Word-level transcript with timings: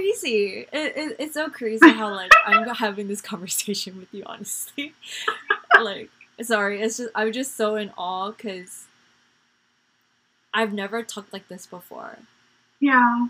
crazy. 0.00 0.66
It, 0.72 0.96
it, 0.96 1.16
it's 1.18 1.34
so 1.34 1.48
crazy 1.48 1.90
how 1.90 2.14
like 2.14 2.32
I'm 2.46 2.66
having 2.74 3.08
this 3.08 3.20
conversation 3.20 3.98
with 3.98 4.12
you. 4.12 4.22
Honestly, 4.26 4.94
like 5.80 6.10
sorry, 6.42 6.80
it's 6.80 6.98
just 6.98 7.10
I'm 7.14 7.32
just 7.32 7.56
so 7.56 7.76
in 7.76 7.90
awe 7.96 8.30
because 8.30 8.86
I've 10.52 10.72
never 10.72 11.02
talked 11.02 11.32
like 11.32 11.48
this 11.48 11.66
before. 11.66 12.18
Yeah. 12.80 13.28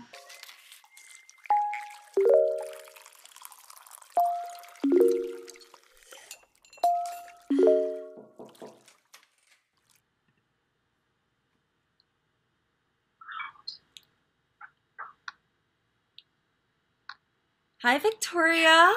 Hi, 17.83 17.97
Victoria. 17.97 18.91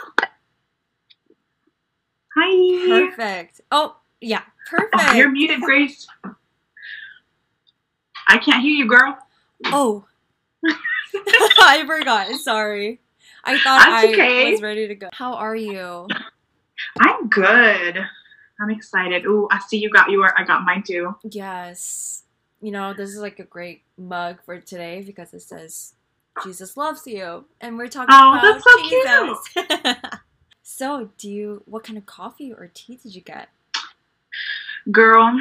Hi. 2.37 2.87
Perfect. 2.87 3.63
Oh, 3.71 3.97
yeah, 4.21 4.43
perfect. 4.69 4.95
Oh, 4.95 5.15
you're 5.15 5.31
muted, 5.31 5.63
Grace. 5.63 6.07
I 8.29 8.37
can't 8.37 8.63
hear 8.63 8.73
you, 8.73 8.87
girl. 8.87 9.17
Oh. 9.67 10.05
I 11.15 11.85
forgot. 11.87 12.29
Sorry. 12.37 13.01
I 13.45 13.59
thought 13.59 13.87
That's 13.87 14.05
I 14.05 14.13
okay. 14.13 14.53
was 14.53 14.61
ready 14.61 14.87
to 14.89 14.95
go. 14.95 15.09
How 15.15 15.33
are 15.33 15.57
you? 15.57 16.07
I'm 17.01 17.29
good. 17.31 17.99
I'm 18.61 18.71
excited. 18.71 19.25
Ooh, 19.25 19.49
I 19.51 19.61
see 19.61 19.79
you 19.79 19.89
got 19.89 20.11
yours. 20.11 20.33
I 20.37 20.45
got 20.45 20.63
mine 20.63 20.83
too. 20.83 21.17
Yes. 21.23 22.25
You 22.61 22.71
know, 22.71 22.93
this 22.93 23.09
is 23.09 23.19
like 23.19 23.39
a 23.39 23.45
great 23.45 23.83
mug 23.97 24.41
for 24.45 24.61
today 24.61 25.03
because 25.03 25.33
it 25.33 25.41
says 25.41 25.95
Jesus 26.43 26.77
loves 26.77 27.07
you. 27.07 27.45
And 27.61 27.79
we're 27.79 27.89
talking 27.89 28.15
Oh, 28.15 28.33
about 28.33 28.43
that's 28.43 28.65
so 28.65 29.69
Jesus. 29.69 30.11
so, 30.63 31.11
do 31.19 31.31
you 31.31 31.63
what 31.67 31.85
kind 31.85 31.97
of 31.99 32.07
coffee 32.07 32.53
or 32.53 32.71
tea 32.75 32.97
did 32.97 33.15
you 33.15 33.21
get? 33.21 33.49
Girl, 34.91 35.39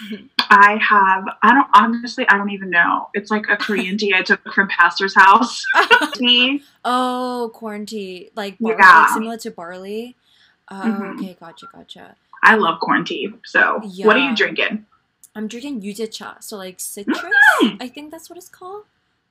I 0.50 0.76
have, 0.76 1.24
I 1.42 1.54
don't, 1.54 1.68
honestly, 1.74 2.26
I 2.28 2.36
don't 2.36 2.50
even 2.50 2.68
know. 2.70 3.08
It's 3.14 3.30
like 3.30 3.46
a 3.48 3.56
Korean 3.56 3.96
tea 3.96 4.12
I 4.14 4.22
took 4.22 4.40
from 4.52 4.68
Pastor's 4.68 5.14
house. 5.14 5.64
Tea. 6.14 6.62
oh, 6.84 7.50
corn 7.54 7.86
tea. 7.86 8.30
Like, 8.36 8.58
bar- 8.58 8.76
Yeah. 8.78 9.00
like 9.00 9.08
similar 9.10 9.36
to 9.38 9.50
barley. 9.50 10.16
Oh, 10.70 10.74
Mhm. 10.74 11.14
okay, 11.18 11.36
gotcha, 11.40 11.66
gotcha. 11.72 12.16
I 12.42 12.56
love 12.56 12.78
corn 12.80 13.04
tea. 13.04 13.32
So, 13.44 13.80
what 14.04 14.16
are 14.16 14.20
you 14.30 14.36
drinking? 14.36 14.84
I'm 15.34 15.48
drinking 15.48 15.80
yujacha, 15.82 16.42
so 16.42 16.56
like 16.56 16.78
citrus. 16.78 17.18
Mm. 17.62 17.78
I 17.80 17.88
think 17.88 18.10
that's 18.10 18.28
what 18.28 18.36
it's 18.36 18.48
called. 18.48 18.84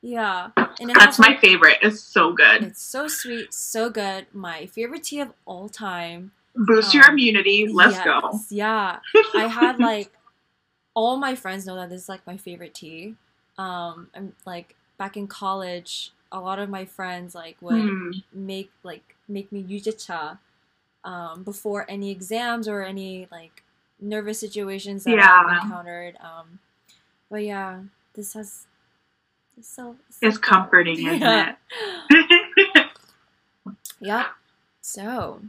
Yeah, 0.05 0.49
and 0.57 0.89
That's 0.93 1.17
my 1.17 1.37
favorite. 1.37 1.77
It's 1.81 2.01
so 2.01 2.33
good. 2.33 2.63
It's 2.63 2.81
so 2.81 3.07
sweet, 3.07 3.53
so 3.53 3.89
good. 3.89 4.27
My 4.33 4.65
favorite 4.65 5.03
tea 5.03 5.21
of 5.21 5.31
all 5.45 5.69
time. 5.69 6.33
Boost 6.55 6.93
your 6.93 7.05
um, 7.05 7.11
immunity. 7.13 7.67
Let's 7.71 7.93
Yes, 7.95 8.05
go. 8.05 8.39
Yeah, 8.49 8.99
I 9.33 9.47
had 9.47 9.79
like 9.79 10.11
all 10.93 11.17
my 11.17 11.35
friends 11.35 11.65
know 11.65 11.75
that 11.75 11.89
this 11.89 12.03
is 12.03 12.09
like 12.09 12.27
my 12.27 12.37
favorite 12.37 12.73
tea. 12.73 13.15
Um, 13.57 14.09
I'm 14.13 14.33
like 14.45 14.75
back 14.97 15.15
in 15.17 15.27
college, 15.27 16.11
a 16.31 16.39
lot 16.41 16.59
of 16.59 16.69
my 16.69 16.85
friends 16.85 17.33
like 17.33 17.57
would 17.61 17.75
Hmm. 17.81 18.11
make 18.33 18.71
like 18.83 19.15
make 19.29 19.51
me 19.53 19.63
yujacha 19.63 20.37
um, 21.05 21.43
before 21.43 21.85
any 21.89 22.11
exams 22.11 22.67
or 22.67 22.83
any 22.83 23.27
like 23.31 23.63
nervous 24.01 24.39
situations 24.39 25.05
that 25.05 25.11
Yeah. 25.15 25.43
I've 25.47 25.63
encountered. 25.63 26.17
Um, 26.19 26.59
but 27.29 27.43
yeah, 27.43 27.81
this 28.15 28.33
has 28.33 28.67
it's 29.57 29.69
so, 29.75 29.95
so 30.09 30.27
It's 30.27 30.37
comforting, 30.37 30.97
isn't 31.07 31.21
Yeah. 31.21 31.55
it? 32.09 32.87
Yep. 34.01 34.25
So, 34.81 35.41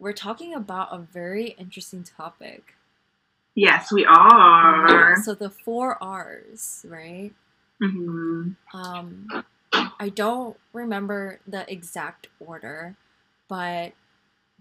we're 0.00 0.12
talking 0.12 0.54
about 0.54 0.88
a 0.92 0.98
very 0.98 1.48
interesting 1.58 2.02
topic. 2.02 2.74
yes, 3.54 3.92
we 3.92 4.04
are. 4.06 5.16
So 5.22 5.34
the 5.34 5.50
four 5.50 6.02
R's, 6.02 6.84
right? 6.88 7.32
Mhm. 7.82 8.56
Um, 8.74 9.28
I 10.00 10.08
don't 10.08 10.56
remember 10.72 11.40
the 11.46 11.70
exact 11.72 12.28
order, 12.40 12.96
but 13.48 13.92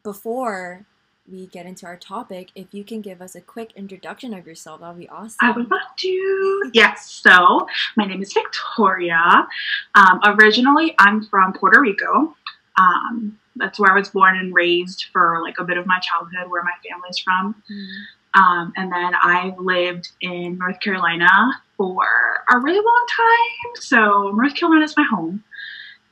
before 0.04 0.86
we 1.32 1.48
get 1.48 1.66
into 1.66 1.86
our 1.86 1.98
topic, 1.98 2.52
if 2.56 2.74
you 2.74 2.84
can 2.84 3.02
give 3.02 3.22
us 3.22 3.36
a 3.36 3.42
quick 3.42 3.74
introduction 3.76 4.34
of 4.34 4.46
yourself, 4.48 4.82
that 4.82 4.90
would 4.90 5.00
be 5.00 5.10
awesome. 5.10 5.38
I 5.42 5.52
would 5.52 5.70
love 5.70 5.82
to. 5.98 6.72
Yes, 6.74 7.10
so 7.10 7.68
my 7.96 8.06
name 8.06 8.22
is 8.22 8.34
Victoria. 8.34 9.48
Um, 9.96 10.20
originally, 10.26 10.96
I'm 11.00 11.24
from 11.26 11.54
Puerto 11.54 11.80
Rico. 11.80 12.36
Um, 12.80 13.38
that's 13.56 13.80
where 13.80 13.92
I 13.92 13.98
was 13.98 14.10
born 14.10 14.38
and 14.38 14.54
raised 14.54 15.06
for 15.12 15.42
like 15.44 15.56
a 15.60 15.64
bit 15.64 15.78
of 15.78 15.86
my 15.86 16.00
childhood, 16.00 16.50
where 16.50 16.64
my 16.64 16.74
family's 16.88 17.20
from. 17.20 17.56
Mm. 17.70 18.40
Um, 18.40 18.74
and 18.78 18.92
then 18.92 19.14
I 19.22 19.54
lived 19.58 20.12
in 20.22 20.58
North 20.58 20.80
Carolina 20.80 21.30
for 21.78 22.06
a 22.52 22.60
really 22.60 22.78
long 22.78 23.06
time. 23.10 23.82
So 23.82 24.32
North 24.36 24.56
Carolina 24.56 24.86
is 24.86 24.96
my 24.96 25.06
home. 25.10 25.44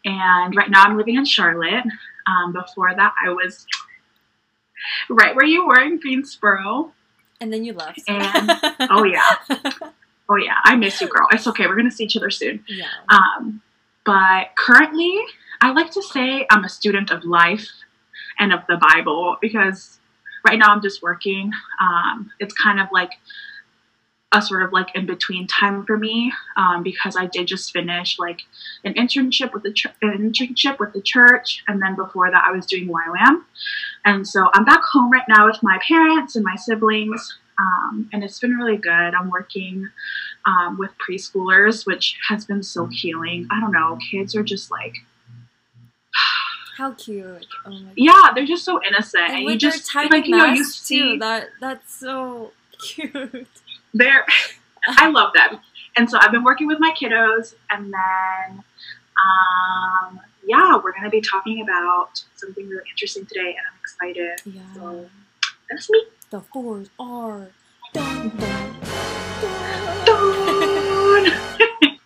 And 0.03 0.55
right 0.55 0.69
now 0.69 0.83
I'm 0.83 0.97
living 0.97 1.15
in 1.15 1.25
Charlotte. 1.25 1.85
Um, 2.27 2.53
before 2.53 2.93
that, 2.95 3.13
I 3.23 3.29
was 3.29 3.65
right 5.09 5.35
where 5.35 5.45
you 5.45 5.67
were 5.67 5.79
in 5.81 5.99
Greensboro. 5.99 6.91
And 7.39 7.53
then 7.53 7.63
you 7.63 7.73
left. 7.73 8.01
And- 8.07 8.51
Oh, 8.89 9.03
yeah. 9.03 9.35
Oh, 10.29 10.35
yeah. 10.35 10.55
I 10.63 10.75
miss 10.75 10.99
you, 11.01 11.07
girl. 11.07 11.27
It's 11.31 11.47
okay. 11.47 11.67
We're 11.67 11.75
going 11.75 11.89
to 11.89 11.95
see 11.95 12.03
each 12.05 12.17
other 12.17 12.29
soon. 12.31 12.63
yeah. 12.67 12.85
Um, 13.09 13.61
but 14.05 14.47
currently, 14.57 15.19
I 15.61 15.71
like 15.71 15.91
to 15.91 16.01
say 16.01 16.45
I'm 16.49 16.63
a 16.63 16.69
student 16.69 17.11
of 17.11 17.23
life 17.25 17.67
and 18.39 18.53
of 18.53 18.61
the 18.67 18.77
Bible 18.77 19.37
because 19.41 19.99
right 20.45 20.57
now 20.59 20.67
I'm 20.73 20.81
just 20.81 21.01
working. 21.01 21.51
Um, 21.81 22.31
it's 22.39 22.53
kind 22.53 22.79
of 22.79 22.87
like 22.91 23.11
a 24.33 24.41
sort 24.41 24.63
of 24.63 24.73
like 24.73 24.93
in 24.93 25.05
between 25.05 25.47
time 25.47 25.85
for 25.85 25.97
me 25.97 26.33
um, 26.57 26.83
because 26.83 27.15
I 27.15 27.27
did 27.27 27.47
just 27.47 27.71
finish 27.71 28.19
like 28.19 28.41
an 28.83 28.93
internship 28.95 29.53
with 29.53 29.63
the 29.63 29.71
ch- 29.71 29.87
an 30.01 30.31
internship 30.31 30.79
with 30.79 30.93
the 30.93 31.01
church, 31.01 31.63
and 31.67 31.81
then 31.81 31.95
before 31.95 32.29
that 32.29 32.43
I 32.45 32.51
was 32.51 32.65
doing 32.65 32.87
YWAM, 32.87 33.43
and 34.05 34.27
so 34.27 34.49
I'm 34.53 34.65
back 34.65 34.81
home 34.83 35.11
right 35.11 35.27
now 35.29 35.47
with 35.47 35.63
my 35.63 35.79
parents 35.87 36.35
and 36.35 36.43
my 36.43 36.55
siblings. 36.55 37.37
Um, 37.59 38.07
and 38.13 38.23
it's 38.23 38.37
been 38.37 38.51
really 38.51 38.77
good. 38.77 38.91
I'm 38.91 39.31
working 39.31 39.89
um, 40.45 40.77
with 40.77 40.91
preschoolers, 40.99 41.87
which 41.87 42.15
has 42.29 42.45
been 42.45 42.61
so 42.61 42.85
healing. 42.85 43.47
I 43.49 43.59
don't 43.59 43.71
know, 43.71 43.97
kids 44.11 44.35
are 44.35 44.43
just 44.43 44.69
like, 44.69 44.93
How 46.77 46.91
cute. 46.91 47.47
Oh 47.65 47.71
my 47.71 47.91
yeah, 47.95 48.31
they're 48.35 48.45
just 48.45 48.65
so 48.65 48.79
innocent, 48.85 49.29
And 49.31 49.43
you 49.45 49.57
just 49.57 49.95
like 49.95 50.27
you 50.27 50.35
know 50.35 50.45
you 50.45 50.63
see 50.65 51.13
too. 51.13 51.17
That 51.17 51.47
that's 51.61 51.95
so 51.95 52.51
cute. 52.79 53.47
They're. 53.97 54.25
I 54.89 55.09
love 55.09 55.33
them, 55.33 55.59
and 55.97 56.09
so 56.09 56.17
I've 56.21 56.31
been 56.31 56.43
working 56.43 56.67
with 56.67 56.79
my 56.79 56.91
kiddos, 56.91 57.55
and 57.69 57.93
then, 57.93 58.63
um, 59.25 60.19
yeah, 60.45 60.79
we're 60.81 60.93
gonna 60.93 61.09
be 61.09 61.19
talking 61.19 61.61
about 61.61 62.23
something 62.35 62.69
really 62.69 62.83
interesting 62.89 63.25
today, 63.25 63.49
and 63.57 63.65
I'm 63.69 63.79
excited. 63.81 64.39
Yeah. 64.45 64.61
So 64.75 65.09
that's 65.69 65.89
me. 65.89 66.03
The 66.29 66.39
four 66.39 66.85
R's. 66.99 67.49
Dun, 67.93 68.29
dun, 68.29 68.75
dun. 70.05 71.25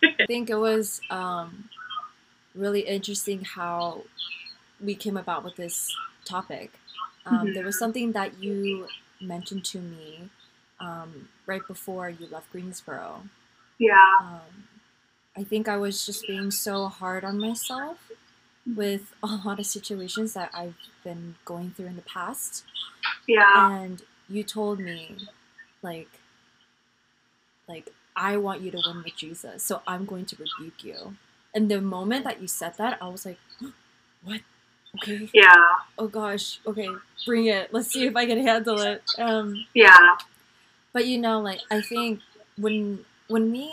I 0.02 0.26
think 0.26 0.50
it 0.50 0.56
was 0.56 1.00
um, 1.10 1.68
really 2.54 2.80
interesting 2.80 3.44
how 3.44 4.02
we 4.80 4.94
came 4.94 5.16
about 5.16 5.44
with 5.44 5.56
this 5.56 5.94
topic. 6.24 6.72
Um, 7.26 7.46
Mhm. 7.48 7.54
There 7.54 7.64
was 7.64 7.78
something 7.78 8.12
that 8.12 8.38
you 8.42 8.88
mentioned 9.20 9.64
to 9.66 9.78
me 9.78 10.30
um, 10.82 11.28
right 11.46 11.66
before 11.66 12.10
you 12.10 12.26
left 12.30 12.52
Greensboro. 12.52 13.22
yeah. 13.78 13.94
Um, 14.20 14.40
I 15.34 15.44
think 15.44 15.66
I 15.68 15.78
was 15.78 16.04
just 16.04 16.26
being 16.26 16.50
so 16.50 16.88
hard 16.88 17.24
on 17.24 17.38
myself 17.40 18.10
with 18.66 19.14
a 19.22 19.26
lot 19.46 19.58
of 19.58 19.64
situations 19.66 20.34
that 20.34 20.50
I've 20.52 20.76
been 21.02 21.36
going 21.46 21.70
through 21.70 21.86
in 21.86 21.96
the 21.96 22.02
past. 22.02 22.64
Yeah. 23.26 23.80
and 23.82 24.02
you 24.28 24.42
told 24.44 24.78
me 24.78 25.16
like 25.82 26.08
like 27.68 27.88
i 28.16 28.36
want 28.36 28.60
you 28.60 28.70
to 28.70 28.80
win 28.86 29.02
with 29.04 29.16
jesus 29.16 29.62
so 29.62 29.82
i'm 29.86 30.04
going 30.04 30.24
to 30.26 30.36
rebuke 30.36 30.84
you 30.84 31.16
and 31.54 31.70
the 31.70 31.80
moment 31.80 32.24
that 32.24 32.40
you 32.40 32.46
said 32.48 32.74
that 32.78 32.98
i 33.02 33.08
was 33.08 33.24
like 33.26 33.38
what 34.24 34.40
okay 34.96 35.28
Yeah. 35.32 35.52
oh 35.98 36.06
gosh 36.08 36.60
okay 36.66 36.88
bring 37.26 37.46
it 37.46 37.72
let's 37.72 37.88
see 37.92 38.06
if 38.06 38.14
i 38.16 38.26
can 38.26 38.40
handle 38.40 38.80
it 38.80 39.02
um 39.18 39.64
Yeah. 39.74 40.16
But 40.92 41.06
you 41.06 41.18
know 41.18 41.40
like 41.40 41.60
i 41.70 41.80
think 41.80 42.20
when 42.56 43.04
when 43.28 43.50
we 43.52 43.72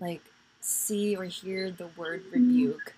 like 0.00 0.22
see 0.60 1.16
or 1.16 1.24
hear 1.24 1.70
the 1.70 1.86
word 1.96 2.22
rebuke 2.32 2.94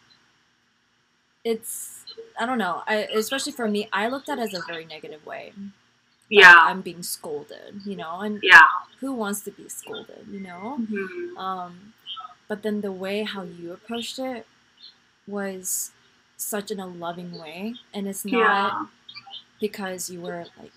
it's 1.44 2.04
i 2.38 2.46
don't 2.46 2.58
know 2.58 2.82
I, 2.86 3.08
especially 3.14 3.52
for 3.52 3.68
me 3.68 3.88
i 3.92 4.08
looked 4.08 4.28
at 4.28 4.38
it 4.38 4.42
as 4.42 4.54
a 4.54 4.62
very 4.66 4.84
negative 4.84 5.24
way 5.26 5.52
like, 5.56 5.72
Yeah. 6.28 6.54
i'm 6.58 6.80
being 6.80 7.02
scolded 7.02 7.82
you 7.84 7.96
know 7.96 8.20
and 8.20 8.40
Yeah. 8.42 8.62
who 9.00 9.12
wants 9.12 9.42
to 9.42 9.50
be 9.50 9.68
scolded 9.68 10.26
you 10.30 10.40
know 10.40 10.78
Mhm. 10.80 11.36
um 11.38 11.92
but 12.48 12.62
then 12.62 12.80
the 12.80 12.92
way 12.92 13.22
how 13.24 13.42
you 13.42 13.72
approached 13.72 14.18
it 14.18 14.46
was 15.26 15.90
such 16.36 16.70
in 16.70 16.78
a 16.80 16.86
loving 16.86 17.38
way 17.38 17.74
and 17.94 18.06
it's 18.08 18.24
not 18.24 18.32
Yeah. 18.72 18.86
because 19.60 20.10
you 20.10 20.20
were 20.20 20.46
like 20.58 20.72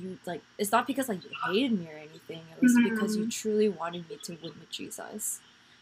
you 0.00 0.18
like 0.26 0.42
it's 0.58 0.72
not 0.72 0.86
because 0.86 1.08
like 1.08 1.22
you 1.24 1.30
hated 1.44 1.78
me 1.78 1.86
or 1.86 1.96
anything 1.98 2.42
it 2.56 2.62
was 2.62 2.78
because 2.78 3.16
you 3.16 3.24
Mhm. 3.26 3.30
truly 3.32 3.68
wanted 3.68 4.08
me 4.08 4.16
to 4.22 4.32
win 4.42 4.52
with 4.58 4.70
jesus 4.70 5.40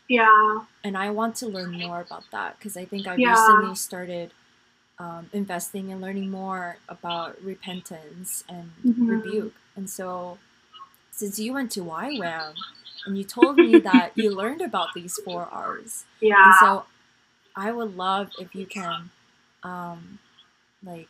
Yeah. 0.09 0.63
and 0.83 0.97
i 0.99 1.11
want 1.11 1.37
to 1.37 1.47
learn 1.47 1.73
more 1.79 2.01
about 2.01 2.25
that 2.33 2.59
because 2.59 2.77
i 2.77 2.85
think 2.85 3.07
i 3.07 3.15
Yeah. 3.15 3.31
recently 3.33 3.75
started 3.77 4.33
um, 4.99 5.31
investing 5.33 5.91
and 5.93 6.01
learning 6.01 6.31
more 6.31 6.77
about 6.89 7.41
repentance 7.43 8.45
and 8.49 8.71
Mhm. 8.85 9.09
rebuke 9.09 9.55
and 9.77 9.89
so 9.89 10.39
since 11.13 11.39
you 11.39 11.53
went 11.53 11.71
to 11.73 11.81
YWAM 11.85 12.55
and 13.07 13.17
you 13.17 13.25
told 13.25 13.59
me 13.59 13.79
that 13.79 14.17
you 14.17 14.31
learned 14.43 14.61
about 14.61 14.93
these 14.95 15.19
four 15.19 15.45
r's 15.47 16.05
Yeah. 16.21 16.45
and 16.45 16.55
so 16.57 16.85
I 17.57 17.73
would 17.73 17.97
love 17.97 18.31
if 18.39 18.55
you 18.55 18.65
can, 18.65 19.11
um, 19.65 20.19
like, 20.85 21.09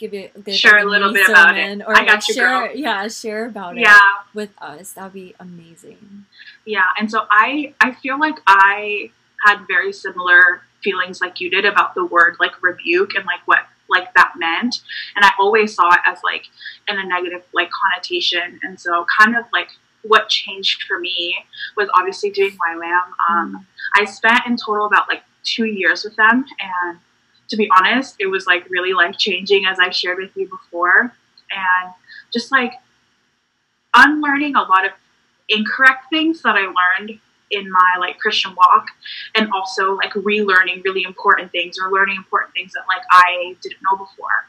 give 0.00 0.14
it 0.14 0.44
give 0.44 0.54
Share 0.54 0.78
a 0.78 0.84
little 0.84 1.12
bit 1.12 1.28
about 1.28 1.56
it. 1.56 1.82
Or 1.82 1.90
I 1.90 2.00
like 2.00 2.06
got 2.06 2.28
you, 2.28 2.34
share, 2.34 2.68
girl. 2.68 2.76
yeah, 2.76 3.06
share 3.08 3.46
about 3.46 3.76
yeah. 3.76 3.94
it 3.94 4.34
with 4.34 4.50
us. 4.60 4.94
That'd 4.94 5.12
be 5.12 5.34
amazing. 5.38 6.24
Yeah, 6.64 6.84
and 6.98 7.10
so 7.10 7.26
I 7.30 7.74
I 7.80 7.92
feel 7.92 8.18
like 8.18 8.36
I 8.46 9.10
had 9.46 9.66
very 9.68 9.92
similar 9.92 10.62
feelings 10.82 11.20
like 11.20 11.40
you 11.40 11.50
did 11.50 11.66
about 11.66 11.94
the 11.94 12.04
word 12.04 12.36
like 12.40 12.62
rebuke 12.62 13.14
and 13.14 13.26
like 13.26 13.40
what 13.44 13.66
like 13.88 14.12
that 14.14 14.32
meant, 14.36 14.80
and 15.14 15.24
I 15.24 15.30
always 15.38 15.74
saw 15.74 15.88
it 15.92 16.00
as 16.06 16.18
like 16.24 16.44
in 16.88 16.98
a 16.98 17.04
negative 17.04 17.42
like 17.52 17.68
connotation, 17.70 18.58
and 18.62 18.80
so 18.80 19.06
kind 19.20 19.36
of 19.36 19.44
like 19.52 19.68
what 20.02 20.30
changed 20.30 20.84
for 20.84 20.98
me 20.98 21.36
was 21.76 21.90
obviously 21.94 22.30
doing 22.30 22.52
YWAM. 22.52 23.02
Um, 23.28 23.66
I 23.94 24.06
spent 24.06 24.46
in 24.46 24.56
total 24.56 24.86
about 24.86 25.08
like 25.08 25.22
two 25.44 25.66
years 25.66 26.04
with 26.04 26.16
them, 26.16 26.46
and 26.58 26.98
to 27.50 27.56
be 27.56 27.68
honest, 27.76 28.16
it 28.18 28.26
was 28.26 28.46
like 28.46 28.68
really 28.70 28.92
life 28.92 29.16
changing 29.18 29.66
as 29.66 29.78
I 29.78 29.90
shared 29.90 30.18
with 30.18 30.30
you 30.36 30.48
before, 30.48 31.12
and 31.50 31.92
just 32.32 32.50
like 32.52 32.72
unlearning 33.94 34.54
a 34.54 34.62
lot 34.62 34.86
of 34.86 34.92
incorrect 35.48 36.06
things 36.10 36.42
that 36.42 36.56
I 36.56 36.60
learned 36.60 37.18
in 37.50 37.70
my 37.70 37.96
like 37.98 38.18
Christian 38.18 38.54
walk 38.56 38.86
and 39.34 39.50
also 39.52 39.94
like 39.96 40.12
relearning 40.12 40.84
really 40.84 41.02
important 41.02 41.50
things 41.50 41.76
or 41.82 41.90
learning 41.90 42.16
important 42.16 42.54
things 42.54 42.72
that 42.72 42.84
like 42.88 43.04
I 43.10 43.56
didn't 43.60 43.80
know 43.82 43.98
before. 43.98 44.46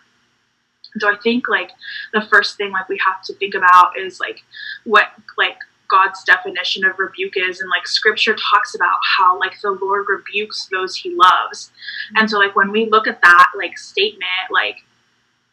So 1.00 1.10
I 1.10 1.16
think 1.18 1.48
like 1.48 1.72
the 2.14 2.22
first 2.22 2.58
thing 2.58 2.72
like 2.72 2.88
we 2.90 3.00
have 3.06 3.24
to 3.24 3.34
think 3.34 3.56
about 3.56 3.98
is 3.98 4.20
like 4.20 4.44
what 4.84 5.08
like 5.38 5.58
God's 5.92 6.24
definition 6.24 6.86
of 6.86 6.98
rebuke 6.98 7.34
is 7.36 7.60
and 7.60 7.70
like 7.70 7.86
scripture 7.86 8.36
talks 8.36 8.74
about 8.76 8.98
how 9.18 9.40
like 9.40 9.60
the 9.62 9.72
Lord 9.72 10.06
rebukes 10.08 10.68
those 10.72 10.96
he 10.96 11.14
loves. 11.14 11.68
Mm-hmm. 11.68 12.18
And 12.18 12.30
so 12.30 12.40
like 12.40 12.56
when 12.56 12.72
we 12.72 12.90
look 12.90 13.08
at 13.08 13.22
that 13.22 13.52
like 13.56 13.78
statement 13.78 14.50
like 14.50 14.78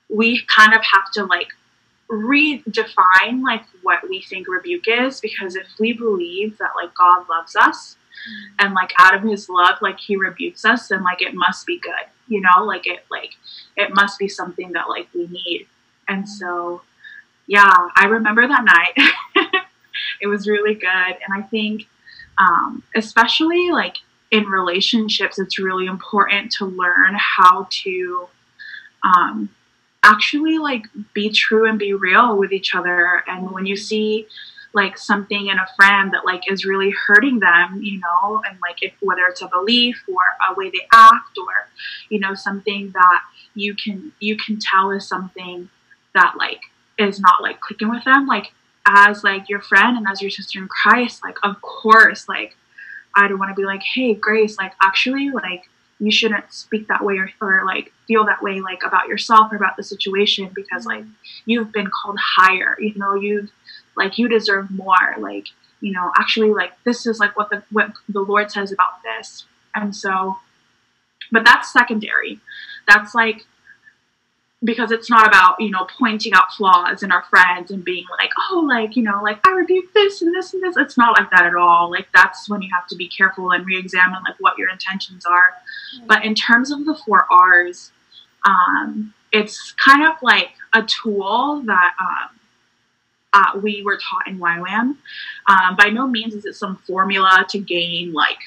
we 0.09 0.43
kind 0.55 0.73
of 0.73 0.81
have 0.85 1.11
to 1.15 1.25
like 1.25 1.49
redefine 2.11 3.43
like 3.43 3.65
what 3.83 4.09
we 4.09 4.23
think 4.23 4.49
rebuke 4.49 4.87
is 4.89 5.21
because 5.21 5.57
if 5.57 5.67
we 5.79 5.93
believe 5.93 6.57
that 6.59 6.71
like 6.81 6.95
God 6.95 7.29
loves 7.29 7.55
us 7.57 7.97
mm-hmm. 7.97 8.67
and 8.67 8.75
like 8.75 8.93
out 8.99 9.15
of 9.15 9.23
his 9.23 9.49
love 9.51 9.77
like 9.83 9.99
he 9.99 10.17
rebukes 10.17 10.65
us 10.65 10.89
then 10.89 11.03
like 11.03 11.21
it 11.21 11.35
must 11.35 11.67
be 11.67 11.79
good 11.79 12.07
you 12.31 12.43
know? 12.43 12.63
Like 12.63 12.87
it 12.87 13.05
like 13.11 13.31
it 13.77 13.95
must 13.95 14.19
be 14.19 14.29
something 14.29 14.73
that 14.73 14.89
like 14.89 15.09
we 15.15 15.27
need. 15.27 15.67
And 16.07 16.25
mm-hmm. 16.25 16.33
so 16.33 16.83
yeah 17.49 17.73
i 17.97 18.05
remember 18.05 18.47
that 18.47 18.63
night 18.63 19.65
it 20.21 20.27
was 20.27 20.49
really 20.49 20.75
good. 20.75 20.89
And 21.27 21.33
i 21.37 21.43
think 21.43 21.87
um, 22.39 22.83
especially 22.95 23.71
like 23.71 23.97
in 24.31 24.45
relationships 24.45 25.39
it's 25.39 25.59
really 25.59 25.87
important 25.87 26.53
to 26.53 26.67
learn 26.67 27.17
how 27.17 27.67
to 27.71 28.29
um, 29.03 29.49
actually 30.05 30.59
like 30.59 30.85
be 31.13 31.31
true 31.31 31.69
and 31.69 31.79
be 31.79 31.93
real 31.93 32.37
with 32.37 32.53
each 32.53 32.75
other. 32.75 33.23
And 33.27 33.51
when 33.51 33.67
you 33.67 33.77
see 33.77 34.27
like 34.75 34.99
something 34.99 35.47
in 35.47 35.59
a 35.59 35.67
friend 35.77 36.13
that 36.13 36.25
like 36.25 36.51
is 36.51 36.67
really 36.67 36.93
hurting 37.07 37.41
them 37.41 37.81
you 37.83 37.99
know 37.99 38.43
and 38.47 38.59
like 38.61 38.83
if 38.83 38.93
whether 39.01 39.23
it's 39.23 39.41
a 39.41 39.49
belief 39.49 40.05
or 40.07 40.21
a 40.51 40.55
way 40.55 40.69
they 40.69 40.87
act 40.93 41.39
or 41.39 41.69
you 42.11 42.21
know 42.21 42.35
something 42.35 42.91
that 42.91 43.21
you 43.55 43.75
can 43.75 44.13
you 44.21 44.37
can 44.37 44.59
tell 44.61 44.91
is 44.91 45.09
something 45.09 45.71
that 46.15 46.35
like 46.39 46.61
is 46.99 47.19
not 47.19 47.43
like 47.43 47.59
clicking 47.61 47.89
with 47.89 48.05
them 48.05 48.27
like 48.27 48.53
as 48.89 49.23
like 49.23 49.49
your 49.49 49.61
friend 49.61 49.97
and 49.97 50.07
as 50.09 50.23
your 50.23 50.31
sister 50.31 50.59
in 50.59 50.69
christ 50.69 51.23
like 51.23 51.37
of 51.43 51.61
course 51.61 52.29
like 52.29 52.57
i 53.15 53.29
don't 53.29 53.39
want 53.39 53.51
to 53.51 53.61
be 53.61 53.67
like 53.67 53.83
hey 53.83 54.15
grace 54.15 54.57
like 54.59 54.73
actually 54.83 55.31
like 55.31 55.69
you 56.01 56.13
shouldn't 56.13 56.53
speak 56.53 56.87
that 56.87 57.05
way 57.05 57.17
or, 57.17 57.29
or 57.41 57.65
like 57.67 57.93
feel 58.07 58.25
that 58.25 58.43
way 58.43 58.61
like 58.61 58.83
about 58.85 59.09
yourself 59.09 59.53
or 59.53 59.57
about 59.57 59.77
the 59.77 59.83
situation 59.83 60.51
because 60.55 60.87
like 60.87 61.05
you've 61.45 61.73
been 61.73 61.91
called 61.91 62.17
higher 62.37 62.77
you 62.81 62.95
know 62.97 63.15
you've 63.15 63.51
like 63.99 64.17
you 64.17 64.29
deserve 64.29 64.71
more 64.71 65.17
like 65.19 65.49
you 65.81 65.93
know 65.93 66.11
actually 66.17 66.51
like 66.51 66.73
this 66.85 67.05
is 67.05 67.19
like 67.19 67.37
what 67.37 67.51
the 67.51 67.63
what 67.71 67.91
the 68.09 68.21
lord 68.21 68.51
says 68.51 68.73
about 68.73 69.03
this. 69.03 69.45
And 69.75 69.95
so 69.95 70.39
but 71.31 71.45
that's 71.45 71.73
secondary. 71.73 72.41
That's 72.87 73.15
like 73.15 73.45
because 74.65 74.91
it's 74.91 75.09
not 75.09 75.27
about 75.27 75.61
you 75.61 75.71
know 75.71 75.87
pointing 75.99 76.33
out 76.33 76.53
flaws 76.53 77.03
in 77.03 77.13
our 77.13 77.23
friends 77.25 77.71
and 77.71 77.85
being 77.85 78.05
like 78.19 78.31
oh 78.51 78.67
like 78.69 78.97
you 78.97 79.03
know 79.05 79.21
like 79.23 79.39
i 79.47 79.53
rebuke 79.53 79.93
this 79.95 80.21
and 80.21 80.35
this 80.35 80.53
and 80.53 80.63
this. 80.63 80.77
It's 80.77 80.99
not 80.99 81.19
like 81.19 81.31
that 81.31 81.47
at 81.47 81.55
all. 81.55 81.91
Like 81.91 82.09
that's 82.15 82.49
when 82.49 82.63
you 82.63 82.69
have 82.75 82.87
to 82.89 82.97
be 82.97 83.09
careful 83.09 83.53
and 83.53 83.65
re-examine 83.65 84.23
like 84.27 84.37
what 84.41 84.59
your 84.59 84.71
intentions 84.71 85.25
are. 85.25 85.55
But 86.07 86.25
in 86.25 86.35
terms 86.35 86.71
of 86.71 86.85
the 86.85 86.95
four 87.07 87.27
r's 87.31 87.93
um, 88.45 89.15
it's 89.33 89.73
kind 89.73 90.05
of 90.05 90.15
like 90.23 90.51
a 90.73 90.83
tool 90.83 91.63
that 91.67 91.93
um, 92.01 92.39
uh, 93.33 93.59
we 93.61 93.83
were 93.83 93.99
taught 93.99 94.27
in 94.27 94.39
YWAM. 94.39 94.97
Um, 95.49 95.77
by 95.77 95.91
no 95.91 96.07
means 96.07 96.35
is 96.35 96.45
it 96.45 96.55
some 96.55 96.77
formula 96.87 97.45
to 97.51 97.59
gain 97.59 98.13
like 98.13 98.39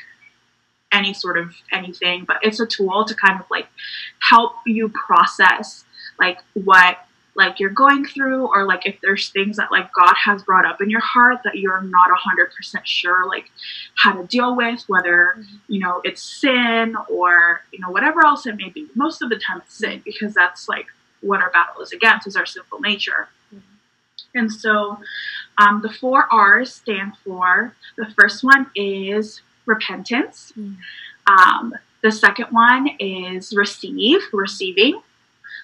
any 0.92 1.14
sort 1.14 1.38
of 1.38 1.56
anything, 1.72 2.26
but 2.26 2.38
it's 2.42 2.60
a 2.60 2.66
tool 2.66 3.06
to 3.06 3.16
kind 3.16 3.40
of 3.40 3.46
like 3.50 3.68
help 4.30 4.54
you 4.66 4.90
process 4.90 5.86
like 6.20 6.40
what 6.54 6.98
like 7.36 7.60
you're 7.60 7.70
going 7.70 8.06
through 8.06 8.48
or 8.48 8.66
like 8.66 8.86
if 8.86 9.00
there's 9.02 9.30
things 9.30 9.58
that 9.58 9.72
like 9.72 9.90
God 9.94 10.14
has 10.26 10.44
brought 10.44 10.66
up 10.66 10.82
in 10.82 10.90
your 10.90 11.02
heart 11.02 11.38
that 11.46 11.58
you're 11.58 11.82
not 11.82 12.10
a 12.10 12.16
hundred 12.16 12.52
percent 12.54 12.88
sure 12.88 13.28
like 13.28 13.50
how 13.96 14.14
to 14.14 14.28
deal 14.28 14.56
with, 14.56 14.84
whether 14.88 15.44
you 15.68 15.80
know 15.80 16.02
it's 16.04 16.22
sin 16.22 16.96
or 17.10 17.62
you 17.72 17.80
know 17.80 17.90
whatever 17.90 18.26
else 18.26 18.46
it 18.46 18.58
may 18.58 18.70
be. 18.70 18.88
Most 18.96 19.22
of 19.22 19.30
the 19.30 19.38
time 19.38 19.62
it's 19.64 19.76
sin 19.78 20.02
because 20.04 20.34
that's 20.34 20.68
like 20.68 20.88
what 21.22 21.42
our 21.42 21.52
battle 21.52 21.82
is 21.82 21.92
against 21.92 22.28
is 22.28 22.36
our 22.36 22.46
sinful 22.46 22.80
nature. 22.80 23.30
And 24.34 24.52
so 24.52 24.98
um, 25.58 25.82
the 25.82 25.90
four 25.90 26.28
R's 26.32 26.74
stand 26.74 27.14
for 27.24 27.76
the 27.98 28.08
first 28.18 28.44
one 28.44 28.68
is 28.76 29.42
repentance. 29.66 30.54
Mm. 30.58 30.78
Um, 31.28 31.74
the 32.02 32.12
second 32.12 32.48
one 32.52 32.90
is 33.00 33.54
receive, 33.56 34.22
receiving. 34.34 35.02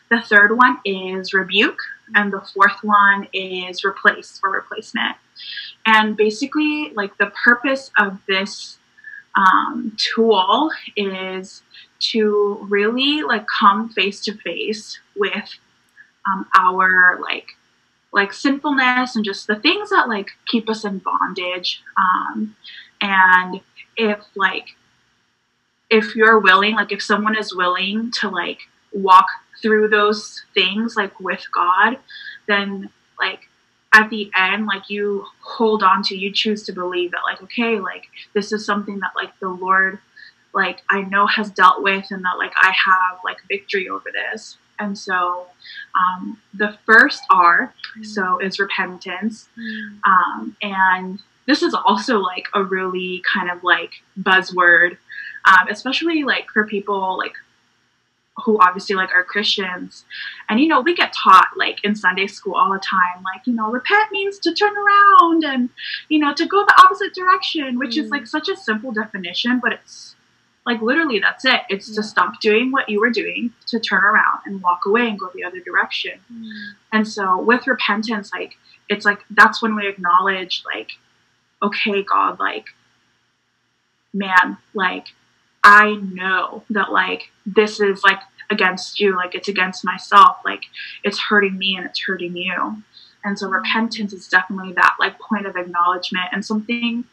The 0.10 0.22
third 0.22 0.58
one 0.58 0.78
is 0.86 1.34
rebuke. 1.34 1.80
And 2.16 2.32
the 2.32 2.42
fourth 2.42 2.84
one 2.84 3.28
is 3.34 3.84
replace 3.84 4.40
or 4.44 4.52
replacement. 4.52 5.18
And 5.86 6.16
basically, 6.16 6.92
like 6.96 7.18
the 7.18 7.32
purpose 7.44 7.92
of 7.98 8.20
this 8.28 8.78
um, 9.36 9.96
tool 9.98 10.72
is 10.96 11.62
to 12.00 12.66
really 12.70 13.24
like 13.24 13.46
come 13.48 13.90
face 13.90 14.22
to 14.22 14.34
face 14.38 15.00
with 15.16 15.50
um, 16.30 16.48
our 16.58 17.20
like 17.22 17.48
like 18.12 18.34
sinfulness 18.34 19.16
and 19.16 19.26
just 19.26 19.48
the 19.48 19.56
things 19.56 19.90
that 19.90 20.08
like 20.08 20.32
keep 20.48 20.70
us 20.70 20.86
in 20.86 21.00
bondage 21.00 21.82
um, 21.98 22.56
and 23.02 23.60
if 23.96 24.20
like 24.36 24.76
if 25.90 26.16
you're 26.16 26.40
willing 26.40 26.76
like 26.76 26.92
if 26.92 27.02
someone 27.02 27.38
is 27.38 27.56
willing 27.56 28.12
to 28.12 28.30
like 28.30 28.60
walk 28.92 29.28
through 29.68 29.88
those 29.90 30.44
things 30.54 30.96
like 30.96 31.20
with 31.20 31.44
god 31.54 31.98
then 32.48 32.90
like 33.20 33.42
at 33.94 34.10
the 34.10 34.30
end 34.38 34.66
like 34.66 34.90
you 34.90 35.26
hold 35.42 35.84
on 35.84 36.02
to 36.04 36.16
you 36.18 36.32
choose 36.32 36.64
to 36.64 36.72
believe 36.72 37.12
that 37.12 37.24
like 37.24 37.42
okay 37.44 37.80
like 37.80 38.06
this 38.34 38.52
is 38.52 38.66
something 38.66 39.00
that 39.00 39.12
like 39.16 39.38
the 39.40 39.50
lord 39.50 40.00
like 40.54 40.82
i 40.90 41.02
know 41.02 41.26
has 41.28 41.50
dealt 41.52 41.84
with 41.84 42.06
and 42.12 42.24
that 42.24 42.38
like 42.38 42.54
i 42.62 42.72
have 42.72 43.20
like 43.26 43.38
victory 43.50 43.90
over 43.90 44.10
this 44.14 44.58
and 44.80 44.98
so 44.98 45.48
um, 46.00 46.40
the 46.54 46.78
first 46.86 47.22
r 47.32 47.74
so 48.04 48.40
is 48.40 48.60
repentance 48.60 49.50
Mm. 49.58 50.00
um, 50.06 50.56
and 50.62 51.20
this 51.48 51.62
is 51.64 51.74
also 51.74 52.20
like 52.20 52.48
a 52.54 52.64
really 52.64 53.24
kind 53.34 53.50
of 53.50 53.64
like 53.64 53.92
buzzword 54.20 54.98
um, 55.46 55.68
especially 55.70 56.24
like 56.24 56.48
for 56.54 56.66
people 56.68 57.18
like 57.18 57.34
who 58.44 58.58
obviously 58.60 58.96
like 58.96 59.10
are 59.14 59.24
Christians. 59.24 60.06
And 60.48 60.60
you 60.60 60.68
know, 60.68 60.82
we 60.82 60.96
get 60.96 61.14
taught 61.14 61.50
like 61.58 61.84
in 61.84 61.96
Sunday 61.96 62.28
school 62.28 62.56
all 62.56 62.72
the 62.72 62.80
time, 62.80 63.24
like, 63.24 63.46
you 63.48 63.54
know, 63.54 63.70
repent 63.72 64.12
means 64.12 64.38
to 64.40 64.54
turn 64.54 64.74
around 64.78 65.44
and, 65.44 65.70
you 66.10 66.20
know, 66.20 66.34
to 66.34 66.46
go 66.46 66.64
the 66.64 66.82
opposite 66.84 67.14
direction, 67.14 67.80
which 67.80 67.96
mm. 67.96 68.04
is 68.04 68.12
like 68.12 68.28
such 68.28 68.48
a 68.50 68.56
simple 68.56 68.92
definition, 68.92 69.60
but 69.62 69.74
it's 69.74 70.16
like 70.66 70.82
literally 70.82 71.20
that's 71.20 71.46
it. 71.46 71.62
It's 71.70 71.90
yeah. 71.90 71.96
to 71.96 72.04
stop 72.04 72.40
doing 72.40 72.72
what 72.72 72.90
you 72.90 73.00
were 73.00 73.10
doing, 73.10 73.54
to 73.68 73.80
turn 73.80 74.04
around 74.04 74.42
and 74.46 74.62
walk 74.62 74.82
away 74.86 75.08
and 75.08 75.20
go 75.20 75.32
the 75.34 75.44
other 75.44 75.60
direction. 75.60 76.20
Mm. 76.32 76.52
And 76.94 77.08
so 77.08 77.42
with 77.42 77.66
repentance, 77.66 78.32
like 78.32 78.54
it's 78.90 79.06
like 79.06 79.20
that's 79.32 79.62
when 79.62 79.76
we 79.76 79.88
acknowledge 79.88 80.64
like, 80.66 80.92
okay, 81.64 82.04
God, 82.04 82.40
like, 82.40 82.68
man, 84.14 84.58
like 84.74 85.08
I 85.68 85.96
know 85.96 86.64
that 86.70 86.94
like 86.94 87.30
this 87.46 87.82
is 87.82 88.02
like 88.02 88.22
against 88.50 89.02
you, 89.02 89.18
like 89.18 89.36
it's 89.36 89.50
against 89.50 89.84
myself, 89.84 90.38
like 90.46 90.64
it's 91.04 91.20
hurting 91.20 91.58
me 91.58 91.76
and 91.76 91.86
it's 91.86 92.02
hurting 92.02 92.38
you. 92.38 92.82
And 93.26 93.38
so 93.38 93.50
repentance 93.50 94.14
is 94.14 94.30
definitely 94.30 94.72
that 94.74 94.96
like 94.98 95.20
point 95.20 95.46
of 95.46 95.58
acknowledgement. 95.58 96.28
And 96.32 96.46
something 96.46 97.04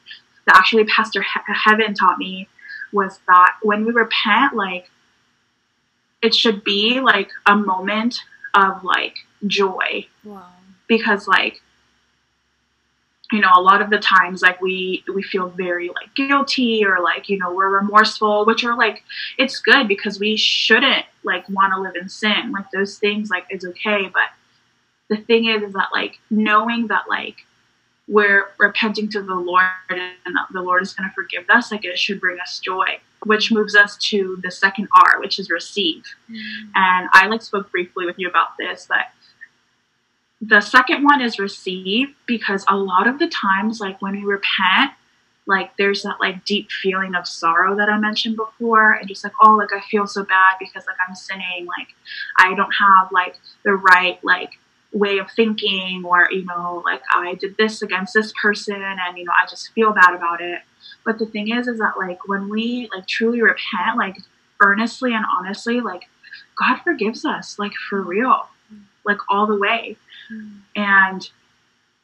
that 0.47 0.57
actually 0.57 0.85
Pastor 0.85 1.23
he- 1.23 1.55
Heaven 1.65 1.95
taught 1.95 2.17
me 2.17 2.47
was 2.93 3.19
that 3.27 3.57
when 3.63 3.85
we 3.85 3.91
repent, 3.91 4.55
like 4.55 4.89
it 6.23 6.33
should 6.33 6.63
be 6.63 7.01
like 7.01 7.31
a 7.47 7.57
moment 7.57 8.21
of 8.55 8.85
like 8.85 9.17
joy. 9.49 10.07
Wow. 10.23 10.47
Because 10.87 11.27
like 11.27 11.61
you 13.33 13.41
know 13.41 13.51
a 13.55 13.61
lot 13.61 13.81
of 13.81 13.91
the 13.91 13.99
times 13.99 14.43
like 14.43 14.61
we 14.61 15.03
we 15.15 15.23
feel 15.23 15.49
very 15.49 15.89
like 15.89 16.15
guilty 16.15 16.85
or 16.85 17.01
like 17.01 17.29
you 17.29 17.39
know 17.39 17.53
we're 17.53 17.71
remorseful 17.71 18.45
which 18.45 18.65
are 18.65 18.77
like 18.77 19.03
it's 19.39 19.61
good 19.61 19.89
because 19.89 20.19
we 20.19 20.37
shouldn't 20.37 21.07
like 21.23 21.49
want 21.49 21.73
to 21.73 21.81
live 21.81 21.97
in 21.97 22.09
sin 22.09 22.53
like 22.53 22.71
those 22.71 22.99
things 22.99 23.31
like 23.31 23.45
it's 23.49 23.65
okay 23.65 24.11
but 24.13 24.29
the 25.09 25.23
thing 25.25 25.47
is 25.47 25.63
is 25.63 25.73
that 25.73 25.89
like 25.93 26.19
knowing 26.31 26.87
that 26.89 27.05
like 27.09 27.37
we're 28.07 28.49
repenting 28.59 29.09
to 29.09 29.23
the 29.23 29.35
lord 29.35 29.65
and 29.89 30.37
that 30.37 30.47
the 30.53 30.61
lord 30.61 30.83
is 30.83 30.93
going 30.93 31.09
to 31.09 31.15
forgive 31.15 31.49
us 31.49 31.73
like 31.73 31.85
it 31.85 31.99
should 31.99 32.21
bring 32.21 32.39
us 32.41 32.59
joy 32.59 32.99
which 33.25 33.51
moves 33.51 33.75
us 33.75 33.97
to 33.97 34.39
the 34.43 34.51
second 34.51 34.87
r 34.95 35.19
which 35.21 35.39
is 35.39 35.49
receive 35.49 36.05
mm-hmm. 36.31 36.69
and 36.75 37.09
i 37.13 37.27
like 37.27 37.41
spoke 37.41 37.71
briefly 37.71 38.05
with 38.05 38.19
you 38.19 38.29
about 38.29 38.49
this 38.59 38.87
but 38.87 39.07
the 40.47 40.61
second 40.61 41.05
one 41.05 41.21
is 41.23 41.39
receive 41.39 42.15
because 42.27 42.65
a 42.69 42.77
lot 42.77 43.07
of 43.07 43.19
the 43.19 43.29
times, 43.29 43.81
like 43.81 44.01
when 44.03 44.15
we 44.15 44.25
repent, 44.25 44.93
like 45.47 45.77
there's 45.77 46.03
that 46.03 46.17
like 46.21 46.45
deep 46.45 46.71
feeling 46.71 47.15
of 47.15 47.27
sorrow 47.27 47.77
that 47.77 47.89
I 47.89 47.99
mentioned 47.99 48.37
before, 48.37 48.93
and 48.93 49.09
just 49.09 49.25
like, 49.25 49.33
oh, 49.43 49.57
like 49.57 49.73
I 49.73 49.81
feel 49.89 50.07
so 50.07 50.25
bad 50.25 50.57
because 50.59 50.87
like 50.87 50.97
I'm 51.07 51.15
sinning, 51.15 51.67
like 51.67 51.89
I 52.39 52.55
don't 52.55 52.73
have 52.73 53.13
like 53.13 53.37
the 53.65 53.75
right 53.75 54.19
like 54.23 54.51
way 54.93 55.19
of 55.19 55.31
thinking, 55.31 56.05
or 56.05 56.29
you 56.31 56.45
know, 56.45 56.83
like 56.85 57.03
I 57.15 57.35
did 57.35 57.57
this 57.57 57.83
against 57.83 58.15
this 58.15 58.33
person, 58.41 58.83
and 58.83 59.19
you 59.19 59.25
know, 59.25 59.33
I 59.33 59.47
just 59.49 59.73
feel 59.73 59.93
bad 59.93 60.15
about 60.15 60.41
it. 60.41 60.61
But 61.05 61.19
the 61.19 61.27
thing 61.27 61.55
is, 61.55 61.69
is 61.69 61.79
that 61.79 61.97
like 61.97 62.27
when 62.29 62.49
we 62.49 62.89
like 62.95 63.07
truly 63.07 63.41
repent, 63.41 63.97
like 63.97 64.17
earnestly 64.61 65.15
and 65.15 65.25
honestly, 65.39 65.81
like 65.81 66.09
God 66.59 66.81
forgives 66.83 67.25
us, 67.25 67.59
like 67.59 67.73
for 67.89 68.03
real, 68.03 68.49
like 69.05 69.19
all 69.29 69.47
the 69.47 69.59
way. 69.59 69.97
Mm. 70.33 70.61
And 70.77 71.31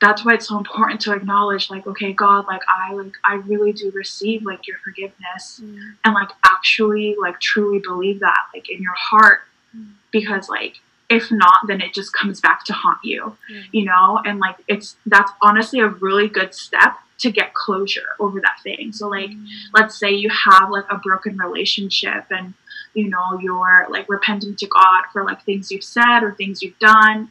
that's 0.01 0.25
why 0.25 0.35
it's 0.35 0.49
so 0.49 0.57
important 0.57 1.01
to 1.03 1.13
acknowledge 1.13 1.71
like 1.71 1.87
okay 1.87 2.13
god 2.13 2.47
like 2.47 2.63
i 2.69 2.93
like 2.93 3.13
i 3.25 3.35
really 3.35 3.73
do 3.73 3.91
receive 3.95 4.43
like 4.45 4.67
your 4.67 4.79
forgiveness 4.79 5.61
mm. 5.63 5.79
and 6.05 6.15
like 6.15 6.31
actually 6.45 7.15
like 7.21 7.39
truly 7.41 7.79
believe 7.79 8.21
that 8.21 8.41
like 8.55 8.69
in 8.69 8.83
your 8.83 8.95
heart 8.97 9.41
mm. 9.77 9.93
because 10.11 10.49
like 10.49 10.77
if 11.09 11.31
not 11.31 11.67
then 11.67 11.81
it 11.81 11.93
just 11.93 12.13
comes 12.13 12.41
back 12.41 12.65
to 12.65 12.73
haunt 12.73 12.99
you 13.05 13.37
mm. 13.53 13.65
you 13.73 13.85
know 13.85 14.21
and 14.25 14.39
like 14.41 14.57
it's 14.69 14.97
that's 15.07 15.33
honestly 15.43 15.81
a 15.81 15.89
really 15.89 16.29
good 16.29 16.55
step 16.55 16.97
to 17.19 17.31
get 17.31 17.53
closure 17.53 18.17
over 18.19 18.41
that 18.41 18.59
thing 18.63 18.93
so 18.93 19.09
like 19.09 19.31
mm. 19.31 19.47
let's 19.75 19.99
say 19.99 20.11
you 20.11 20.31
have 20.31 20.71
like 20.71 20.87
a 20.91 20.97
broken 20.97 21.37
relationship 21.37 22.25
and 22.31 22.55
you 22.95 23.09
know 23.09 23.39
you're 23.41 23.87
like 23.91 24.09
repenting 24.09 24.57
to 24.57 24.67
god 24.67 25.03
for 25.13 25.25
like 25.25 25.43
things 25.45 25.71
you've 25.71 25.85
said 25.85 26.21
or 26.21 26.33
things 26.33 26.63
you've 26.63 26.79
done 26.79 27.31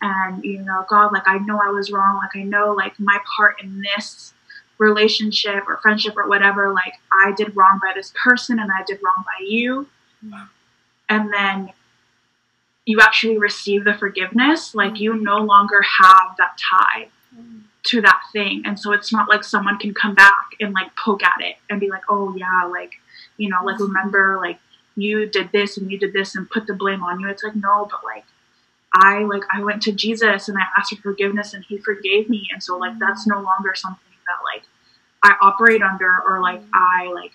and 0.00 0.44
you 0.44 0.62
know 0.62 0.84
god 0.88 1.12
like 1.12 1.26
i 1.26 1.38
know 1.38 1.60
i 1.60 1.70
was 1.70 1.90
wrong 1.90 2.16
like 2.16 2.40
i 2.40 2.42
know 2.42 2.72
like 2.72 2.98
my 2.98 3.18
part 3.36 3.60
in 3.62 3.82
this 3.82 4.32
relationship 4.78 5.64
or 5.66 5.78
friendship 5.78 6.16
or 6.16 6.28
whatever 6.28 6.72
like 6.72 6.94
i 7.12 7.32
did 7.36 7.54
wrong 7.56 7.78
by 7.82 7.92
this 7.94 8.12
person 8.22 8.58
and 8.58 8.70
i 8.70 8.82
did 8.86 8.98
wrong 9.02 9.24
by 9.24 9.44
you 9.44 9.86
yeah. 10.22 10.46
and 11.08 11.32
then 11.32 11.72
you 12.84 13.00
actually 13.00 13.38
receive 13.38 13.84
the 13.84 13.94
forgiveness 13.94 14.74
like 14.74 14.92
mm. 14.92 15.00
you 15.00 15.14
no 15.14 15.38
longer 15.38 15.82
have 15.82 16.36
that 16.38 16.56
tie 16.70 17.08
mm. 17.36 17.60
to 17.82 18.00
that 18.00 18.20
thing 18.32 18.62
and 18.64 18.78
so 18.78 18.92
it's 18.92 19.12
not 19.12 19.28
like 19.28 19.42
someone 19.42 19.78
can 19.78 19.92
come 19.92 20.14
back 20.14 20.46
and 20.60 20.72
like 20.72 20.94
poke 20.96 21.24
at 21.24 21.40
it 21.40 21.56
and 21.68 21.80
be 21.80 21.90
like 21.90 22.02
oh 22.08 22.34
yeah 22.36 22.64
like 22.70 22.92
you 23.36 23.48
know 23.48 23.64
like 23.64 23.76
mm. 23.76 23.88
remember 23.88 24.38
like 24.40 24.58
you 24.94 25.26
did 25.26 25.50
this 25.52 25.76
and 25.76 25.90
you 25.90 25.98
did 25.98 26.12
this 26.12 26.34
and 26.34 26.48
put 26.50 26.66
the 26.66 26.74
blame 26.74 27.02
on 27.02 27.18
you 27.18 27.28
it's 27.28 27.42
like 27.42 27.56
no 27.56 27.86
but 27.90 28.02
like 28.04 28.24
I 28.94 29.20
like 29.24 29.42
I 29.52 29.62
went 29.62 29.82
to 29.82 29.92
Jesus 29.92 30.48
and 30.48 30.56
I 30.56 30.62
asked 30.76 30.94
for 30.96 31.02
forgiveness 31.02 31.54
and 31.54 31.64
he 31.64 31.78
forgave 31.78 32.28
me. 32.28 32.48
And 32.52 32.62
so 32.62 32.78
like 32.78 32.98
that's 32.98 33.26
no 33.26 33.40
longer 33.40 33.74
something 33.74 34.02
that 34.26 34.38
like 34.44 34.62
I 35.22 35.36
operate 35.42 35.82
under 35.82 36.20
or 36.26 36.40
like 36.40 36.62
I 36.72 37.10
like 37.14 37.32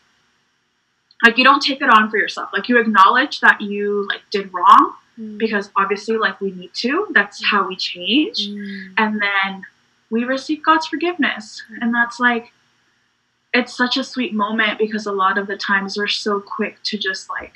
like 1.23 1.37
you 1.37 1.43
don't 1.43 1.61
take 1.61 1.81
it 1.81 1.89
on 1.89 2.09
for 2.09 2.17
yourself. 2.17 2.49
Like 2.53 2.69
you 2.69 2.79
acknowledge 2.79 3.39
that 3.41 3.61
you 3.61 4.07
like 4.09 4.21
did 4.31 4.53
wrong 4.53 4.95
mm. 5.19 5.37
because 5.37 5.69
obviously 5.75 6.17
like 6.17 6.41
we 6.41 6.51
need 6.51 6.73
to. 6.75 7.07
That's 7.11 7.43
how 7.45 7.67
we 7.67 7.75
change. 7.75 8.47
Mm. 8.47 8.93
and 8.97 9.21
then 9.21 9.63
we 10.09 10.23
receive 10.23 10.63
God's 10.63 10.87
forgiveness. 10.87 11.63
And 11.81 11.93
that's 11.93 12.19
like 12.19 12.51
it's 13.53 13.75
such 13.75 13.97
a 13.97 14.03
sweet 14.03 14.33
moment 14.33 14.79
because 14.79 15.05
a 15.05 15.11
lot 15.11 15.37
of 15.37 15.47
the 15.47 15.55
times 15.57 15.97
we're 15.97 16.07
so 16.07 16.39
quick 16.39 16.77
to 16.83 16.97
just 16.97 17.29
like 17.29 17.53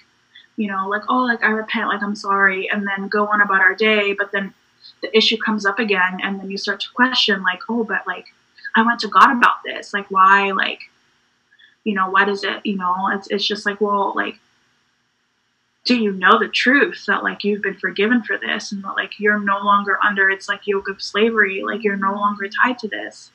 you 0.58 0.68
know, 0.68 0.90
like, 0.90 1.04
oh, 1.08 1.24
like 1.24 1.44
I 1.44 1.50
repent, 1.50 1.88
like 1.88 2.04
I'm 2.04 2.16
sorry, 2.16 2.70
and 2.70 2.86
then 2.86 3.08
go 3.08 3.28
on 3.28 3.42
about 3.42 3.62
our 3.62 3.76
day. 3.76 4.14
But 4.14 4.32
then 4.32 4.54
the 5.02 5.16
issue 5.16 5.38
comes 5.38 5.66
up 5.66 5.80
again, 5.80 6.20
and 6.22 6.40
then 6.40 6.52
you 6.52 6.58
start 6.58 6.82
to 6.82 6.88
question, 6.94 7.44
like, 7.44 7.62
oh, 7.70 7.84
but 7.84 8.06
like 8.06 8.26
I 8.76 8.82
went 8.82 9.00
to 9.02 9.08
God 9.08 9.32
about 9.38 9.64
this. 9.64 9.94
Like, 9.94 10.12
why, 10.12 10.52
like, 10.52 10.82
you 11.84 11.94
know, 11.94 12.10
what 12.10 12.28
is 12.28 12.44
it? 12.44 12.66
You 12.66 12.76
know, 12.76 13.10
it's, 13.14 13.28
it's 13.30 13.48
just 13.48 13.66
like, 13.66 13.80
well, 13.80 14.14
like, 14.16 14.40
do 15.86 15.96
you 15.96 16.12
know 16.12 16.38
the 16.38 16.50
truth 16.50 17.06
that 17.08 17.24
like 17.24 17.46
you've 17.46 17.62
been 17.62 17.74
forgiven 17.74 18.22
for 18.22 18.38
this 18.38 18.74
and 18.74 18.84
that 18.84 18.96
like 18.98 19.20
you're 19.20 19.40
no 19.40 19.60
longer 19.60 19.98
under 20.04 20.30
its 20.30 20.50
like 20.50 20.68
yoke 20.68 20.90
of 20.90 21.02
slavery, 21.02 21.64
like 21.64 21.82
you're 21.82 21.96
no 21.96 22.12
longer 22.12 22.50
tied 22.62 22.78
to 22.80 22.90
this. 22.90 23.32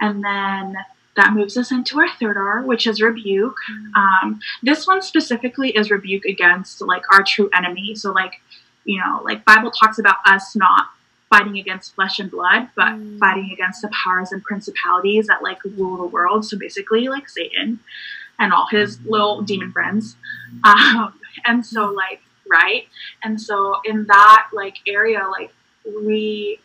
And 0.00 0.24
then 0.24 0.76
that 1.18 1.32
moves 1.32 1.56
us 1.56 1.72
into 1.72 1.98
our 1.98 2.08
third 2.20 2.36
R, 2.36 2.62
which 2.62 2.86
is 2.86 3.02
rebuke. 3.02 3.56
Um, 3.96 4.40
this 4.62 4.86
one 4.86 5.02
specifically 5.02 5.70
is 5.70 5.90
rebuke 5.90 6.24
against 6.24 6.80
like 6.80 7.02
our 7.12 7.24
true 7.24 7.50
enemy. 7.52 7.96
So 7.96 8.12
like, 8.12 8.40
you 8.84 9.00
know, 9.00 9.20
like 9.24 9.44
Bible 9.44 9.72
talks 9.72 9.98
about 9.98 10.18
us 10.24 10.54
not 10.54 10.86
fighting 11.28 11.58
against 11.58 11.96
flesh 11.96 12.20
and 12.20 12.30
blood, 12.30 12.68
but 12.76 12.92
mm. 12.92 13.18
fighting 13.18 13.50
against 13.52 13.82
the 13.82 13.90
powers 14.04 14.30
and 14.30 14.44
principalities 14.44 15.26
that 15.26 15.42
like 15.42 15.58
rule 15.76 15.96
the 15.96 16.06
world. 16.06 16.44
So 16.44 16.56
basically, 16.56 17.08
like 17.08 17.28
Satan 17.28 17.80
and 18.38 18.52
all 18.52 18.68
his 18.70 18.98
mm. 18.98 19.10
little 19.10 19.42
demon 19.42 19.72
friends. 19.72 20.14
Um, 20.62 21.14
and 21.44 21.66
so 21.66 21.86
like 21.86 22.20
right, 22.48 22.86
and 23.24 23.40
so 23.40 23.80
in 23.84 24.06
that 24.06 24.50
like 24.52 24.76
area, 24.86 25.26
like 25.28 25.52
we 25.84 26.60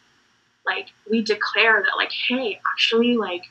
like 0.63 0.89
we 1.09 1.23
declare 1.23 1.81
that 1.81 1.97
like, 1.97 2.11
hey, 2.29 2.61
actually, 2.71 3.17
like 3.17 3.45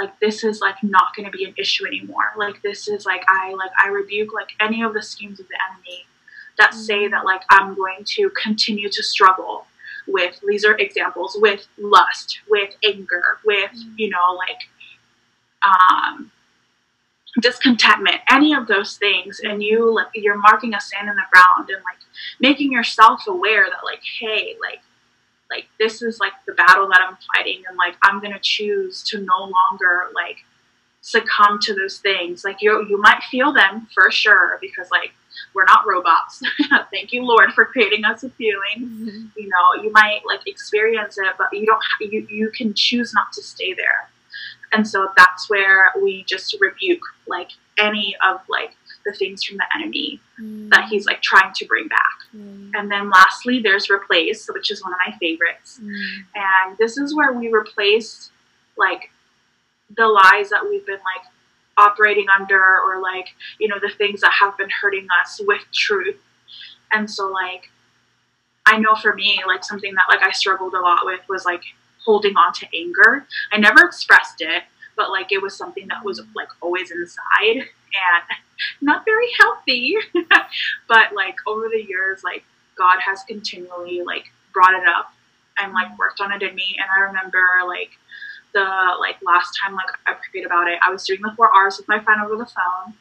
like 0.00 0.18
this 0.20 0.44
is 0.44 0.60
like 0.60 0.82
not 0.82 1.14
going 1.14 1.30
to 1.30 1.36
be 1.36 1.44
an 1.44 1.54
issue 1.56 1.86
anymore 1.86 2.32
like 2.36 2.60
this 2.62 2.88
is 2.88 3.04
like 3.04 3.22
i 3.28 3.52
like 3.54 3.70
i 3.82 3.88
rebuke 3.88 4.32
like 4.32 4.50
any 4.60 4.82
of 4.82 4.94
the 4.94 5.02
schemes 5.02 5.40
of 5.40 5.46
the 5.48 5.58
enemy 5.70 6.06
that 6.58 6.70
mm-hmm. 6.70 6.80
say 6.80 7.08
that 7.08 7.24
like 7.24 7.42
i'm 7.50 7.74
going 7.74 8.02
to 8.04 8.30
continue 8.30 8.88
to 8.88 9.02
struggle 9.02 9.66
with 10.06 10.40
these 10.46 10.64
are 10.64 10.76
examples 10.78 11.36
with 11.40 11.66
lust 11.78 12.40
with 12.48 12.74
anger 12.84 13.38
with 13.44 13.70
mm-hmm. 13.70 13.94
you 13.96 14.08
know 14.08 14.36
like 14.36 14.60
um 15.62 16.30
discontentment 17.40 18.16
any 18.28 18.52
of 18.52 18.66
those 18.66 18.96
things 18.96 19.40
and 19.44 19.62
you 19.62 19.94
like 19.94 20.08
you're 20.14 20.38
marking 20.38 20.74
a 20.74 20.80
sand 20.80 21.08
in 21.08 21.14
the 21.14 21.22
ground 21.30 21.68
and 21.70 21.82
like 21.84 21.98
making 22.40 22.72
yourself 22.72 23.22
aware 23.28 23.66
that 23.66 23.84
like 23.84 24.02
hey 24.18 24.56
like 24.60 24.80
like 25.50 25.66
this 25.78 26.02
is 26.02 26.20
like 26.20 26.32
the 26.46 26.52
battle 26.52 26.88
that 26.88 27.00
I'm 27.06 27.16
fighting 27.34 27.62
and 27.68 27.76
like 27.76 27.96
I'm 28.02 28.20
gonna 28.20 28.40
choose 28.40 29.02
to 29.04 29.18
no 29.18 29.38
longer 29.38 30.08
like 30.14 30.38
succumb 31.00 31.58
to 31.62 31.74
those 31.74 31.98
things. 31.98 32.44
Like 32.44 32.58
you 32.60 32.86
you 32.88 33.00
might 33.00 33.22
feel 33.30 33.52
them 33.52 33.88
for 33.94 34.10
sure 34.10 34.58
because 34.60 34.90
like 34.90 35.12
we're 35.54 35.64
not 35.64 35.86
robots. 35.86 36.42
Thank 36.92 37.12
you, 37.12 37.24
Lord, 37.24 37.52
for 37.52 37.64
creating 37.64 38.04
us 38.04 38.22
with 38.22 38.34
feelings. 38.34 39.10
Mm-hmm. 39.10 39.26
You 39.36 39.48
know, 39.48 39.82
you 39.82 39.90
might 39.92 40.20
like 40.26 40.46
experience 40.46 41.18
it, 41.18 41.34
but 41.38 41.48
you 41.52 41.66
don't. 41.66 41.82
You 42.00 42.26
you 42.30 42.50
can 42.50 42.74
choose 42.74 43.12
not 43.14 43.32
to 43.34 43.42
stay 43.42 43.74
there, 43.74 44.08
and 44.72 44.86
so 44.86 45.10
that's 45.16 45.48
where 45.50 45.92
we 46.00 46.24
just 46.24 46.56
rebuke 46.60 47.02
like 47.26 47.50
any 47.78 48.16
of 48.22 48.40
like 48.48 48.76
the 49.04 49.12
things 49.12 49.42
from 49.44 49.56
the 49.56 49.66
enemy 49.74 50.20
Mm. 50.40 50.70
that 50.70 50.88
he's 50.88 51.04
like 51.06 51.20
trying 51.20 51.52
to 51.54 51.66
bring 51.66 51.86
back. 51.88 52.18
Right. 52.32 52.70
And 52.74 52.90
then 52.90 53.10
lastly, 53.10 53.60
there's 53.60 53.90
replace, 53.90 54.48
which 54.52 54.70
is 54.70 54.82
one 54.82 54.92
of 54.92 54.98
my 55.06 55.14
favorites. 55.18 55.78
Mm. 55.82 56.24
And 56.34 56.78
this 56.78 56.96
is 56.96 57.14
where 57.14 57.32
we 57.32 57.52
replace 57.52 58.30
like 58.78 59.10
the 59.96 60.06
lies 60.06 60.48
that 60.50 60.66
we've 60.68 60.86
been 60.86 60.94
like 61.14 61.26
operating 61.76 62.26
under 62.28 62.62
or 62.80 63.00
like, 63.02 63.28
you 63.58 63.68
know, 63.68 63.78
the 63.80 63.90
things 63.90 64.20
that 64.22 64.32
have 64.32 64.56
been 64.56 64.70
hurting 64.80 65.06
us 65.22 65.40
with 65.46 65.62
truth. 65.72 66.16
And 66.92 67.10
so 67.10 67.28
like 67.28 67.70
I 68.66 68.78
know 68.78 68.94
for 68.94 69.14
me, 69.14 69.40
like 69.46 69.64
something 69.64 69.94
that 69.94 70.04
like 70.08 70.22
I 70.22 70.30
struggled 70.32 70.74
a 70.74 70.80
lot 70.80 71.04
with 71.04 71.20
was 71.28 71.44
like 71.44 71.62
holding 72.04 72.36
on 72.36 72.52
to 72.54 72.66
anger. 72.74 73.26
I 73.52 73.58
never 73.58 73.84
expressed 73.84 74.40
it, 74.40 74.62
but 74.96 75.10
like 75.10 75.32
it 75.32 75.42
was 75.42 75.56
something 75.56 75.86
that 75.88 76.04
was 76.04 76.22
like 76.34 76.48
always 76.62 76.90
inside 76.90 77.68
and 77.94 78.38
not 78.80 79.04
very 79.04 79.28
healthy. 79.38 79.96
but 80.88 81.12
like 81.14 81.36
over 81.46 81.68
the 81.68 81.82
years, 81.82 82.22
like 82.24 82.44
God 82.76 82.98
has 83.00 83.22
continually 83.24 84.02
like 84.02 84.24
brought 84.52 84.74
it 84.74 84.88
up 84.88 85.12
and 85.58 85.72
like 85.72 85.96
worked 85.98 86.20
on 86.20 86.32
it 86.32 86.42
in 86.42 86.54
me. 86.54 86.76
And 86.78 86.86
I 86.96 87.06
remember 87.08 87.42
like 87.66 87.90
the 88.52 88.66
like 89.00 89.16
last 89.22 89.58
time 89.62 89.74
like 89.74 89.90
I 90.06 90.14
prayed 90.30 90.46
about 90.46 90.68
it, 90.68 90.78
I 90.84 90.90
was 90.90 91.04
doing 91.04 91.20
the 91.22 91.32
four 91.36 91.48
R's 91.54 91.78
with 91.78 91.88
my 91.88 92.00
friend 92.00 92.20
over 92.22 92.36
the 92.36 92.46
phone. 92.46 92.94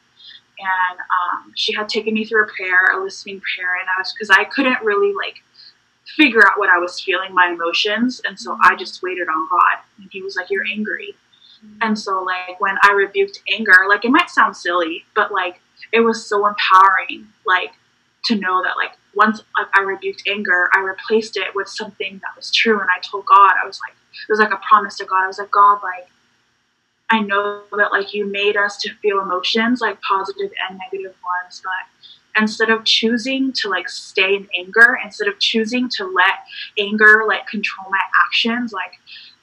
And 0.59 0.99
um, 0.99 1.53
she 1.55 1.73
had 1.73 1.87
taken 1.87 2.13
me 2.13 2.25
through 2.25 2.43
a 2.43 2.47
prayer, 2.47 2.87
a 2.91 3.01
listening 3.01 3.39
prayer, 3.39 3.75
and 3.79 3.87
I 3.87 4.01
was 4.01 4.11
because 4.11 4.29
I 4.29 4.43
couldn't 4.43 4.83
really 4.83 5.13
like 5.15 5.41
figure 6.17 6.41
out 6.45 6.59
what 6.59 6.69
I 6.69 6.79
was 6.79 6.99
feeling, 6.99 7.33
my 7.33 7.53
emotions, 7.53 8.19
and 8.25 8.37
so 8.37 8.57
I 8.61 8.75
just 8.75 9.01
waited 9.01 9.29
on 9.29 9.47
God. 9.49 9.79
And 9.99 10.09
He 10.11 10.21
was 10.21 10.35
like, 10.35 10.49
"You're 10.49 10.65
angry," 10.69 11.15
and 11.81 11.97
so 11.97 12.23
like 12.23 12.59
when 12.59 12.75
I 12.83 12.91
rebuked 12.93 13.41
anger, 13.51 13.73
like 13.87 14.05
it 14.05 14.11
might 14.11 14.29
sound 14.29 14.55
silly, 14.55 15.05
but 15.15 15.31
like 15.31 15.59
it 15.91 16.01
was 16.01 16.25
so 16.25 16.47
empowering, 16.47 17.27
like 17.45 17.71
to 18.25 18.35
know 18.35 18.61
that 18.63 18.77
like 18.77 18.91
once 19.15 19.41
I 19.73 19.81
rebuked 19.81 20.23
anger, 20.27 20.69
I 20.73 20.79
replaced 20.79 21.37
it 21.37 21.55
with 21.55 21.67
something 21.67 22.13
that 22.13 22.35
was 22.35 22.51
true, 22.51 22.79
and 22.79 22.89
I 22.89 22.99
told 23.01 23.25
God, 23.25 23.53
I 23.61 23.65
was 23.65 23.79
like, 23.87 23.95
it 24.27 24.31
was 24.31 24.39
like 24.39 24.53
a 24.53 24.61
promise 24.69 24.97
to 24.97 25.05
God. 25.05 25.23
I 25.23 25.27
was 25.27 25.39
like, 25.39 25.51
God, 25.51 25.79
like 25.83 26.09
I 27.09 27.21
know 27.21 27.63
that 27.71 27.91
like 27.91 28.13
you 28.13 28.25
made 28.25 28.55
us 28.55 28.77
to 28.81 28.93
feel 29.01 29.19
emotions, 29.19 29.81
like 29.81 29.99
positive 30.01 30.51
and 30.69 30.79
negative 30.79 31.15
ones, 31.25 31.61
but 31.63 32.41
instead 32.41 32.69
of 32.69 32.85
choosing 32.85 33.51
to 33.53 33.69
like 33.69 33.89
stay 33.89 34.35
in 34.35 34.47
anger, 34.57 34.97
instead 35.03 35.27
of 35.27 35.39
choosing 35.39 35.89
to 35.89 36.05
let 36.05 36.45
anger 36.77 37.23
like 37.27 37.47
control 37.47 37.87
my 37.89 38.01
actions, 38.27 38.71
like 38.71 38.99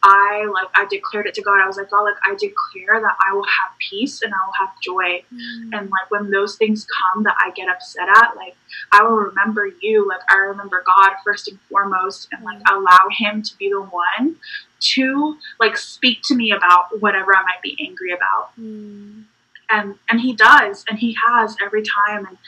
I 0.09 0.49
like 0.55 0.69
I 0.77 0.87
declared 0.89 1.27
it 1.27 1.35
to 1.35 1.43
God. 1.43 1.61
I 1.61 1.67
was 1.67 1.77
like, 1.77 1.91
God, 1.91 2.03
like 2.03 2.15
I 2.25 2.35
declare 2.35 3.01
that 3.01 3.17
I 3.29 3.35
will 3.35 3.45
have 3.45 3.77
peace 3.91 4.23
and 4.23 4.33
I 4.33 4.37
will 4.47 4.67
have 4.67 4.81
joy. 4.81 5.25
Mm. 5.35 5.77
And 5.77 5.91
like 5.91 6.09
when 6.11 6.31
those 6.31 6.55
things 6.55 6.87
come 6.87 7.25
that 7.25 7.35
I 7.41 7.51
get 7.51 7.69
upset 7.69 8.09
at, 8.09 8.37
like 8.37 8.55
I 8.93 9.03
will 9.03 9.17
remember 9.17 9.69
you. 9.83 10.07
Like 10.09 10.21
I 10.31 10.37
remember 10.37 10.85
God 10.87 11.11
first 11.25 11.49
and 11.49 11.59
foremost 11.69 12.29
and 12.31 12.45
like 12.45 12.61
allow 12.71 13.09
him 13.19 13.43
to 13.43 13.57
be 13.57 13.69
the 13.69 13.83
one 13.83 14.37
to 14.79 15.39
like 15.59 15.77
speak 15.77 16.21
to 16.27 16.37
me 16.37 16.53
about 16.53 17.01
whatever 17.01 17.35
I 17.35 17.43
might 17.43 17.63
be 17.63 17.77
angry 17.85 18.13
about. 18.13 18.51
Mm. 18.61 19.25
And 19.69 19.97
and 20.09 20.21
he 20.21 20.35
does 20.35 20.85
and 20.89 21.01
he 21.01 21.17
has 21.27 21.57
every 21.61 21.83
time 21.83 22.27
and 22.27 22.39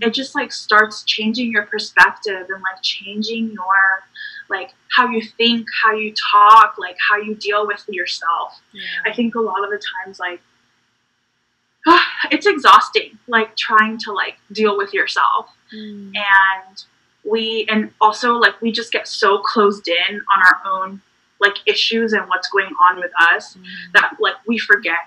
it 0.00 0.14
just 0.14 0.36
like 0.36 0.52
starts 0.52 1.02
changing 1.02 1.50
your 1.50 1.64
perspective 1.64 2.46
and 2.48 2.62
like 2.62 2.80
changing 2.80 3.50
your 3.50 4.04
like 4.50 4.70
how 4.96 5.08
you 5.08 5.22
think, 5.22 5.66
how 5.84 5.92
you 5.92 6.12
talk, 6.32 6.76
like 6.78 6.96
how 7.10 7.16
you 7.18 7.34
deal 7.34 7.66
with 7.66 7.84
yourself. 7.88 8.60
Yeah. 8.72 8.82
I 9.10 9.14
think 9.14 9.34
a 9.34 9.40
lot 9.40 9.62
of 9.64 9.70
the 9.70 9.80
times 10.04 10.18
like 10.18 10.40
it's 12.30 12.46
exhausting 12.46 13.18
like 13.26 13.56
trying 13.56 13.98
to 13.98 14.12
like 14.12 14.36
deal 14.52 14.76
with 14.76 14.92
yourself 14.92 15.46
Mm. 15.74 16.12
and 16.16 16.84
we 17.30 17.66
and 17.68 17.90
also 18.00 18.32
like 18.36 18.58
we 18.62 18.72
just 18.72 18.90
get 18.90 19.06
so 19.06 19.36
closed 19.40 19.86
in 19.86 20.14
on 20.34 20.42
our 20.46 20.60
own 20.64 21.02
like 21.40 21.56
issues 21.66 22.14
and 22.14 22.26
what's 22.26 22.48
going 22.48 22.72
on 22.90 22.96
with 22.98 23.10
us 23.20 23.54
Mm. 23.54 23.64
that 23.92 24.16
like 24.18 24.36
we 24.46 24.56
forget 24.58 25.00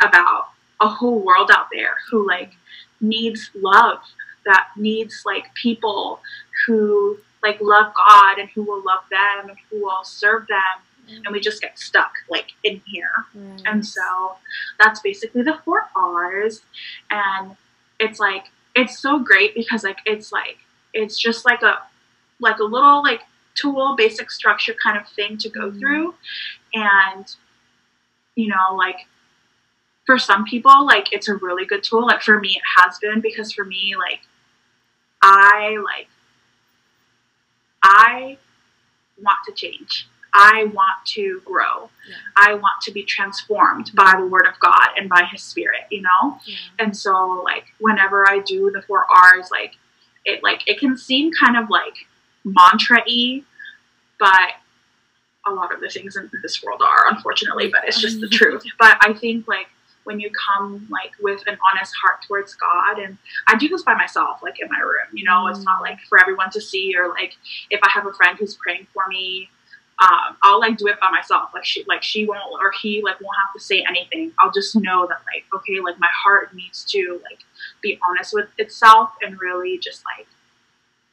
about 0.00 0.50
a 0.80 0.86
whole 0.86 1.18
world 1.18 1.50
out 1.52 1.66
there 1.72 1.96
who 2.10 2.24
like 2.24 2.52
needs 3.00 3.50
love 3.56 3.98
that 4.46 4.68
needs 4.76 5.24
like 5.26 5.52
people 5.54 6.20
who 6.64 7.18
like 7.44 7.60
love 7.60 7.92
God 7.94 8.38
and 8.38 8.48
who 8.54 8.62
will 8.64 8.82
love 8.82 9.04
them 9.10 9.50
and 9.50 9.58
who 9.70 9.82
will 9.84 10.02
serve 10.02 10.46
them 10.48 10.80
and 11.06 11.32
we 11.34 11.38
just 11.38 11.60
get 11.60 11.78
stuck 11.78 12.12
like 12.30 12.52
in 12.64 12.80
here 12.86 13.10
Right. 13.34 13.60
and 13.66 13.84
so 13.86 14.36
that's 14.80 15.00
basically 15.00 15.42
the 15.42 15.58
four 15.64 15.82
R's. 15.94 16.62
And 17.10 17.56
it's 18.00 18.18
like 18.18 18.46
it's 18.74 18.98
so 18.98 19.18
great 19.18 19.54
because 19.54 19.84
like 19.84 19.98
it's 20.06 20.32
like 20.32 20.56
it's 20.94 21.18
just 21.18 21.44
like 21.44 21.62
a 21.62 21.78
like 22.40 22.58
a 22.58 22.64
little 22.64 23.02
like 23.02 23.20
tool, 23.54 23.94
basic 23.96 24.30
structure 24.30 24.74
kind 24.82 24.96
of 24.98 25.06
thing 25.10 25.36
to 25.38 25.48
go 25.50 25.70
Mhm. 25.70 25.78
through. 25.78 26.14
And 26.72 27.26
you 28.34 28.48
know, 28.48 28.74
like 28.74 29.06
for 30.06 30.18
some 30.18 30.44
people, 30.44 30.86
like 30.86 31.12
it's 31.12 31.28
a 31.28 31.36
really 31.36 31.66
good 31.66 31.82
tool. 31.84 32.06
Like 32.06 32.22
for 32.22 32.40
me 32.40 32.56
it 32.56 32.62
has 32.80 32.98
been 32.98 33.20
because 33.20 33.52
for 33.52 33.64
me, 33.64 33.94
like 33.96 34.20
I 35.22 35.76
like 35.84 36.08
I 37.84 38.38
want 39.22 39.38
to 39.46 39.52
change. 39.52 40.08
I 40.32 40.64
want 40.74 41.06
to 41.14 41.40
grow. 41.44 41.90
Yeah. 42.08 42.16
I 42.36 42.54
want 42.54 42.80
to 42.82 42.90
be 42.90 43.04
transformed 43.04 43.92
by 43.94 44.14
the 44.18 44.26
word 44.26 44.46
of 44.48 44.58
God 44.58 44.88
and 44.96 45.08
by 45.08 45.22
his 45.30 45.42
spirit, 45.42 45.82
you 45.90 46.02
know? 46.02 46.38
Yeah. 46.44 46.56
And 46.80 46.96
so 46.96 47.42
like 47.44 47.66
whenever 47.78 48.28
I 48.28 48.40
do 48.40 48.72
the 48.72 48.82
four 48.82 49.06
R's, 49.08 49.50
like 49.52 49.76
it 50.24 50.42
like 50.42 50.62
it 50.66 50.80
can 50.80 50.96
seem 50.96 51.30
kind 51.32 51.56
of 51.56 51.70
like 51.70 51.94
mantra 52.44 53.04
y, 53.06 53.42
but 54.18 54.50
a 55.46 55.52
lot 55.52 55.72
of 55.72 55.80
the 55.80 55.88
things 55.88 56.16
in 56.16 56.28
this 56.42 56.62
world 56.64 56.80
are 56.82 57.08
unfortunately, 57.08 57.68
but 57.68 57.82
it's 57.86 58.00
just 58.00 58.20
the 58.20 58.26
mm-hmm. 58.26 58.36
truth. 58.36 58.64
But 58.78 58.96
I 59.02 59.12
think 59.12 59.46
like 59.46 59.68
when 60.04 60.20
you 60.20 60.30
come 60.30 60.86
like 60.90 61.12
with 61.20 61.42
an 61.46 61.58
honest 61.70 61.92
heart 62.02 62.22
towards 62.26 62.54
God 62.54 62.98
and 62.98 63.18
I 63.48 63.56
do 63.56 63.68
this 63.68 63.82
by 63.82 63.94
myself, 63.94 64.42
like 64.42 64.60
in 64.60 64.68
my 64.68 64.80
room, 64.80 65.08
you 65.12 65.24
know, 65.24 65.48
it's 65.48 65.62
not 65.62 65.82
like 65.82 65.98
for 66.08 66.20
everyone 66.20 66.50
to 66.50 66.60
see 66.60 66.94
or 66.96 67.08
like 67.08 67.34
if 67.70 67.80
I 67.82 67.90
have 67.90 68.06
a 68.06 68.12
friend 68.12 68.38
who's 68.38 68.56
praying 68.56 68.86
for 68.92 69.06
me, 69.08 69.48
um, 70.02 70.36
I'll 70.42 70.60
like 70.60 70.76
do 70.76 70.88
it 70.88 71.00
by 71.00 71.10
myself. 71.10 71.50
Like 71.54 71.64
she 71.64 71.84
like 71.86 72.02
she 72.02 72.26
won't 72.26 72.60
or 72.60 72.72
he 72.82 73.02
like 73.02 73.20
won't 73.20 73.36
have 73.46 73.54
to 73.54 73.64
say 73.64 73.84
anything. 73.88 74.32
I'll 74.38 74.52
just 74.52 74.74
know 74.76 75.06
that 75.06 75.20
like 75.32 75.44
okay, 75.54 75.80
like 75.80 75.98
my 75.98 76.10
heart 76.24 76.54
needs 76.54 76.84
to 76.90 77.20
like 77.22 77.40
be 77.82 77.98
honest 78.08 78.34
with 78.34 78.48
itself 78.58 79.10
and 79.22 79.38
really 79.40 79.78
just 79.78 80.02
like 80.18 80.26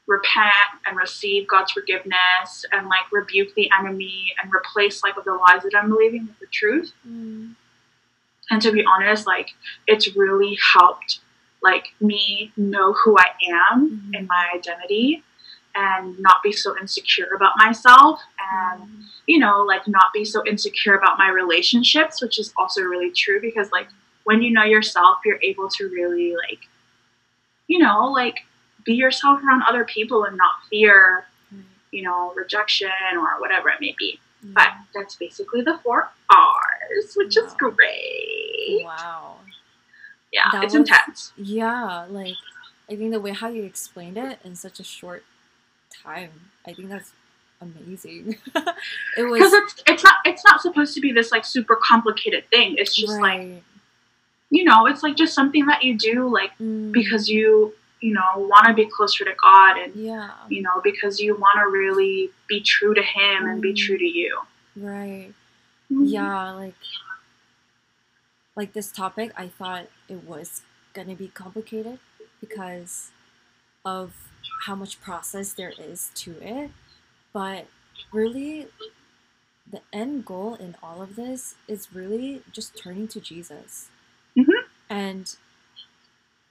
repent 0.07 0.81
and 0.85 0.97
receive 0.97 1.47
God's 1.47 1.71
forgiveness 1.71 2.65
and 2.71 2.87
like 2.87 3.11
rebuke 3.11 3.53
the 3.55 3.69
enemy 3.79 4.33
and 4.41 4.51
replace 4.53 5.03
like 5.03 5.15
the 5.23 5.31
lies 5.31 5.63
that 5.63 5.73
I'm 5.75 5.89
believing 5.89 6.27
with 6.27 6.39
the 6.39 6.47
truth. 6.47 6.91
Mm. 7.07 7.55
And 8.51 8.61
to 8.61 8.71
be 8.71 8.83
honest, 8.85 9.25
like 9.25 9.49
it's 9.87 10.15
really 10.15 10.57
helped 10.73 11.19
like 11.63 11.87
me 12.01 12.51
know 12.57 12.93
who 12.93 13.17
I 13.17 13.29
am 13.51 13.89
Mhm. 13.89 14.17
and 14.17 14.27
my 14.27 14.49
identity 14.53 15.23
and 15.75 16.19
not 16.19 16.43
be 16.43 16.51
so 16.51 16.77
insecure 16.77 17.29
about 17.35 17.57
myself 17.57 18.19
and 18.51 18.81
Mm. 18.81 19.03
you 19.27 19.39
know 19.39 19.61
like 19.61 19.87
not 19.87 20.11
be 20.13 20.25
so 20.25 20.43
insecure 20.45 20.95
about 20.95 21.17
my 21.17 21.29
relationships 21.29 22.21
which 22.21 22.37
is 22.39 22.51
also 22.57 22.81
really 22.81 23.11
true 23.11 23.39
because 23.39 23.71
like 23.71 23.87
when 24.25 24.41
you 24.41 24.51
know 24.51 24.63
yourself 24.63 25.19
you're 25.23 25.39
able 25.41 25.69
to 25.69 25.87
really 25.87 26.35
like 26.35 26.67
you 27.67 27.79
know 27.79 28.11
like 28.11 28.37
be 28.85 28.93
yourself 28.95 29.41
around 29.43 29.61
other 29.63 29.85
people 29.85 30.25
and 30.25 30.35
not 30.35 30.55
fear 30.69 31.25
Right. 31.51 31.63
you 31.91 32.01
know 32.03 32.33
rejection 32.35 32.91
or 33.15 33.39
whatever 33.39 33.69
it 33.69 33.79
may 33.79 33.95
be 33.97 34.19
Yeah. 34.43 34.51
but 34.55 34.69
that's 34.93 35.15
basically 35.15 35.61
the 35.61 35.77
four 35.83 36.09
r's 36.29 37.13
which 37.15 37.37
is 37.37 37.53
Wow. 37.53 37.57
Wow. 38.83 39.37
yeah 40.31 40.49
That 40.51 40.63
it's 40.65 40.73
was- 40.73 40.89
intense 40.89 41.33
Yeah, 41.37 42.05
like 42.09 42.35
I 42.89 42.95
think 42.95 43.11
the 43.11 43.19
way 43.19 43.31
how 43.31 43.47
you 43.47 43.63
explained 43.63 44.17
it 44.17 44.39
in 44.43 44.55
such 44.55 44.79
a 44.79 44.83
short 44.83 45.23
time, 46.03 46.31
I 46.67 46.73
think 46.73 46.89
that's 46.89 47.11
amazing. 47.61 48.37
it 49.17 49.23
was 49.29 49.39
because 49.39 49.53
it's 49.53 49.83
it's 49.87 50.03
not 50.03 50.15
it's 50.25 50.43
not 50.43 50.61
supposed 50.61 50.93
to 50.95 51.01
be 51.01 51.11
this 51.11 51.31
like 51.31 51.45
super 51.45 51.77
complicated 51.89 52.43
thing 52.49 52.75
it's 52.77 52.95
just 52.95 53.19
like 53.21 53.61
you 54.49 54.63
know 54.63 54.87
it's 54.87 55.03
like 55.03 55.15
just 55.15 55.33
something 55.33 55.65
that 55.67 55.83
you 55.83 55.97
do 55.97 56.27
like 56.27 56.51
Mm, 56.59 56.91
because 56.91 57.29
you 57.29 57.73
you 58.01 58.13
know 58.13 58.29
want 58.35 58.65
to 58.67 58.73
be 58.73 58.85
closer 58.85 59.23
to 59.25 59.33
god 59.41 59.77
and 59.77 59.95
yeah, 59.95 60.31
you 60.49 60.61
know 60.63 60.81
because 60.83 61.19
you 61.19 61.35
want 61.35 61.57
to 61.59 61.67
really 61.69 62.31
be 62.47 62.59
true 62.61 62.93
to 62.95 63.01
him 63.03 63.45
and 63.45 63.61
be 63.61 63.73
Mm. 63.73 63.77
true 63.77 63.97
to 63.97 64.05
you 64.19 64.39
right. 64.75 65.29
Mm-hmm. 65.91 66.05
Yeah, 66.05 66.51
like 66.53 66.73
like 68.55 68.73
this 68.73 68.91
topic, 68.91 69.31
I 69.37 69.47
thought 69.47 69.87
it 70.09 70.23
was 70.23 70.61
gonna 70.93 71.15
be 71.15 71.29
complicated 71.29 71.99
because 72.39 73.11
of 73.85 74.29
how 74.65 74.75
much 74.75 75.01
process 75.01 75.53
there 75.53 75.73
is 75.77 76.11
to 76.15 76.33
it. 76.41 76.71
But 77.33 77.67
really, 78.11 78.67
the 79.69 79.81
end 79.93 80.25
goal 80.25 80.55
in 80.55 80.75
all 80.83 81.01
of 81.01 81.15
this 81.15 81.55
is 81.67 81.93
really 81.93 82.43
just 82.51 82.77
turning 82.77 83.07
to 83.09 83.19
Jesus. 83.21 83.89
Mhm. 84.37 84.67
And 84.89 85.35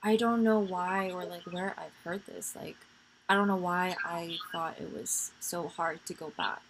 I 0.03 0.15
don't 0.15 0.43
know 0.43 0.59
why 0.59 1.09
or 1.11 1.25
like 1.25 1.43
where 1.43 1.73
I've 1.79 1.95
heard 2.03 2.25
this. 2.25 2.55
Like, 2.55 2.77
I 3.29 3.35
don't 3.35 3.47
know 3.47 3.55
why 3.55 3.95
I 4.05 4.37
thought 4.51 4.79
it 4.79 4.91
was 4.93 5.31
so 5.39 5.67
hard 5.67 6.05
to 6.07 6.13
go 6.13 6.31
back. 6.31 6.61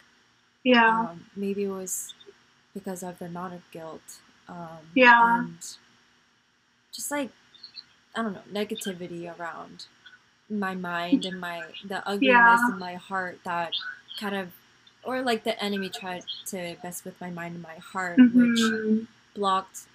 Yeah. 0.63 1.07
Um, 1.11 1.25
maybe 1.35 1.63
it 1.63 1.69
was 1.71 2.13
because 2.73 3.03
of 3.03 3.19
the 3.19 3.25
amount 3.25 3.53
of 3.53 3.69
guilt. 3.71 4.19
Um, 4.51 4.79
Yeah. 4.93 5.39
And 5.39 5.57
just 6.93 7.09
like, 7.11 7.29
I 8.15 8.21
don't 8.21 8.33
know, 8.33 8.41
negativity 8.51 9.33
around 9.39 9.85
my 10.49 10.75
mind 10.75 11.23
and 11.25 11.39
my 11.39 11.63
the 11.87 12.05
ugliness 12.07 12.21
Yeah. 12.21 12.67
in 12.69 12.77
my 12.77 12.95
heart 12.95 13.39
that 13.45 13.71
kind 14.19 14.35
of 14.35 14.49
or 15.03 15.21
like 15.21 15.45
the 15.45 15.63
enemy 15.63 15.87
tried 15.89 16.25
to 16.47 16.75
mess 16.83 17.05
with 17.05 17.19
my 17.21 17.29
mind 17.29 17.53
and 17.55 17.63
my 17.63 17.75
heart 17.75 18.17
which 18.33 18.59
Mhm. 18.59 19.07
blocked 19.33 19.87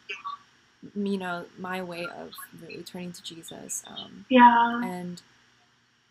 you 0.94 1.18
know 1.18 1.44
my 1.58 1.82
way 1.82 2.06
of 2.06 2.32
really 2.62 2.82
turning 2.82 3.12
to 3.12 3.22
jesus 3.22 3.82
um, 3.86 4.24
Yeah. 4.30 4.80
and 4.82 5.20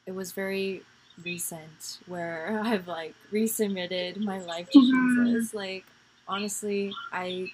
it 0.05 0.13
was 0.13 0.31
very 0.31 0.83
recent 1.23 1.97
where 2.05 2.61
i've 2.63 2.87
like 2.87 3.15
resubmitted 3.31 4.17
my 4.17 4.39
life 4.41 4.69
to 4.71 4.77
Mhm. 4.79 5.25
jesus 5.33 5.53
like 5.55 5.85
honestly 6.27 6.93
i 7.11 7.51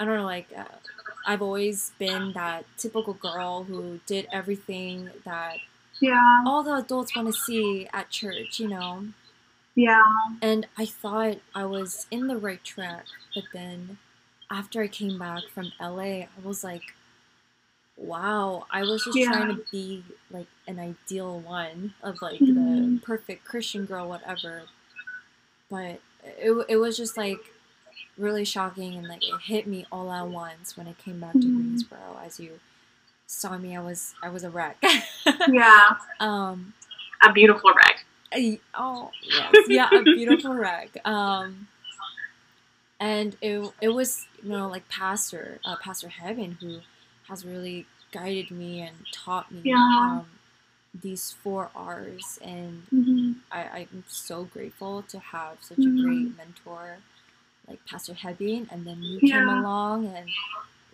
i 0.00 0.04
don't 0.04 0.16
know 0.16 0.24
like 0.24 0.48
uh, 0.56 0.64
i've 1.26 1.42
always 1.42 1.92
been 1.98 2.32
that 2.32 2.64
typical 2.76 3.14
girl 3.14 3.64
who 3.64 4.00
did 4.06 4.28
everything 4.32 5.10
that 5.24 5.58
Yeah. 6.00 6.42
all 6.46 6.62
the 6.62 6.74
adults 6.74 7.14
want 7.14 7.26
to 7.28 7.32
see 7.32 7.88
at 7.92 8.10
church 8.10 8.60
you 8.60 8.68
know 8.68 9.04
Yeah. 9.74 10.02
and 10.42 10.66
I 10.76 10.86
thought 10.86 11.38
I 11.54 11.64
was 11.64 12.06
in 12.10 12.26
the 12.26 12.36
right 12.36 12.62
track, 12.62 13.06
but 13.34 13.44
then 13.52 13.98
after 14.50 14.82
I 14.82 14.88
came 14.88 15.18
back 15.18 15.48
from 15.48 15.72
LA, 15.80 16.22
I 16.24 16.28
was 16.42 16.62
like, 16.62 16.94
wow, 17.96 18.66
I 18.70 18.84
was 18.84 19.04
just 19.04 19.18
Yeah. 19.18 19.28
trying 19.28 19.48
to 19.48 19.60
be 19.70 20.04
like 20.30 20.46
an 20.66 20.78
ideal 20.78 21.40
one 21.40 21.94
of 22.02 22.20
like 22.22 22.40
Mhm. 22.40 23.00
the 23.00 23.00
perfect 23.04 23.44
Christian 23.44 23.86
girl, 23.86 24.08
whatever. 24.08 24.62
But 25.70 26.00
it, 26.24 26.52
it 26.68 26.76
was 26.76 26.96
just 26.96 27.16
like 27.16 27.40
really 28.18 28.44
shocking 28.44 28.96
and 28.96 29.08
like 29.08 29.22
it 29.22 29.40
hit 29.42 29.66
me 29.66 29.86
all 29.92 30.12
at 30.12 30.28
once 30.28 30.76
when 30.76 30.86
I 30.88 30.92
came 30.94 31.20
back 31.20 31.40
to 31.40 31.48
Mhm. 31.48 31.54
Greensboro. 31.54 32.18
As 32.24 32.40
you 32.40 32.60
saw 33.26 33.58
me, 33.58 33.76
I 33.76 33.80
was 33.80 34.14
I 34.22 34.28
was 34.30 34.44
a 34.44 34.50
wreck. 34.50 34.82
Yeah. 35.46 35.96
um, 36.20 36.74
A 37.22 37.32
beautiful 37.32 37.72
wreck. 37.74 38.04
I- 38.32 38.60
oh 38.74 39.12
yes, 39.22 39.68
yeah, 39.68 39.90
a 39.94 40.02
beautiful 40.04 40.54
wreck. 40.54 40.96
Um, 41.06 41.68
and 43.00 43.36
it 43.42 43.72
it 43.80 43.88
was 43.90 44.26
you 44.42 44.50
know 44.50 44.68
like 44.68 44.88
Pastor 44.88 45.58
uh, 45.64 45.76
Pastor 45.76 46.08
Heaven 46.08 46.58
who 46.60 46.80
has 47.28 47.44
really 47.44 47.86
guided 48.12 48.50
me 48.50 48.80
and 48.82 49.06
taught 49.12 49.50
me 49.52 49.62
Yeah. 49.64 49.86
um, 50.00 50.26
these 51.00 51.32
four 51.42 51.70
R's, 51.74 52.38
and 52.42 52.82
hmm 52.90 53.32
I, 53.52 53.86
I'm 53.92 54.04
so 54.08 54.44
grateful 54.44 55.02
to 55.02 55.18
have 55.18 55.58
such 55.62 55.86
a 55.86 55.90
great 55.90 56.36
mentor 56.36 56.98
like 57.68 57.84
Pastor 57.86 58.14
Hebin, 58.14 58.68
and 58.72 58.86
then 58.86 58.98
you 59.02 59.20
came 59.20 59.48
along 59.48 60.06
and 60.06 60.30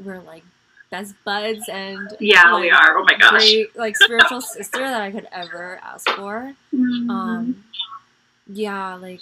we're 0.04 0.20
like 0.20 0.44
best 0.90 1.14
buds 1.24 1.68
and 1.68 2.14
Yeah, 2.20 2.52
like, 2.52 2.62
we 2.62 2.70
are. 2.70 2.98
Oh 2.98 3.04
my 3.04 3.14
gosh. 3.18 3.30
great 3.30 3.76
like 3.76 3.96
spiritual 3.96 4.40
sister 4.40 4.80
that 4.80 5.00
I 5.00 5.10
could 5.10 5.28
ever 5.32 5.78
ask 5.82 6.08
for 6.10 6.54
Mhm. 6.74 7.08
um 7.10 7.64
yeah 8.46 8.94
like 8.94 9.20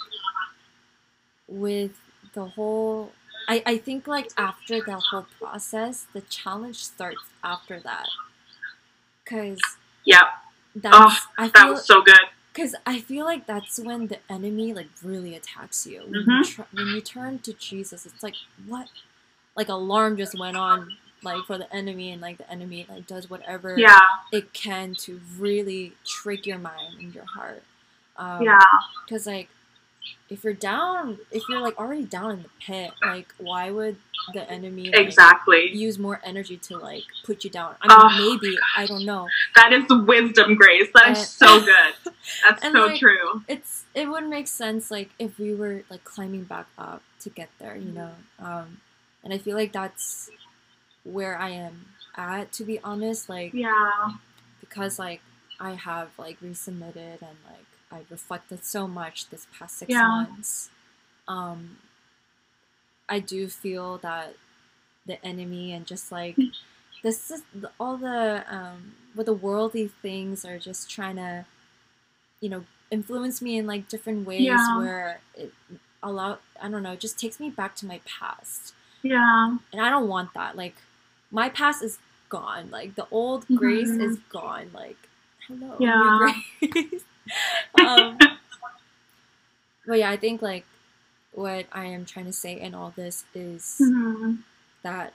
with 1.47 1.91
the 2.33 2.45
whole 2.45 3.11
I, 3.47 3.63
I 3.65 3.77
think 3.77 4.07
like 4.07 4.29
after 4.37 4.79
that 4.81 5.01
whole 5.11 5.25
process 5.39 6.05
the 6.13 6.21
challenge 6.21 6.83
starts 6.83 7.23
after 7.43 7.79
that 7.79 8.07
because 9.23 9.59
yeah, 10.05 10.23
that's 10.75 11.27
I 11.37 11.47
That 11.49 11.53
feel 11.63 11.73
was 11.73 11.85
so 11.85 12.01
good. 12.01 12.19
Because 12.53 12.75
I 12.85 12.99
feel 12.99 13.25
like 13.25 13.45
that's 13.45 13.79
when 13.79 14.07
the 14.07 14.19
enemy 14.29 14.73
like 14.73 14.87
really 15.03 15.35
attacks 15.35 15.85
you 15.87 16.01
when, 16.01 16.13
you 16.21 16.25
Mhm. 16.25 16.45
tr- 16.55 16.61
when 16.71 16.87
you 16.87 17.01
turn 17.01 17.39
to 17.39 17.53
Jesus 17.53 18.05
it's 18.05 18.23
like 18.23 18.35
what 18.67 18.89
like 19.55 19.69
alarm 19.69 20.17
just 20.17 20.37
went 20.37 20.57
on 20.57 20.95
like 21.23 21.43
for 21.45 21.57
the 21.57 21.73
enemy 21.75 22.11
and 22.11 22.21
like 22.21 22.37
the 22.37 22.49
enemy 22.49 22.85
like 22.89 23.05
does 23.07 23.29
whatever 23.29 23.77
Yeah. 23.77 23.97
it 24.31 24.53
can 24.53 24.95
to 24.95 25.19
really 25.37 25.93
trick 26.05 26.45
your 26.45 26.57
mind 26.59 26.99
and 26.99 27.13
your 27.13 27.25
heart 27.25 27.63
um, 28.17 28.41
Yeah. 28.43 28.59
because 29.05 29.25
like 29.27 29.49
if 30.29 30.43
you're 30.43 30.53
down 30.53 31.19
if 31.31 31.43
you're 31.49 31.61
like 31.61 31.77
already 31.79 32.03
down 32.05 32.31
in 32.31 32.43
the 32.43 32.49
pit 32.59 32.91
like 33.01 33.33
why 33.37 33.69
would 33.69 33.97
the 34.33 34.49
enemy 34.49 34.91
like, 34.91 34.97
Exactly. 34.97 35.69
use 35.75 35.97
more 35.97 36.21
energy 36.23 36.57
to 36.57 36.77
like 36.77 37.03
put 37.23 37.43
you 37.43 37.49
down 37.49 37.75
i 37.81 37.87
mean 37.87 37.97
Oh, 37.99 38.09
maybe 38.41 38.57
i 38.77 38.85
don't 38.85 39.05
know 39.05 39.27
That 39.55 39.73
is 39.73 39.85
wisdom, 39.89 40.55
Grace. 40.55 40.89
That 40.93 41.11
is 41.11 41.17
Uh, 41.19 41.23
so 41.25 41.59
good. 41.65 41.93
That's 42.43 42.63
and, 42.63 42.73
so 42.73 42.85
like, 42.85 42.99
true. 42.99 43.43
it's 43.47 43.85
it 43.95 44.07
would 44.07 44.27
make 44.27 44.47
sense 44.47 44.91
like 44.91 45.09
if 45.19 45.39
we 45.39 45.53
were 45.55 45.83
like 45.89 46.03
climbing 46.03 46.43
back 46.43 46.67
up 46.77 47.01
to 47.21 47.29
get 47.29 47.49
there 47.59 47.75
you 47.75 47.91
know 47.91 48.11
um 48.39 48.79
and 49.23 49.33
i 49.33 49.37
feel 49.37 49.55
like 49.57 49.71
that's 49.73 50.29
where 51.03 51.35
i 51.37 51.49
am 51.49 51.85
at 52.15 52.51
to 52.51 52.63
be 52.63 52.79
honest 52.83 53.27
like 53.29 53.53
Yeah. 53.53 54.11
because 54.61 54.99
like 54.99 55.21
I 55.61 55.71
have 55.73 56.09
like 56.17 56.39
resubmitted 56.41 57.19
and 57.21 57.37
like 57.45 57.67
I 57.91 57.99
reflected 58.09 58.63
so 58.63 58.87
much 58.87 59.29
this 59.29 59.45
past 59.57 59.77
six 59.77 59.89
Yeah. 59.91 60.07
months. 60.07 60.69
Um, 61.27 61.77
I 63.09 63.19
do 63.19 63.47
feel 63.47 63.97
that 63.99 64.35
the 65.05 65.23
enemy 65.25 65.73
and 65.73 65.85
just 65.87 66.11
like 66.11 66.37
Mm. 66.37 66.51
this 67.03 67.31
is 67.31 67.43
all 67.79 67.97
the 67.97 68.45
um, 68.53 68.95
what 69.15 69.25
the 69.25 69.33
worldly 69.33 69.87
things 69.87 70.45
are 70.45 70.59
just 70.59 70.89
trying 70.89 71.15
to, 71.17 71.45
you 72.41 72.49
know, 72.49 72.65
influence 72.91 73.41
me 73.41 73.57
in 73.57 73.67
like 73.67 73.87
different 73.89 74.25
ways 74.27 74.45
Yeah. 74.45 74.77
where 74.77 75.21
it 75.35 75.53
allow 76.03 76.39
I 76.61 76.69
don't 76.69 76.83
know, 76.83 76.93
it 76.93 76.99
just 76.99 77.19
takes 77.19 77.39
me 77.39 77.49
back 77.49 77.75
to 77.77 77.85
my 77.85 78.01
past 78.05 78.73
Yeah. 79.03 79.57
and 79.73 79.81
I 79.81 79.89
don't 79.89 80.07
want 80.07 80.33
that. 80.33 80.55
Like, 80.57 80.75
my 81.31 81.49
past 81.49 81.83
is 81.83 81.99
gone. 82.29 82.69
Like, 82.71 82.95
the 82.95 83.07
old 83.11 83.45
Grace 83.55 83.91
Mhm. 83.91 84.01
is 84.01 84.17
gone. 84.31 84.71
Like, 84.73 84.97
hello, 85.47 85.77
Yeah. 85.79 85.93
new 85.93 86.33
Grace. 86.61 87.03
um, 87.75 88.17
but 89.85 89.99
yeah, 89.99 90.09
I 90.09 90.17
think 90.17 90.41
like 90.41 90.65
what 91.39 91.67
I 91.71 91.85
am 91.85 92.05
trying 92.05 92.25
to 92.25 92.33
say 92.33 92.59
in 92.59 92.75
all 92.75 92.91
this 92.95 93.23
is 93.33 93.77
Mhm. 93.79 94.43
that 94.83 95.13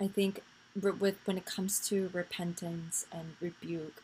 I 0.00 0.08
think 0.08 0.42
re- 0.80 0.92
with 0.92 1.16
when 1.24 1.38
it 1.38 1.46
comes 1.46 1.80
to 1.88 2.10
repentance 2.12 3.06
and 3.10 3.36
rebuke, 3.40 4.02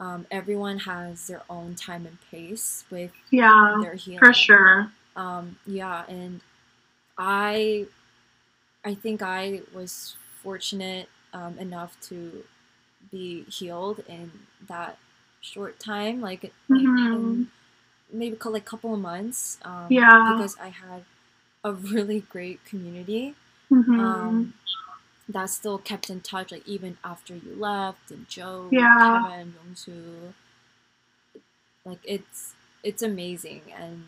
um, 0.00 0.26
everyone 0.30 0.78
has 0.80 1.26
their 1.26 1.42
own 1.50 1.74
time 1.74 2.06
and 2.06 2.18
pace 2.30 2.84
with 2.90 3.12
Yeah. 3.30 3.78
their 3.82 3.94
healing 3.94 4.18
For 4.20 4.32
sure. 4.32 4.92
um 5.16 5.58
yeah 5.66 6.04
and 6.08 6.40
i 7.18 7.86
i 8.84 8.94
think 8.94 9.22
i 9.22 9.62
was 9.74 10.16
fortunate 10.42 11.08
um, 11.32 11.58
enough 11.58 11.98
to 12.02 12.44
be 13.10 13.42
healed 13.44 14.00
in 14.08 14.30
that 14.68 14.98
short 15.40 15.78
time 15.80 16.20
like, 16.20 16.42
like 16.42 16.52
Mhm. 16.70 17.12
in 17.14 17.50
maybe 18.12 18.36
cou- 18.36 18.50
like 18.50 18.64
couple 18.64 18.94
of 18.94 19.00
months 19.00 19.58
um, 19.64 19.86
Yeah. 19.90 20.32
because 20.36 20.56
i 20.60 20.68
had 20.68 21.04
a 21.64 21.72
really 21.72 22.20
great 22.20 22.64
community 22.64 23.34
Mhm. 23.70 23.98
um, 24.00 24.54
that 25.28 25.50
still 25.50 25.78
kept 25.78 26.08
in 26.08 26.20
touch 26.22 26.50
like 26.52 26.66
even 26.66 26.96
after 27.04 27.34
you 27.36 27.54
left 27.56 28.10
and 28.10 28.28
joe 28.28 28.68
Yeah. 28.70 29.28
kevin 29.28 29.54
Yongsu. 29.58 30.32
like 31.84 31.98
it's 32.04 32.54
it's 32.82 33.02
amazing 33.02 33.62
and 33.76 34.04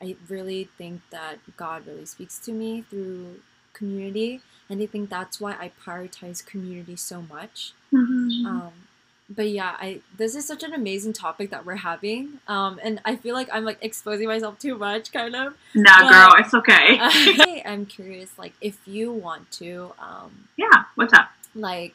i 0.00 0.16
really 0.28 0.68
think 0.76 1.00
that 1.10 1.38
god 1.56 1.86
really 1.86 2.04
speaks 2.06 2.38
to 2.38 2.52
me 2.52 2.82
through 2.82 3.40
community 3.72 4.40
and 4.68 4.82
i 4.82 4.86
think 4.86 5.08
that's 5.10 5.40
why 5.40 5.52
i 5.52 5.70
prioritize 5.84 6.44
community 6.44 6.96
so 6.96 7.22
much 7.22 7.72
Mhm. 7.92 8.46
um, 8.46 8.72
but 9.30 9.48
yeah 9.48 9.74
i 9.80 10.00
this 10.18 10.34
is 10.34 10.46
such 10.46 10.62
an 10.62 10.74
amazing 10.74 11.12
topic 11.12 11.48
that 11.50 11.64
we're 11.64 11.76
having 11.76 12.40
um, 12.46 12.78
and 12.82 13.00
i 13.04 13.16
feel 13.16 13.34
like 13.34 13.48
i'm 13.52 13.64
like 13.64 13.78
exposing 13.80 14.28
myself 14.28 14.58
too 14.58 14.76
much 14.76 15.12
kind 15.12 15.34
of 15.34 15.54
nah, 15.74 16.00
but- 16.00 16.10
girl, 16.10 16.30
it's 16.44 16.54
okay. 16.54 16.98
I 17.00 17.62
am 17.64 17.86
curious, 17.86 18.38
like, 18.38 18.52
if 18.60 18.78
you 18.86 19.10
want 19.12 19.50
to, 19.52 19.92
um, 19.98 20.48
yeah. 20.56 20.84
What's 20.94 21.12
up? 21.14 21.30
like, 21.54 21.94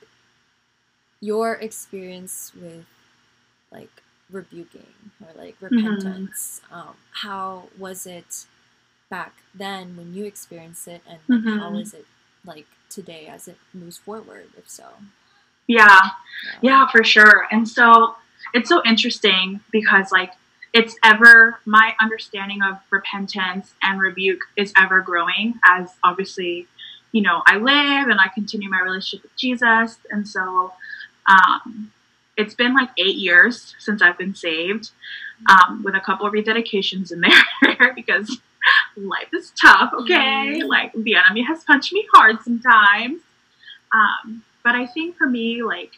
your 1.21 1.53
experience 1.53 2.51
with, 2.59 2.85
like, 3.71 3.91
rebuking 4.31 4.87
or, 5.21 5.27
like, 5.41 5.55
repentance, 5.61 6.61
um, 6.71 6.95
how 7.11 7.63
was 7.77 8.05
it 8.05 8.45
back 9.09 9.33
then 9.53 9.95
when 9.97 10.13
you 10.13 10.25
experienced 10.25 10.87
it, 10.87 11.01
and, 11.07 11.19
like, 11.27 11.59
how 11.59 11.71
Mhm. 11.71 11.81
is 11.81 11.93
it, 11.93 12.05
like, 12.45 12.67
today 12.89 13.27
as 13.27 13.47
it 13.47 13.57
moves 13.73 13.97
forward, 13.97 14.49
if 14.57 14.69
so? 14.69 14.85
Yeah. 15.69 16.09
Yeah, 16.61 16.87
for 16.89 17.03
sure. 17.03 17.47
And 17.51 17.67
so 17.67 18.15
it's 18.53 18.67
so 18.67 18.81
interesting 18.85 19.61
because, 19.71 20.11
like, 20.11 20.33
it's 20.73 20.95
ever, 21.03 21.59
my 21.65 21.95
understanding 22.01 22.61
of 22.61 22.77
repentance 22.91 23.73
and 23.81 24.01
rebuke 24.01 24.41
is 24.57 24.73
ever 24.77 25.01
growing 25.01 25.59
as 25.65 25.89
obviously 26.03 26.67
you 27.11 27.21
know, 27.21 27.41
I 27.45 27.57
live 27.57 28.07
and 28.09 28.19
I 28.19 28.27
continue 28.33 28.69
my 28.69 28.81
relationship 28.81 29.23
with 29.23 29.35
Jesus. 29.35 29.97
And 30.11 30.27
so 30.27 30.73
um, 31.27 31.91
it's 32.37 32.53
been 32.53 32.73
like 32.73 32.89
eight 32.97 33.15
years 33.15 33.75
since 33.79 34.01
I've 34.01 34.17
been 34.17 34.35
saved, 34.35 34.91
um, 35.49 35.83
with 35.83 35.95
a 35.95 35.99
couple 35.99 36.27
of 36.27 36.33
rededications 36.33 37.11
in 37.11 37.21
there 37.21 37.93
because 37.95 38.39
life 38.95 39.29
is 39.33 39.51
tough, 39.59 39.91
okay? 39.93 40.59
Mm. 40.61 40.67
Like 40.67 40.93
the 40.93 41.15
enemy 41.15 41.43
has 41.43 41.63
punched 41.63 41.93
me 41.93 42.07
hard 42.13 42.41
sometimes. 42.43 43.21
Um, 43.93 44.43
but 44.69 44.75
I 44.75 44.85
think 44.85 45.17
for 45.17 45.25
me, 45.25 45.63
like 45.63 45.93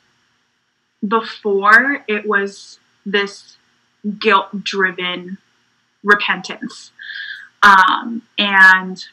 before, 1.06 2.06
it 2.08 2.26
was 2.26 2.80
this 3.06 3.58
guilt 4.18 4.64
driven 4.64 5.40
repentance. 6.06 6.94
Um, 7.62 8.22
and 8.38 9.04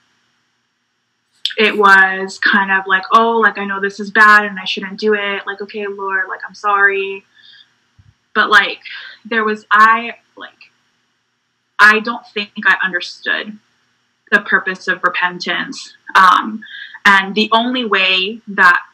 it 1.57 1.77
was 1.77 2.39
kind 2.39 2.71
of 2.71 2.87
like, 2.87 3.03
oh, 3.13 3.39
like 3.39 3.59
I 3.59 3.65
know 3.65 3.81
this 3.81 3.99
is 3.99 4.13
bad 4.13 4.45
and 4.45 4.61
I 4.61 4.65
shouldn't 4.65 5.01
do 5.01 5.15
it. 5.15 5.45
Like, 5.45 5.61
okay, 5.61 5.89
Lord, 5.89 6.29
like 6.29 6.43
I'm 6.47 6.55
sorry. 6.55 7.25
But 8.37 8.51
like 8.51 8.79
there 9.25 9.43
was 9.43 9.67
I 9.73 10.19
like 10.37 10.71
I 11.81 11.99
don't 11.99 12.25
think 12.29 12.51
I 12.65 12.77
understood 12.81 13.59
the 14.31 14.39
purpose 14.39 14.87
of 14.87 15.03
repentance. 15.03 15.95
Um, 16.15 16.63
and 17.05 17.35
the 17.35 17.49
only 17.51 17.85
way 17.85 18.41
that 18.47 18.85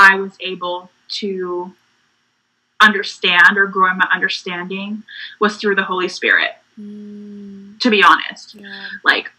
I 0.00 0.16
was 0.16 0.32
able 0.40 0.90
to 1.20 1.72
understand 2.80 3.58
or 3.58 3.66
grow 3.66 3.90
in 3.90 3.98
my 3.98 4.08
understanding 4.12 5.02
was 5.38 5.56
through 5.56 5.74
the 5.74 5.84
Holy 5.84 6.08
Spirit. 6.08 6.52
Mm. 6.80 7.78
To 7.80 7.90
be 7.90 8.02
honest, 8.02 8.54
yeah. 8.54 8.86
like 9.04 9.30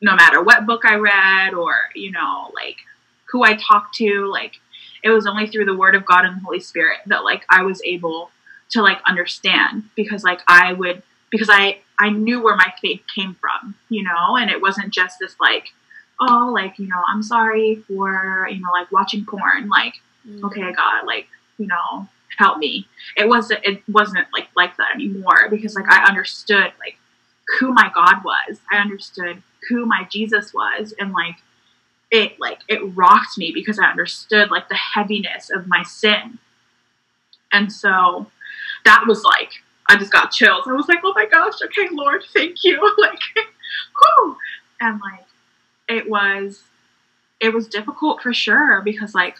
no 0.00 0.14
matter 0.16 0.42
what 0.42 0.66
book 0.66 0.84
I 0.84 0.94
read 0.94 1.54
or 1.54 1.74
you 1.94 2.10
know 2.10 2.50
like 2.54 2.76
who 3.30 3.44
I 3.44 3.54
talked 3.56 3.96
to, 3.96 4.26
like 4.26 4.60
it 5.02 5.10
was 5.10 5.26
only 5.26 5.46
through 5.46 5.66
the 5.66 5.76
Word 5.76 5.94
of 5.94 6.06
God 6.06 6.24
and 6.24 6.36
the 6.36 6.44
Holy 6.44 6.60
Spirit 6.60 7.00
that 7.06 7.24
like 7.24 7.44
I 7.50 7.62
was 7.62 7.82
able 7.84 8.30
to 8.70 8.82
like 8.82 8.98
understand 9.06 9.90
because 9.94 10.24
like 10.24 10.40
I 10.48 10.72
would 10.72 11.02
because 11.30 11.50
I 11.50 11.80
I 11.98 12.08
knew 12.08 12.42
where 12.42 12.56
my 12.56 12.72
faith 12.80 13.02
came 13.14 13.34
from, 13.34 13.74
you 13.90 14.02
know, 14.02 14.36
and 14.36 14.50
it 14.50 14.62
wasn't 14.62 14.92
just 14.92 15.18
this 15.20 15.36
like 15.38 15.72
oh 16.20 16.50
like 16.52 16.78
you 16.78 16.86
know 16.86 17.02
I'm 17.08 17.22
sorry 17.22 17.76
for 17.76 18.48
you 18.50 18.60
know 18.60 18.72
like 18.72 18.90
watching 18.92 19.24
porn 19.24 19.68
like 19.68 19.94
mm. 20.26 20.42
okay 20.44 20.72
God 20.72 21.06
like 21.06 21.26
you 21.58 21.66
know 21.66 22.08
help 22.38 22.58
me. 22.58 22.86
It 23.16 23.28
wasn't 23.28 23.60
it 23.64 23.82
wasn't 23.88 24.26
like 24.32 24.48
like 24.56 24.76
that 24.76 24.94
anymore 24.94 25.48
because 25.50 25.74
like 25.74 25.88
I 25.88 26.04
understood 26.04 26.72
like 26.78 26.96
who 27.58 27.72
my 27.72 27.90
God 27.94 28.24
was. 28.24 28.58
I 28.72 28.78
understood 28.78 29.42
who 29.68 29.86
my 29.86 30.06
Jesus 30.10 30.52
was 30.52 30.94
and 30.98 31.12
like 31.12 31.36
it 32.10 32.38
like 32.38 32.60
it 32.68 32.80
rocked 32.96 33.38
me 33.38 33.52
because 33.52 33.78
I 33.78 33.86
understood 33.86 34.50
like 34.50 34.68
the 34.68 34.78
heaviness 34.94 35.50
of 35.50 35.66
my 35.66 35.82
sin. 35.82 36.38
And 37.52 37.72
so 37.72 38.26
that 38.84 39.04
was 39.06 39.22
like 39.22 39.52
I 39.88 39.96
just 39.96 40.12
got 40.12 40.30
chills. 40.30 40.64
I 40.66 40.72
was 40.72 40.88
like, 40.88 41.00
oh 41.04 41.12
my 41.14 41.26
gosh, 41.26 41.60
okay, 41.62 41.88
Lord, 41.92 42.24
thank 42.32 42.64
you. 42.64 42.80
like, 42.98 43.20
whoo. 44.18 44.36
And 44.80 45.00
like 45.00 45.26
it 45.88 46.08
was 46.08 46.62
it 47.40 47.52
was 47.52 47.68
difficult 47.68 48.22
for 48.22 48.32
sure 48.32 48.80
because 48.82 49.14
like 49.14 49.36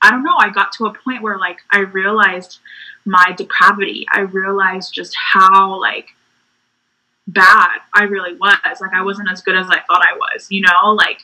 I 0.00 0.10
don't 0.10 0.22
know, 0.22 0.36
I 0.38 0.50
got 0.50 0.72
to 0.72 0.86
a 0.86 0.94
point 0.94 1.22
where 1.22 1.38
like 1.38 1.58
I 1.72 1.80
realized 1.80 2.60
my 3.04 3.34
depravity. 3.36 4.06
I 4.12 4.20
realized 4.20 4.94
just 4.94 5.16
how 5.32 5.80
like 5.80 6.14
bad 7.26 7.78
I 7.94 8.04
really 8.04 8.34
was. 8.36 8.80
Like 8.80 8.94
I 8.94 9.02
wasn't 9.02 9.30
as 9.30 9.42
good 9.42 9.56
as 9.56 9.66
I 9.68 9.80
thought 9.86 10.06
I 10.06 10.16
was, 10.16 10.46
you 10.50 10.60
know? 10.60 10.94
Like 10.94 11.22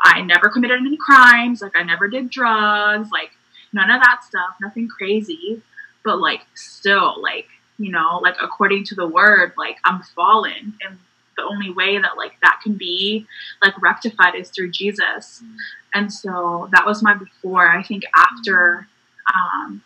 I 0.00 0.22
never 0.22 0.48
committed 0.48 0.80
any 0.80 0.96
crimes, 0.96 1.60
like 1.60 1.76
I 1.76 1.82
never 1.82 2.08
did 2.08 2.30
drugs, 2.30 3.10
like 3.10 3.30
none 3.72 3.90
of 3.90 4.00
that 4.02 4.24
stuff, 4.24 4.56
nothing 4.60 4.88
crazy. 4.88 5.62
But 6.04 6.20
like 6.20 6.42
still 6.54 7.20
like, 7.20 7.48
you 7.78 7.90
know, 7.90 8.20
like 8.22 8.36
according 8.40 8.84
to 8.84 8.94
the 8.94 9.06
word, 9.06 9.52
like 9.58 9.76
I'm 9.84 10.02
fallen 10.02 10.74
and 10.86 10.98
the 11.36 11.44
only 11.44 11.70
way 11.70 11.98
that 11.98 12.16
like 12.16 12.36
that 12.42 12.60
can 12.62 12.74
be 12.74 13.26
like 13.62 13.80
rectified 13.80 14.34
is 14.34 14.50
through 14.50 14.70
Jesus. 14.70 15.42
Mm. 15.44 15.56
And 15.94 16.12
so 16.12 16.68
that 16.72 16.86
was 16.86 17.02
my 17.02 17.14
before. 17.14 17.68
I 17.68 17.82
think 17.82 18.04
after 18.16 18.86
um 19.34 19.82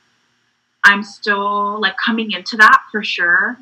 I'm 0.85 1.03
still 1.03 1.81
like 1.81 1.97
coming 1.99 2.33
into 2.33 2.57
that 2.57 2.83
for 2.91 3.05
sure. 3.05 3.59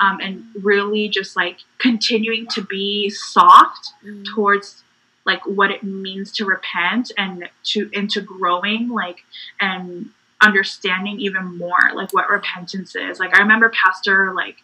Um, 0.00 0.20
and 0.20 0.44
really 0.62 1.08
just 1.08 1.36
like 1.36 1.58
continuing 1.78 2.46
to 2.48 2.62
be 2.62 3.10
soft 3.10 3.92
mm. 4.04 4.24
towards 4.34 4.82
like 5.24 5.44
what 5.46 5.70
it 5.70 5.82
means 5.82 6.32
to 6.32 6.44
repent 6.44 7.12
and 7.16 7.48
to 7.64 7.90
into 7.92 8.20
growing 8.20 8.88
like 8.88 9.18
and 9.60 10.10
understanding 10.42 11.20
even 11.20 11.56
more 11.56 11.92
like 11.94 12.12
what 12.12 12.28
repentance 12.28 12.96
is. 12.96 13.20
Like 13.20 13.36
I 13.36 13.42
remember 13.42 13.70
Pastor 13.70 14.32
like 14.34 14.56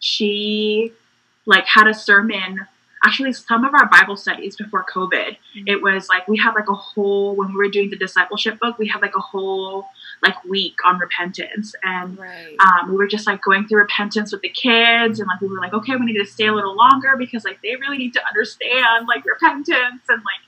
she 0.00 0.92
like 1.46 1.64
had 1.66 1.86
a 1.86 1.94
sermon 1.94 2.66
actually 3.04 3.32
some 3.32 3.64
of 3.64 3.74
our 3.74 3.86
Bible 3.86 4.16
studies 4.16 4.56
before 4.56 4.84
COVID, 4.92 5.36
mm-hmm. 5.36 5.64
it 5.66 5.82
was 5.82 6.08
like 6.08 6.26
we 6.26 6.38
had 6.38 6.54
like 6.54 6.68
a 6.68 6.74
whole 6.74 7.36
when 7.36 7.48
we 7.48 7.54
were 7.54 7.68
doing 7.68 7.90
the 7.90 7.96
discipleship 7.96 8.58
book, 8.58 8.78
we 8.78 8.88
had 8.88 9.02
like 9.02 9.14
a 9.14 9.20
whole 9.20 9.86
like 10.22 10.42
week 10.44 10.76
on 10.84 10.98
repentance, 10.98 11.74
and 11.82 12.18
right. 12.18 12.56
um, 12.60 12.90
we 12.90 12.96
were 12.96 13.06
just 13.06 13.26
like 13.26 13.42
going 13.42 13.66
through 13.66 13.82
repentance 13.82 14.32
with 14.32 14.40
the 14.40 14.48
kids, 14.48 15.20
and 15.20 15.28
like 15.28 15.40
we 15.40 15.48
were 15.48 15.58
like, 15.58 15.74
okay, 15.74 15.94
we 15.96 16.06
need 16.06 16.18
to 16.18 16.24
stay 16.24 16.46
a 16.46 16.52
little 16.52 16.74
longer 16.74 17.14
because 17.16 17.44
like 17.44 17.60
they 17.62 17.76
really 17.76 17.98
need 17.98 18.14
to 18.14 18.26
understand 18.26 19.06
like 19.06 19.24
repentance, 19.26 20.02
and 20.08 20.18
like 20.18 20.42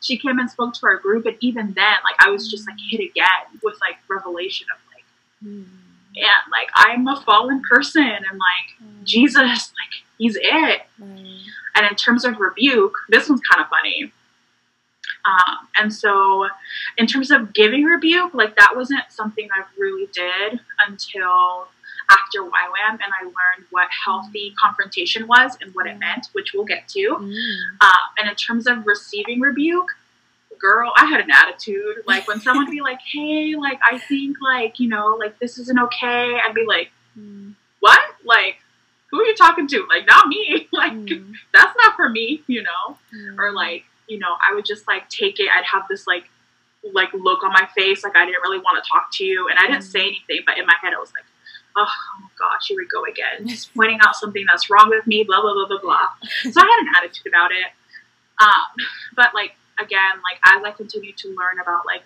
she 0.00 0.18
came 0.18 0.38
and 0.38 0.50
spoke 0.50 0.74
to 0.74 0.86
our 0.86 0.98
group, 0.98 1.24
and 1.24 1.36
even 1.40 1.72
then, 1.72 1.94
like 2.04 2.16
I 2.20 2.30
was 2.30 2.50
just 2.50 2.68
like 2.68 2.76
hit 2.90 3.00
again 3.00 3.58
with 3.62 3.78
like 3.80 3.96
revelation 4.08 4.66
of 4.72 4.80
like. 4.94 5.04
Mm 5.44 5.78
and 6.14 6.50
like 6.50 6.68
I'm 6.74 7.08
a 7.08 7.20
fallen 7.22 7.62
person 7.62 8.02
and 8.02 8.38
like 8.38 8.82
mm. 8.82 9.04
Jesus, 9.04 9.38
like 9.38 10.04
he's 10.22 10.36
it. 10.36 10.82
Mm. 11.00 11.40
And 11.74 11.86
in 11.90 11.96
terms 11.96 12.24
of 12.24 12.38
rebuke, 12.38 12.94
this 13.08 13.28
one's 13.28 13.40
kind 13.40 13.64
of 13.64 13.68
funny. 13.68 14.12
Um, 15.24 15.68
and 15.78 15.92
so, 15.92 16.48
in 16.96 17.06
terms 17.06 17.30
of 17.30 17.52
giving 17.52 17.84
rebuke, 17.84 18.34
like 18.34 18.56
that 18.56 18.74
wasn't 18.76 19.04
something 19.08 19.48
I 19.52 19.64
really 19.78 20.08
did 20.12 20.60
until 20.86 21.68
after 22.10 22.40
YWAM, 22.40 22.92
and 22.92 23.00
I 23.02 23.24
learned 23.24 23.66
what 23.70 23.88
healthy 24.04 24.54
confrontation 24.62 25.26
was 25.26 25.56
and 25.60 25.74
what 25.74 25.86
it 25.86 25.98
meant, 25.98 26.28
which 26.32 26.52
we'll 26.54 26.64
get 26.64 26.88
to. 26.88 27.16
Mm. 27.20 27.34
Uh, 27.80 27.92
and 28.18 28.28
in 28.28 28.34
terms 28.36 28.66
of 28.66 28.86
receiving 28.86 29.40
rebuke, 29.40 29.88
girl, 30.60 30.92
I 30.96 31.06
had 31.06 31.20
an 31.20 31.30
attitude. 31.30 32.02
Like 32.06 32.28
when 32.28 32.40
someone 32.40 32.66
would 32.66 32.72
be 32.72 32.80
like, 32.80 33.00
"Hey, 33.12 33.54
like 33.56 33.80
I 33.88 33.98
think 33.98 34.38
like 34.40 34.78
you 34.78 34.88
know 34.88 35.16
like 35.18 35.38
this 35.38 35.58
isn't 35.58 35.78
okay," 35.78 36.38
I'd 36.44 36.54
be 36.54 36.64
like, 36.66 36.90
mm. 37.18 37.54
"What? 37.80 38.00
Like 38.24 38.56
who 39.12 39.20
are 39.20 39.24
you 39.24 39.36
talking 39.36 39.68
to? 39.68 39.86
Like, 39.88 40.06
not 40.06 40.26
me. 40.26 40.68
like, 40.72 40.92
mm. 40.92 41.34
that's 41.54 41.76
not 41.76 41.94
for 41.94 42.08
me, 42.08 42.42
you 42.48 42.62
know? 42.62 42.96
Mm. 43.14 43.38
Or 43.38 43.52
like, 43.52 43.84
you 44.08 44.18
know, 44.18 44.34
I 44.48 44.54
would 44.54 44.64
just 44.64 44.88
like 44.88 45.08
take 45.08 45.38
it. 45.38 45.48
I'd 45.54 45.64
have 45.64 45.84
this 45.88 46.06
like, 46.06 46.24
like 46.92 47.12
look 47.12 47.44
on 47.44 47.52
my 47.52 47.68
face, 47.76 48.02
like 48.02 48.16
I 48.16 48.24
didn't 48.24 48.42
really 48.42 48.58
want 48.58 48.82
to 48.82 48.90
talk 48.90 49.12
to 49.12 49.24
you, 49.24 49.48
and 49.48 49.58
I 49.58 49.68
didn't 49.68 49.84
mm. 49.84 49.92
say 49.92 50.00
anything, 50.00 50.40
but 50.44 50.58
in 50.58 50.66
my 50.66 50.74
head 50.82 50.92
I 50.92 50.98
was 50.98 51.12
like, 51.14 51.24
oh, 51.76 51.86
oh 51.86 52.28
gosh, 52.38 52.68
here 52.68 52.76
we 52.76 52.86
go 52.86 53.04
again, 53.04 53.46
just 53.46 53.72
pointing 53.74 53.98
out 54.02 54.16
something 54.16 54.44
that's 54.50 54.68
wrong 54.68 54.90
with 54.90 55.06
me, 55.06 55.22
blah 55.22 55.40
blah 55.40 55.54
blah 55.54 55.68
blah 55.68 55.80
blah. 55.80 56.08
so 56.50 56.60
I 56.60 56.64
had 56.64 56.80
an 56.80 56.88
attitude 56.98 57.28
about 57.28 57.52
it. 57.52 57.70
Um, 58.40 58.84
but 59.14 59.32
like 59.32 59.54
again, 59.78 60.18
like 60.28 60.40
as 60.44 60.64
I 60.64 60.72
continue 60.72 61.12
to 61.12 61.28
learn 61.28 61.60
about 61.60 61.86
like 61.86 62.02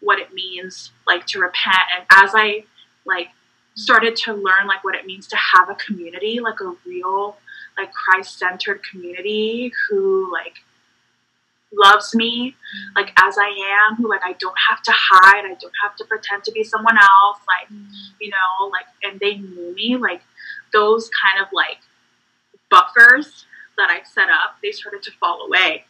what 0.00 0.18
it 0.18 0.32
means 0.32 0.90
like 1.06 1.26
to 1.26 1.40
repent, 1.40 1.84
and 1.94 2.06
as 2.10 2.32
I 2.34 2.64
like 3.04 3.28
started 3.74 4.16
to 4.16 4.32
learn 4.32 4.66
like 4.66 4.84
what 4.84 4.94
it 4.94 5.06
means 5.06 5.26
to 5.28 5.36
have 5.36 5.68
a 5.68 5.74
community, 5.74 6.40
like 6.40 6.60
a 6.60 6.74
real, 6.86 7.36
like 7.76 7.92
Christ 7.92 8.38
centered 8.38 8.82
community 8.84 9.72
who 9.88 10.32
like 10.32 10.54
loves 11.76 12.14
me 12.14 12.50
mm-hmm. 12.50 12.92
like 12.96 13.12
as 13.20 13.36
I 13.38 13.48
am, 13.88 13.96
who 13.96 14.08
like 14.08 14.20
I 14.24 14.34
don't 14.34 14.56
have 14.68 14.82
to 14.82 14.92
hide, 14.94 15.44
I 15.44 15.54
don't 15.60 15.72
have 15.82 15.96
to 15.96 16.04
pretend 16.04 16.44
to 16.44 16.52
be 16.52 16.62
someone 16.64 16.96
else, 16.96 17.38
like 17.48 17.68
mm-hmm. 17.68 17.92
you 18.20 18.30
know, 18.30 18.70
like 18.70 18.86
and 19.02 19.20
they 19.20 19.36
knew 19.36 19.74
me, 19.74 19.96
like 19.96 20.22
those 20.72 21.10
kind 21.22 21.44
of 21.44 21.52
like 21.52 21.78
buffers 22.70 23.46
that 23.76 23.90
I 23.90 24.02
set 24.04 24.28
up, 24.28 24.56
they 24.62 24.70
started 24.70 25.02
to 25.02 25.10
fall 25.12 25.46
away. 25.46 25.84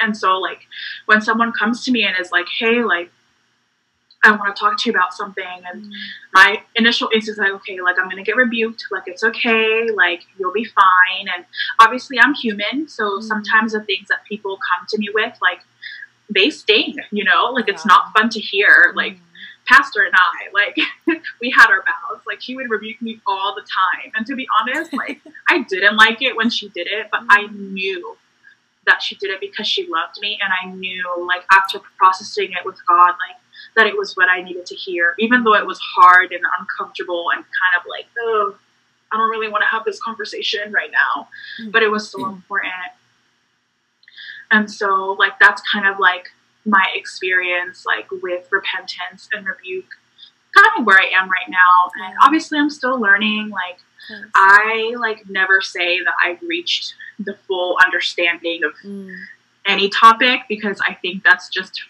And 0.00 0.16
so 0.16 0.38
like 0.38 0.60
when 1.06 1.20
someone 1.20 1.52
comes 1.52 1.84
to 1.84 1.92
me 1.92 2.04
and 2.04 2.16
is 2.18 2.32
like, 2.32 2.46
hey, 2.58 2.82
like 2.82 3.10
I 4.26 4.36
want 4.36 4.54
to 4.54 4.58
talk 4.58 4.80
to 4.82 4.90
you 4.90 4.96
about 4.96 5.14
something. 5.14 5.44
And 5.72 5.84
mm. 5.84 5.90
my 6.34 6.62
initial 6.74 7.08
instinct 7.14 7.38
is 7.38 7.38
like, 7.38 7.52
okay, 7.52 7.80
like 7.80 7.98
I'm 7.98 8.06
going 8.06 8.16
to 8.16 8.22
get 8.22 8.36
rebuked. 8.36 8.84
Like 8.90 9.04
it's 9.06 9.24
okay. 9.24 9.88
Like 9.90 10.22
you'll 10.38 10.52
be 10.52 10.64
fine. 10.64 11.28
And 11.34 11.44
obviously 11.80 12.18
I'm 12.18 12.34
human. 12.34 12.88
So 12.88 13.18
mm. 13.18 13.22
sometimes 13.22 13.72
the 13.72 13.80
things 13.80 14.08
that 14.08 14.24
people 14.28 14.58
come 14.74 14.86
to 14.90 14.98
me 14.98 15.08
with, 15.14 15.36
like 15.40 15.60
they 16.28 16.50
sting, 16.50 16.96
you 17.12 17.24
know, 17.24 17.50
like 17.52 17.68
yeah. 17.68 17.74
it's 17.74 17.86
not 17.86 18.12
fun 18.12 18.28
to 18.30 18.40
hear. 18.40 18.92
Like 18.96 19.14
mm. 19.14 19.20
Pastor 19.66 20.02
and 20.02 20.14
I, 20.14 20.52
like 20.54 20.76
we 21.40 21.50
had 21.50 21.68
our 21.70 21.82
battles. 21.82 22.22
Like 22.26 22.40
she 22.40 22.56
would 22.56 22.70
rebuke 22.70 23.02
me 23.02 23.20
all 23.26 23.54
the 23.54 23.62
time. 23.62 24.12
And 24.14 24.26
to 24.26 24.34
be 24.34 24.46
honest, 24.60 24.92
like 24.92 25.20
I 25.48 25.62
didn't 25.62 25.96
like 25.96 26.22
it 26.22 26.36
when 26.36 26.50
she 26.50 26.68
did 26.70 26.86
it, 26.86 27.08
but 27.10 27.22
I 27.28 27.44
mm. 27.44 27.72
knew 27.72 28.16
that 28.86 29.02
she 29.02 29.16
did 29.16 29.30
it 29.30 29.40
because 29.40 29.66
she 29.66 29.86
loved 29.88 30.16
me, 30.20 30.38
and 30.40 30.52
I 30.62 30.72
knew 30.74 31.26
like 31.26 31.42
after 31.52 31.80
processing 31.98 32.52
it 32.52 32.64
with 32.64 32.78
God, 32.86 33.08
like 33.08 33.36
that 33.74 33.86
it 33.86 33.96
was 33.96 34.16
what 34.16 34.28
I 34.28 34.42
needed 34.42 34.66
to 34.66 34.74
hear, 34.74 35.14
even 35.18 35.44
though 35.44 35.54
it 35.54 35.66
was 35.66 35.78
hard 35.96 36.32
and 36.32 36.42
uncomfortable 36.58 37.30
and 37.34 37.42
kind 37.42 37.80
of 37.80 37.86
like, 37.88 38.06
oh, 38.18 38.56
I 39.12 39.16
don't 39.16 39.30
really 39.30 39.48
want 39.48 39.62
to 39.62 39.68
have 39.68 39.84
this 39.84 40.00
conversation 40.02 40.72
right 40.72 40.90
now, 40.90 41.28
mm-hmm. 41.60 41.70
but 41.70 41.82
it 41.82 41.90
was 41.90 42.10
so 42.10 42.18
mm-hmm. 42.18 42.34
important. 42.34 42.72
And 44.50 44.70
so, 44.70 45.16
like, 45.18 45.38
that's 45.40 45.62
kind 45.72 45.86
of 45.86 45.98
like 45.98 46.30
my 46.64 46.86
experience, 46.94 47.84
like, 47.86 48.10
with 48.10 48.48
repentance 48.50 49.28
and 49.32 49.46
rebuke, 49.46 49.88
kind 50.54 50.66
of 50.78 50.86
where 50.86 50.98
I 50.98 51.10
am 51.16 51.28
right 51.28 51.48
now. 51.48 52.06
And 52.06 52.14
obviously, 52.22 52.58
I'm 52.58 52.70
still 52.70 53.00
learning. 53.00 53.50
Like, 53.50 53.78
yes. 54.08 54.24
I 54.34 54.94
like 54.98 55.28
never 55.28 55.60
say 55.60 55.98
that 55.98 56.14
I've 56.24 56.40
reached 56.42 56.94
the 57.18 57.34
full 57.46 57.76
understanding 57.84 58.62
of 58.64 58.72
mm. 58.84 59.16
any 59.66 59.88
topic 59.88 60.42
because 60.48 60.80
I 60.86 60.94
think 60.94 61.24
that's 61.24 61.48
just 61.48 61.80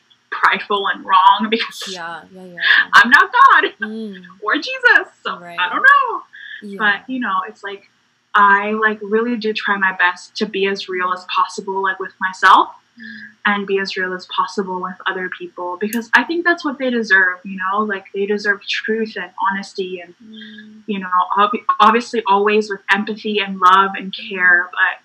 prideful 0.43 0.87
and 0.89 1.05
wrong 1.05 1.49
because 1.51 1.85
yeah, 1.89 2.23
yeah, 2.33 2.45
yeah. 2.45 2.59
I'm 2.95 3.11
not 3.11 3.33
God 3.33 3.65
mm. 3.81 4.23
or 4.43 4.57
Jesus, 4.57 5.09
so 5.23 5.39
right. 5.39 5.59
I 5.59 5.69
don't 5.69 5.83
know. 5.83 6.23
Yeah. 6.63 6.79
But 6.79 7.11
you 7.11 7.21
know, 7.21 7.43
it's 7.49 7.63
like 7.63 7.89
I 8.35 8.73
like 8.73 8.99
really 9.03 9.37
do 9.37 9.53
try 9.53 9.77
my 9.79 9.97
best 9.97 10.37
to 10.37 10.47
be 10.47 10.67
as 10.67 10.89
real 10.89 11.13
as 11.13 11.25
possible, 11.35 11.83
like 11.83 11.99
with 11.99 12.13
myself, 12.21 12.69
mm. 12.99 13.21
and 13.47 13.67
be 13.67 13.79
as 13.79 13.97
real 13.97 14.13
as 14.13 14.27
possible 14.27 14.83
with 14.83 14.97
other 15.07 15.31
people 15.39 15.79
because 15.81 16.11
I 16.15 16.25
think 16.25 16.45
that's 16.45 16.65
what 16.65 16.79
they 16.79 16.91
deserve. 16.91 17.39
You 17.45 17.59
know, 17.59 17.81
like 17.81 18.07
they 18.15 18.27
deserve 18.27 18.61
truth 18.67 19.17
and 19.17 19.31
honesty, 19.51 20.01
and 20.01 20.15
mm. 20.23 20.83
you 20.87 20.99
know, 20.99 21.11
ob- 21.39 21.53
obviously 21.81 22.23
always 22.27 22.69
with 22.71 22.81
empathy 22.93 23.39
and 23.39 23.59
love 23.59 23.93
and 23.97 24.15
care, 24.15 24.69
but 24.71 25.03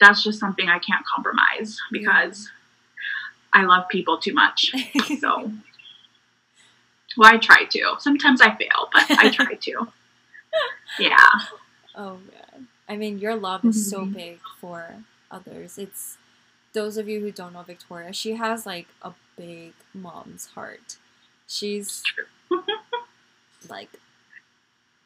that's 0.00 0.22
just 0.22 0.38
something 0.38 0.68
I 0.68 0.78
can't 0.78 1.04
compromise 1.04 1.78
because 1.90 2.48
I 3.52 3.64
love 3.64 3.88
people 3.88 4.18
too 4.18 4.34
much. 4.34 4.72
So, 5.20 5.50
well, 7.16 7.34
I 7.34 7.38
try 7.38 7.64
to. 7.64 7.96
Sometimes 7.98 8.40
I 8.40 8.54
fail, 8.54 8.88
but 8.92 9.10
I 9.10 9.30
try 9.32 9.54
to. 9.54 9.88
Yeah. 10.98 11.16
Oh 11.96 12.18
man. 12.30 12.68
I 12.88 12.96
mean, 12.96 13.18
your 13.18 13.34
love 13.34 13.64
is 13.64 13.76
mm-hmm. 13.76 13.90
so 13.90 14.06
big 14.06 14.38
for 14.60 15.02
others. 15.30 15.78
It's 15.78 16.18
those 16.72 16.96
of 16.96 17.08
you 17.08 17.20
who 17.20 17.32
don't 17.32 17.52
know 17.52 17.62
Victoria, 17.62 18.12
she 18.12 18.34
has 18.34 18.66
like 18.66 18.86
a 19.02 19.12
big 19.36 19.72
mom's 19.94 20.46
heart. 20.54 20.96
She's 21.46 22.02
like 23.68 23.90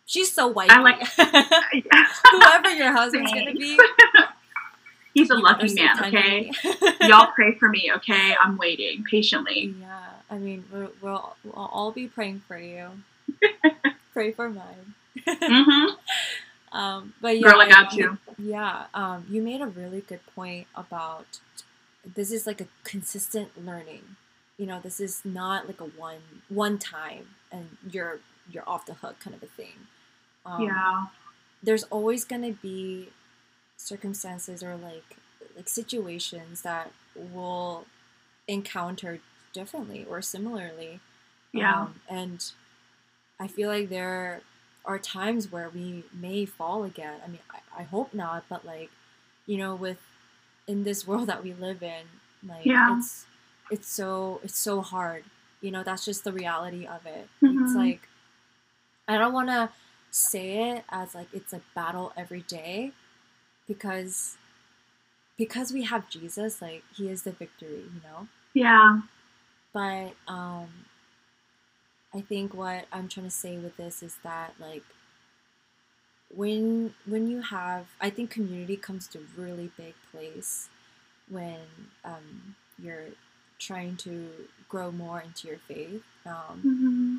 she's 0.06 0.32
so 0.32 0.48
white. 0.48 0.70
I 0.70 0.80
like 0.80 1.06
whoever 2.30 2.70
your 2.70 2.92
husband's 2.92 3.32
gonna 3.32 3.54
be. 3.54 3.78
He's 5.14 5.30
a 5.30 5.34
lucky 5.34 5.74
man, 5.74 6.04
okay? 6.04 6.50
Y'all 7.02 7.32
pray 7.34 7.54
for 7.54 7.68
me, 7.68 7.90
okay? 7.96 8.34
I'm 8.42 8.56
waiting 8.56 9.04
patiently. 9.04 9.74
Yeah, 9.80 10.00
I 10.30 10.38
mean, 10.38 10.64
we'll, 10.72 10.90
we'll, 11.00 11.36
we'll 11.44 11.54
all 11.54 11.92
be 11.92 12.08
praying 12.08 12.42
for 12.48 12.58
you. 12.58 12.88
pray 14.12 14.32
for 14.32 14.48
mine. 14.48 14.94
mm-hmm. 15.26 16.76
um, 16.76 17.12
but 17.20 17.38
yeah, 17.38 17.50
Girl, 17.50 17.60
I 17.60 17.68
got 17.68 17.92
you. 17.92 18.18
Yeah, 18.38 18.86
um, 18.94 19.26
you 19.28 19.42
made 19.42 19.60
a 19.60 19.66
really 19.66 20.00
good 20.00 20.24
point 20.34 20.66
about 20.74 21.40
this 22.04 22.32
is 22.32 22.46
like 22.46 22.60
a 22.60 22.66
consistent 22.84 23.64
learning. 23.64 24.16
You 24.56 24.66
know, 24.66 24.80
this 24.80 25.00
is 25.00 25.22
not 25.24 25.66
like 25.66 25.80
a 25.80 25.84
one 25.84 26.40
one 26.48 26.78
time 26.78 27.26
and 27.50 27.76
you're 27.90 28.20
you're 28.50 28.68
off 28.68 28.86
the 28.86 28.94
hook 28.94 29.20
kind 29.20 29.36
of 29.36 29.42
a 29.42 29.46
thing. 29.46 29.86
Um, 30.44 30.62
yeah. 30.62 31.06
There's 31.62 31.84
always 31.84 32.24
gonna 32.24 32.52
be 32.52 33.08
circumstances 33.82 34.62
or 34.62 34.76
like 34.76 35.16
like 35.56 35.68
situations 35.68 36.62
that 36.62 36.92
we'll 37.14 37.84
encounter 38.48 39.20
differently 39.52 40.06
or 40.08 40.22
similarly. 40.22 41.00
Yeah. 41.52 41.82
Um, 41.82 41.94
and 42.08 42.52
I 43.38 43.46
feel 43.46 43.68
like 43.68 43.88
there 43.88 44.40
are 44.84 44.98
times 44.98 45.52
where 45.52 45.68
we 45.68 46.04
may 46.12 46.44
fall 46.44 46.84
again. 46.84 47.20
I 47.24 47.28
mean, 47.28 47.40
I, 47.50 47.80
I 47.80 47.82
hope 47.84 48.14
not, 48.14 48.44
but 48.48 48.64
like, 48.64 48.90
you 49.46 49.58
know, 49.58 49.74
with 49.74 49.98
in 50.66 50.84
this 50.84 51.06
world 51.06 51.28
that 51.28 51.42
we 51.42 51.52
live 51.52 51.82
in, 51.82 52.04
like 52.48 52.64
yeah. 52.64 52.96
it's 52.96 53.26
it's 53.70 53.88
so 53.88 54.40
it's 54.42 54.58
so 54.58 54.80
hard. 54.80 55.24
You 55.60 55.70
know, 55.70 55.82
that's 55.82 56.04
just 56.04 56.24
the 56.24 56.32
reality 56.32 56.86
of 56.86 57.06
it. 57.06 57.28
Mm-hmm. 57.42 57.64
It's 57.64 57.74
like 57.74 58.08
I 59.06 59.18
don't 59.18 59.32
want 59.32 59.48
to 59.48 59.70
say 60.10 60.70
it 60.70 60.84
as 60.88 61.14
like 61.14 61.28
it's 61.32 61.52
a 61.52 61.60
battle 61.74 62.12
every 62.16 62.42
day, 62.42 62.92
because 63.72 64.36
because 65.36 65.72
we 65.72 65.84
have 65.84 66.08
Jesus, 66.08 66.60
like 66.60 66.84
he 66.94 67.08
is 67.08 67.22
the 67.22 67.32
victory, 67.32 67.84
you 67.94 68.00
know? 68.04 68.28
Yeah. 68.54 69.00
But 69.72 70.12
um 70.28 70.68
I 72.14 72.20
think 72.20 72.54
what 72.54 72.84
I'm 72.92 73.08
trying 73.08 73.26
to 73.26 73.32
say 73.32 73.56
with 73.56 73.76
this 73.76 74.02
is 74.02 74.18
that 74.22 74.54
like 74.60 74.84
when 76.34 76.94
when 77.06 77.26
you 77.28 77.40
have 77.42 77.86
I 78.00 78.10
think 78.10 78.30
community 78.30 78.76
comes 78.76 79.08
to 79.08 79.20
really 79.36 79.70
big 79.76 79.94
place 80.10 80.68
when 81.28 81.60
um 82.04 82.56
you're 82.82 83.12
trying 83.58 83.96
to 83.96 84.28
grow 84.68 84.90
more 84.90 85.20
into 85.20 85.48
your 85.48 85.58
faith. 85.58 86.04
Um 86.26 86.56
mm-hmm. 86.58 87.16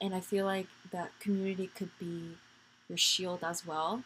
and 0.00 0.14
I 0.14 0.20
feel 0.20 0.46
like 0.46 0.68
that 0.92 1.10
community 1.18 1.70
could 1.74 1.90
be 1.98 2.36
your 2.88 2.98
shield 2.98 3.40
as 3.42 3.66
well. 3.66 4.04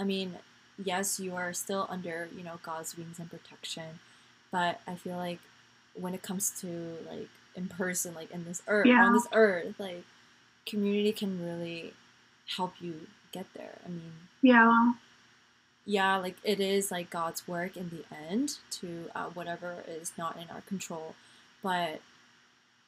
I 0.00 0.04
mean, 0.04 0.36
yes, 0.82 1.20
you 1.20 1.34
are 1.34 1.52
still 1.52 1.86
under, 1.90 2.28
you 2.36 2.42
know, 2.42 2.58
God's 2.62 2.96
wings 2.96 3.18
and 3.18 3.30
protection, 3.30 4.00
but 4.50 4.80
I 4.86 4.94
feel 4.94 5.16
like 5.16 5.40
when 5.94 6.14
it 6.14 6.22
comes 6.22 6.50
to 6.60 6.96
like 7.10 7.28
in 7.54 7.68
person, 7.68 8.14
like 8.14 8.30
in 8.30 8.44
this 8.44 8.62
earth, 8.66 8.86
yeah. 8.86 9.04
on 9.04 9.12
this 9.12 9.26
earth, 9.32 9.74
like 9.78 10.04
community 10.66 11.12
can 11.12 11.44
really 11.44 11.92
help 12.56 12.74
you 12.80 13.06
get 13.32 13.46
there. 13.54 13.78
I 13.84 13.88
mean, 13.88 14.12
yeah, 14.42 14.92
yeah, 15.86 16.16
like 16.16 16.36
it 16.44 16.60
is 16.60 16.90
like 16.90 17.10
God's 17.10 17.46
work 17.46 17.76
in 17.76 17.90
the 17.90 18.04
end 18.30 18.58
to 18.72 19.10
uh, 19.14 19.26
whatever 19.26 19.84
is 19.86 20.12
not 20.16 20.36
in 20.36 20.48
our 20.50 20.62
control, 20.62 21.14
but 21.62 22.00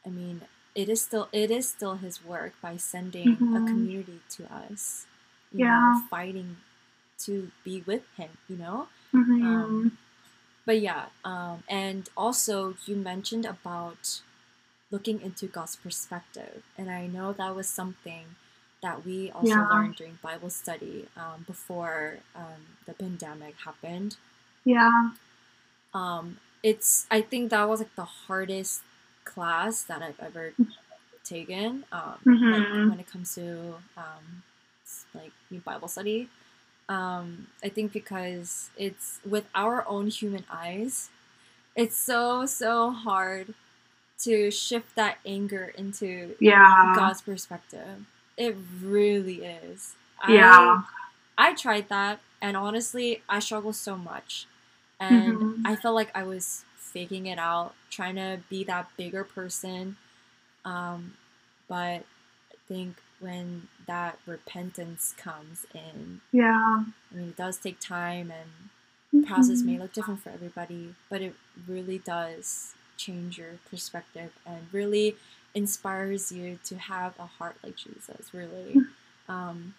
I 0.04 0.08
mean, 0.08 0.42
it 0.74 0.88
is 0.88 1.02
still 1.02 1.28
it 1.32 1.50
is 1.50 1.68
still 1.68 1.96
His 1.96 2.24
work 2.24 2.54
by 2.60 2.76
sending 2.76 3.36
mm-hmm. 3.36 3.56
a 3.56 3.66
community 3.66 4.20
to 4.30 4.52
us. 4.52 5.06
You 5.52 5.66
yeah, 5.66 5.94
know, 5.94 6.02
fighting 6.08 6.56
to 7.20 7.50
be 7.64 7.82
with 7.86 8.02
him, 8.16 8.30
you 8.48 8.56
know? 8.56 8.88
Mm-hmm. 9.14 9.46
Um, 9.46 9.98
but 10.64 10.80
yeah, 10.80 11.06
um, 11.24 11.62
and 11.68 12.08
also 12.16 12.74
you 12.86 12.96
mentioned 12.96 13.46
about 13.46 14.20
looking 14.90 15.20
into 15.20 15.46
God's 15.46 15.76
perspective, 15.76 16.62
and 16.76 16.90
I 16.90 17.06
know 17.06 17.32
that 17.32 17.54
was 17.54 17.68
something 17.68 18.24
that 18.82 19.04
we 19.06 19.30
also 19.30 19.48
yeah. 19.48 19.68
learned 19.68 19.96
during 19.96 20.18
Bible 20.22 20.50
study 20.50 21.06
um, 21.16 21.44
before 21.46 22.18
um, 22.34 22.76
the 22.86 22.92
pandemic 22.92 23.54
happened. 23.64 24.16
Yeah. 24.64 25.10
Um, 25.94 26.38
it's 26.62 27.06
I 27.10 27.20
think 27.20 27.50
that 27.50 27.68
was 27.68 27.80
like 27.80 27.94
the 27.94 28.04
hardest 28.04 28.82
class 29.24 29.82
that 29.84 30.02
I've 30.02 30.20
ever 30.20 30.52
taken. 31.24 31.84
Um, 31.92 32.18
mm-hmm. 32.26 32.52
like 32.52 32.90
when 32.90 33.00
it 33.00 33.10
comes 33.10 33.34
to 33.36 33.74
um, 33.96 34.42
like 35.14 35.32
Bible 35.64 35.88
study. 35.88 36.28
Um, 36.88 37.48
I 37.62 37.68
think 37.68 37.92
because 37.92 38.70
it's 38.76 39.18
with 39.28 39.46
our 39.54 39.86
own 39.88 40.08
human 40.08 40.44
eyes, 40.50 41.10
it's 41.74 41.96
so 41.96 42.46
so 42.46 42.90
hard 42.90 43.54
to 44.18 44.50
shift 44.50 44.94
that 44.96 45.18
anger 45.26 45.72
into 45.76 46.36
yeah. 46.40 46.94
God's 46.96 47.20
perspective. 47.22 48.06
It 48.36 48.56
really 48.82 49.44
is. 49.44 49.94
Yeah. 50.28 50.82
I, 51.36 51.50
I 51.50 51.54
tried 51.54 51.88
that 51.88 52.20
and 52.40 52.56
honestly 52.56 53.22
I 53.28 53.40
struggle 53.40 53.72
so 53.72 53.96
much. 53.96 54.46
And 54.98 55.36
mm-hmm. 55.36 55.66
I 55.66 55.76
felt 55.76 55.94
like 55.94 56.10
I 56.14 56.22
was 56.22 56.64
faking 56.76 57.26
it 57.26 57.38
out, 57.38 57.74
trying 57.90 58.16
to 58.16 58.40
be 58.48 58.64
that 58.64 58.88
bigger 58.96 59.24
person. 59.24 59.96
Um, 60.64 61.14
but 61.68 61.74
I 61.74 62.56
think 62.68 62.96
when 63.20 63.68
that 63.86 64.18
repentance 64.26 65.14
comes 65.16 65.66
in. 65.74 66.20
Yeah. 66.32 66.84
I 67.12 67.14
mean, 67.14 67.28
it 67.28 67.36
does 67.36 67.56
take 67.56 67.80
time 67.80 68.30
and 68.30 69.22
mm-hmm. 69.22 69.32
process 69.32 69.62
may 69.62 69.78
look 69.78 69.92
different 69.92 70.20
for 70.20 70.30
everybody, 70.30 70.94
but 71.08 71.22
it 71.22 71.34
really 71.66 71.98
does 71.98 72.74
change 72.96 73.38
your 73.38 73.58
perspective 73.70 74.32
and 74.46 74.66
really 74.72 75.16
inspires 75.54 76.30
you 76.30 76.58
to 76.64 76.76
have 76.76 77.14
a 77.18 77.26
heart 77.26 77.56
like 77.62 77.76
Jesus, 77.76 78.32
really. 78.32 78.74
Mm-hmm. 78.74 79.32
Um, 79.32 79.74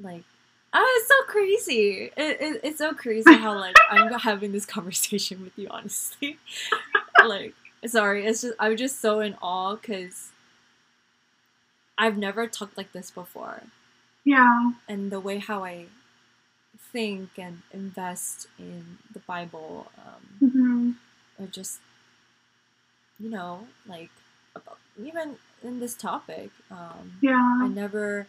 like, 0.00 0.24
oh, 0.72 0.98
it's 0.98 1.08
so 1.08 1.32
crazy. 1.32 2.10
It, 2.16 2.40
it, 2.40 2.60
it's 2.64 2.78
so 2.78 2.92
crazy 2.92 3.34
how, 3.34 3.58
like, 3.58 3.76
I'm 3.90 4.12
having 4.20 4.52
this 4.52 4.66
conversation 4.66 5.42
with 5.42 5.58
you, 5.58 5.68
honestly. 5.70 6.38
like, 7.26 7.54
sorry, 7.86 8.26
it's 8.26 8.42
just, 8.42 8.54
I'm 8.58 8.76
just 8.76 9.00
so 9.00 9.20
in 9.20 9.34
awe 9.42 9.76
because 9.76 10.30
I've 11.98 12.18
never 12.18 12.46
talked 12.46 12.76
like 12.76 12.92
this 12.92 13.10
before. 13.10 13.62
Yeah. 14.24 14.72
And 14.88 15.10
the 15.10 15.20
way 15.20 15.38
how 15.38 15.64
I 15.64 15.86
think 16.92 17.30
and 17.38 17.62
invest 17.72 18.48
in 18.58 18.98
the 19.12 19.20
Bible, 19.20 19.90
um, 19.98 20.50
hmm 20.52 20.90
or 21.38 21.46
just 21.46 21.80
you 23.18 23.30
know, 23.30 23.66
like 23.86 24.10
about, 24.54 24.78
even 25.02 25.36
in 25.62 25.80
this 25.80 25.94
topic, 25.94 26.50
um, 26.70 27.12
Yeah. 27.20 27.58
I 27.62 27.68
never 27.68 28.26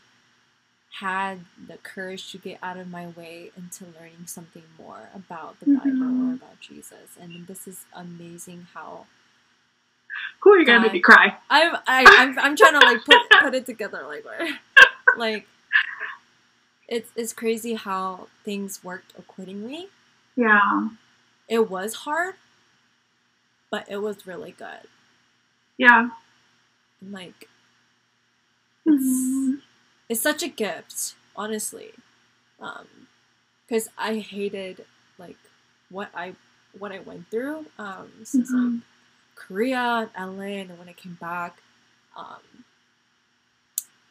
had 1.00 1.40
the 1.68 1.78
courage 1.78 2.32
to 2.32 2.38
get 2.38 2.60
out 2.64 2.78
of 2.78 2.90
my 2.90 3.08
way 3.08 3.52
into 3.58 3.86
learning 3.86 4.26
something 4.28 4.64
more 4.80 5.10
about 5.16 5.60
the 5.60 5.66
Bible 5.68 5.92
or 6.22 6.34
Mhm. 6.34 6.34
about 6.34 6.60
Jesus, 6.62 7.18
and 7.20 7.48
this 7.48 7.68
is 7.68 7.86
amazing 7.94 8.68
how 8.74 9.08
Cool, 10.40 10.58
you're 10.58 10.66
gonna 10.66 10.82
make 10.82 10.94
me 10.94 11.00
cry. 11.00 11.36
I'm 11.50 11.76
I, 11.88 12.06
I'm 12.18 12.40
I'm 12.40 12.56
trying 12.56 12.74
to 12.80 12.86
like 12.86 13.04
put 13.06 13.18
put 13.42 13.54
it 13.56 13.66
together 13.66 14.04
like 14.08 14.24
where 14.26 14.60
like 15.18 15.48
it's 16.88 17.10
it's 17.16 17.34
crazy 17.34 17.74
how 17.74 18.28
things 18.46 18.84
worked 18.84 19.14
accordingly. 19.18 19.88
Yeah. 20.36 20.90
It 21.50 21.70
was 21.70 21.94
hard, 21.96 22.36
but 23.72 23.86
it 23.90 23.98
was 23.98 24.28
really 24.28 24.52
good. 24.52 24.88
Yeah. 25.78 26.10
And, 27.02 27.12
like 27.12 27.50
it's 28.86 29.04
Mhm. 29.04 29.62
it's 30.10 30.22
such 30.22 30.44
a 30.44 30.48
gift, 30.48 31.16
honestly. 31.36 31.92
Um 32.60 32.88
cuz 33.70 33.90
I 33.98 34.16
hated 34.20 34.86
like 35.18 35.38
what 35.90 36.10
I 36.16 36.36
what 36.78 36.92
I 36.92 37.00
went 37.00 37.30
through 37.30 37.66
um 37.78 38.12
since 38.24 38.52
like 38.52 38.82
Korea, 39.38 40.10
LA, 40.18 40.60
and 40.60 40.70
then 40.70 40.78
when 40.78 40.90
I 40.90 40.94
came 40.94 41.18
back, 41.22 41.58
um, 42.18 42.42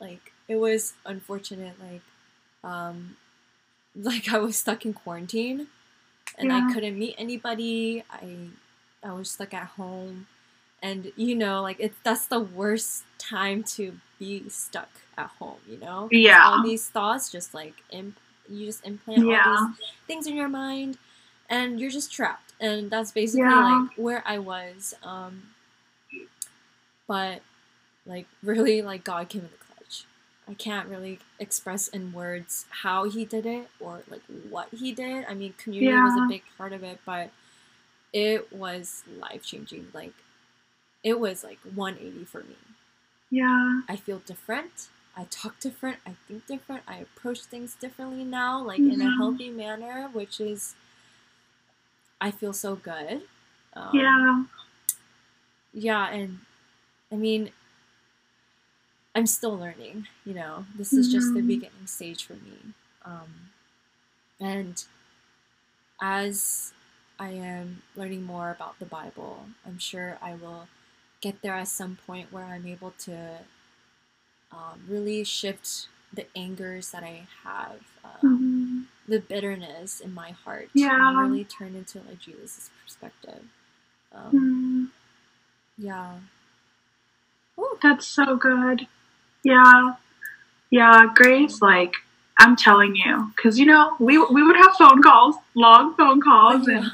like 0.01 0.33
it 0.49 0.57
was 0.57 0.95
unfortunate. 1.05 1.75
Like, 1.81 2.03
um, 2.65 3.17
like 3.97 4.33
I 4.33 4.39
was 4.39 4.57
stuck 4.57 4.85
in 4.85 4.93
quarantine, 4.95 5.67
and 6.39 6.53
I 6.53 6.73
couldn't 6.73 6.99
meet 6.99 7.15
anybody. 7.19 8.03
I 8.11 8.49
I 9.03 9.13
was 9.13 9.31
stuck 9.31 9.53
at 9.55 9.67
home, 9.69 10.27
and 10.83 11.13
you 11.17 11.35
know, 11.35 11.63
like 11.63 11.77
it's 11.81 11.97
that's 12.03 12.27
the 12.27 12.41
worst 12.41 13.05
time 13.19 13.63
to 13.63 13.99
be 14.19 14.49
stuck 14.49 14.91
at 15.19 15.29
home. 15.39 15.59
You 15.69 15.79
know, 15.79 16.09
Yeah. 16.11 16.43
all 16.45 16.63
these 16.63 16.89
thoughts 16.89 17.31
just 17.31 17.53
like 17.55 17.75
imp- 17.91 18.19
you 18.49 18.65
just 18.67 18.85
implant 18.87 19.25
all 19.25 19.31
Yeah. 19.31 19.67
these 19.79 19.87
things 20.07 20.27
in 20.27 20.37
your 20.37 20.49
mind 20.49 20.99
and 21.49 21.81
you're 21.81 21.91
just 21.91 22.13
trapped 22.13 22.46
and 22.61 22.91
that's 22.91 23.13
basically 23.13 23.61
Yeah. 23.61 23.87
like 23.87 23.99
where 23.99 24.23
i 24.27 24.39
was 24.39 24.95
um 25.03 25.43
but 27.07 27.43
like 28.07 28.27
really 28.43 28.83
like 28.83 29.05
god 29.05 29.29
came 29.29 29.43
in 29.43 29.49
the 29.51 29.65
clutch 29.75 30.05
i 30.49 30.55
can't 30.55 30.89
really 30.89 31.19
express 31.39 31.89
in 31.89 32.13
words 32.13 32.67
how 32.83 33.05
he 33.05 33.25
did 33.25 33.47
it 33.47 33.69
or 33.81 34.03
like 34.09 34.23
what 34.51 34.69
he 34.71 34.93
did 34.93 35.25
i 35.29 35.35
mean 35.35 35.55
community 35.59 36.01
was 36.01 36.17
a 36.17 36.23
big 36.23 36.43
part 36.57 36.73
of 36.73 36.83
it 36.83 37.01
but 37.05 37.31
it 38.13 38.53
was 38.53 39.03
life 39.19 39.45
changing 39.45 39.89
like 39.93 40.13
it 41.05 41.21
was 41.21 41.45
like 41.45 41.59
180 41.75 42.25
for 42.25 42.41
me 42.43 42.57
Yeah. 43.31 43.81
I 43.89 43.97
feel 43.97 44.21
different. 44.21 44.89
I 45.17 45.25
talk 45.31 45.59
different. 45.61 45.99
I 46.07 46.15
think 46.29 46.47
different. 46.47 46.83
I 46.87 46.99
approach 46.99 47.41
things 47.43 47.75
differently 47.75 48.25
now, 48.25 48.63
like 48.63 48.79
in 48.79 49.01
a 49.01 49.05
Mhm. 49.05 49.17
healthy 49.17 49.51
manner, 49.51 50.09
which 50.13 50.41
is, 50.41 50.75
I 52.21 52.31
feel 52.31 52.53
so 52.53 52.77
good. 52.77 53.23
Um, 53.75 53.91
Yeah. 53.95 54.45
Yeah, 55.73 56.09
and 56.09 56.41
I 57.13 57.17
mean, 57.17 57.53
I'm 59.15 59.27
still 59.27 59.57
learning. 59.57 60.07
You 60.25 60.35
know, 60.35 60.67
this 60.77 60.97
is 60.97 61.11
just 61.11 61.33
the 61.35 61.41
Mhm. 61.41 61.47
beginning 61.47 61.87
stage 61.87 62.25
for 62.25 62.35
me. 62.35 62.75
Um, 63.05 63.51
and 64.41 64.85
as 66.01 66.73
I 67.19 67.31
am 67.31 67.83
learning 67.95 68.25
more 68.25 68.51
about 68.51 68.79
the 68.79 68.87
Bible, 68.87 69.47
I'm 69.65 69.79
sure 69.79 70.19
I 70.21 70.35
will 70.35 70.69
get 71.21 71.41
there 71.43 71.55
at 71.55 71.69
some 71.69 71.97
point 71.97 72.33
where 72.33 72.45
I'm 72.45 72.67
able 72.67 72.93
to 73.01 73.41
um, 74.51 74.85
really 74.89 75.25
shift 75.25 75.89
the 76.13 76.27
angers 76.37 76.91
that 76.93 77.03
I 77.03 77.27
have, 77.43 77.81
um, 78.05 78.21
Mhm. 78.23 78.46
The 79.09 79.21
bitterness 79.21 80.01
in 80.01 80.13
my 80.15 80.31
heart, 80.31 80.69
Yeah. 80.75 81.09
and 81.11 81.31
really 81.33 81.45
turn 81.45 81.75
into 81.75 81.99
like 82.01 82.19
Jesus' 82.19 82.71
perspective. 82.85 83.45
Um, 84.13 84.91
Mhm. 85.79 85.85
yeah. 85.85 86.19
Ooh. 87.59 87.79
That's 87.83 88.07
so 88.07 88.37
good. 88.37 88.87
Yeah. 89.43 89.95
Yeah, 90.71 91.07
Grace, 91.15 91.63
like, 91.63 91.95
I'm 92.39 92.57
telling 92.57 92.97
you, 92.97 93.33
because, 93.37 93.59
you 93.59 93.67
know, 93.67 93.95
we, 94.01 94.19
we 94.19 94.43
would 94.43 94.57
have 94.57 94.75
phone 94.77 95.01
calls, 95.03 95.37
long 95.55 95.95
phone 95.95 96.21
calls, 96.21 96.67
Yeah. 96.69 96.79
and 96.79 96.91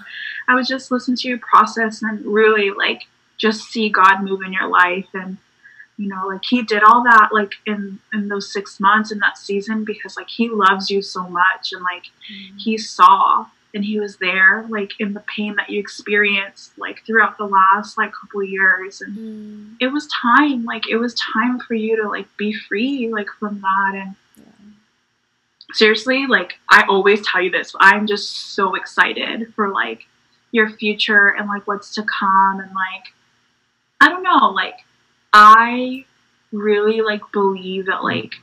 I 0.47 0.55
would 0.55 0.67
just 0.67 0.91
listen 0.91 1.17
to 1.17 1.29
you 1.29 1.39
process 1.39 2.03
and 2.03 2.25
really, 2.27 2.71
like, 2.71 3.09
just 3.39 3.63
see 3.71 3.89
God 3.89 4.23
move 4.23 4.43
in 4.43 4.53
your 4.53 4.69
life. 4.69 5.09
And, 5.15 5.39
you 5.99 6.09
know, 6.09 6.27
like, 6.27 6.45
He 6.45 6.63
did 6.63 6.83
all 6.83 7.03
that, 7.05 7.29
like, 7.33 7.53
in, 7.67 7.99
in 8.13 8.29
those 8.29 8.53
six 8.53 8.81
months 8.81 9.13
in 9.13 9.19
that 9.19 9.39
season 9.39 9.85
because, 9.85 10.17
like, 10.17 10.29
He 10.29 10.49
loves 10.49 10.91
you 10.91 11.03
so 11.03 11.29
much. 11.29 11.73
And, 11.73 11.83
like, 11.83 12.05
Mm. 12.33 12.61
He 12.61 12.79
saw 12.79 13.47
and 13.75 13.85
He 13.85 13.99
was 13.99 14.17
there, 14.19 14.67
like, 14.69 14.93
in 15.01 15.13
the 15.15 15.25
pain 15.35 15.57
that 15.57 15.71
you 15.71 15.79
experienced, 15.81 16.77
like, 16.79 17.05
throughout 17.07 17.39
the 17.39 17.47
last, 17.47 17.97
like, 17.99 18.13
couple 18.13 18.43
years. 18.43 19.01
And, 19.01 19.17
Mm, 19.17 19.77
it 19.81 19.89
was 19.89 20.07
time 20.09 20.65
like 20.65 20.89
it 20.89 20.97
was 20.97 21.15
time 21.35 21.59
for 21.61 21.75
you 21.75 21.97
to 22.03 22.09
like 22.09 22.29
be 22.37 22.53
free 22.53 23.09
like 23.13 23.29
from 23.41 23.61
that 23.61 23.93
and 23.95 24.15
yeah. 24.37 24.45
seriously 25.73 26.27
like 26.27 26.59
i 26.69 26.85
always 26.89 27.25
tell 27.27 27.41
you 27.43 27.51
this 27.51 27.75
i'm 27.81 28.07
just 28.07 28.55
so 28.55 28.75
excited 28.75 29.53
for 29.55 29.69
like 29.71 30.07
your 30.53 30.71
future 30.71 31.29
and 31.31 31.49
like 31.49 31.67
what's 31.67 31.95
to 31.95 32.03
come 32.05 32.61
and 32.61 32.71
like 32.75 33.05
i 34.01 34.09
don't 34.09 34.23
know 34.23 34.51
like 34.51 34.77
i 35.33 36.05
really 36.53 37.01
like 37.01 37.23
believe 37.33 37.87
that 37.87 38.03
like 38.05 38.35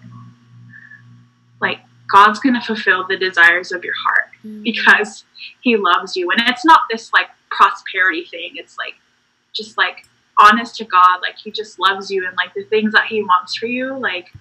like 1.62 1.80
god's 2.12 2.40
gonna 2.40 2.62
fulfill 2.62 3.06
the 3.08 3.18
desires 3.18 3.72
of 3.72 3.84
your 3.84 3.94
heart 4.06 4.30
Mm, 4.46 4.64
because 4.64 5.26
he 5.62 5.76
loves 5.76 6.16
you. 6.16 6.32
And 6.32 6.42
it's 6.48 6.66
not 6.66 6.82
this 6.90 7.12
like 7.14 7.28
prosperity 7.50 8.26
thing. 8.26 8.52
It's 8.56 8.78
like 8.78 8.96
just 9.54 9.78
like 9.78 10.06
honest 10.42 10.78
to 10.78 10.86
god 10.86 11.20
like 11.22 11.38
he 11.38 11.52
just 11.52 11.78
loves 11.80 12.10
you 12.10 12.26
and 12.26 12.34
like 12.38 12.54
the 12.54 12.64
things 12.64 12.94
that 12.94 13.08
he 13.08 13.22
wants 13.22 13.58
for 13.58 13.66
you 13.66 14.00
like 14.00 14.32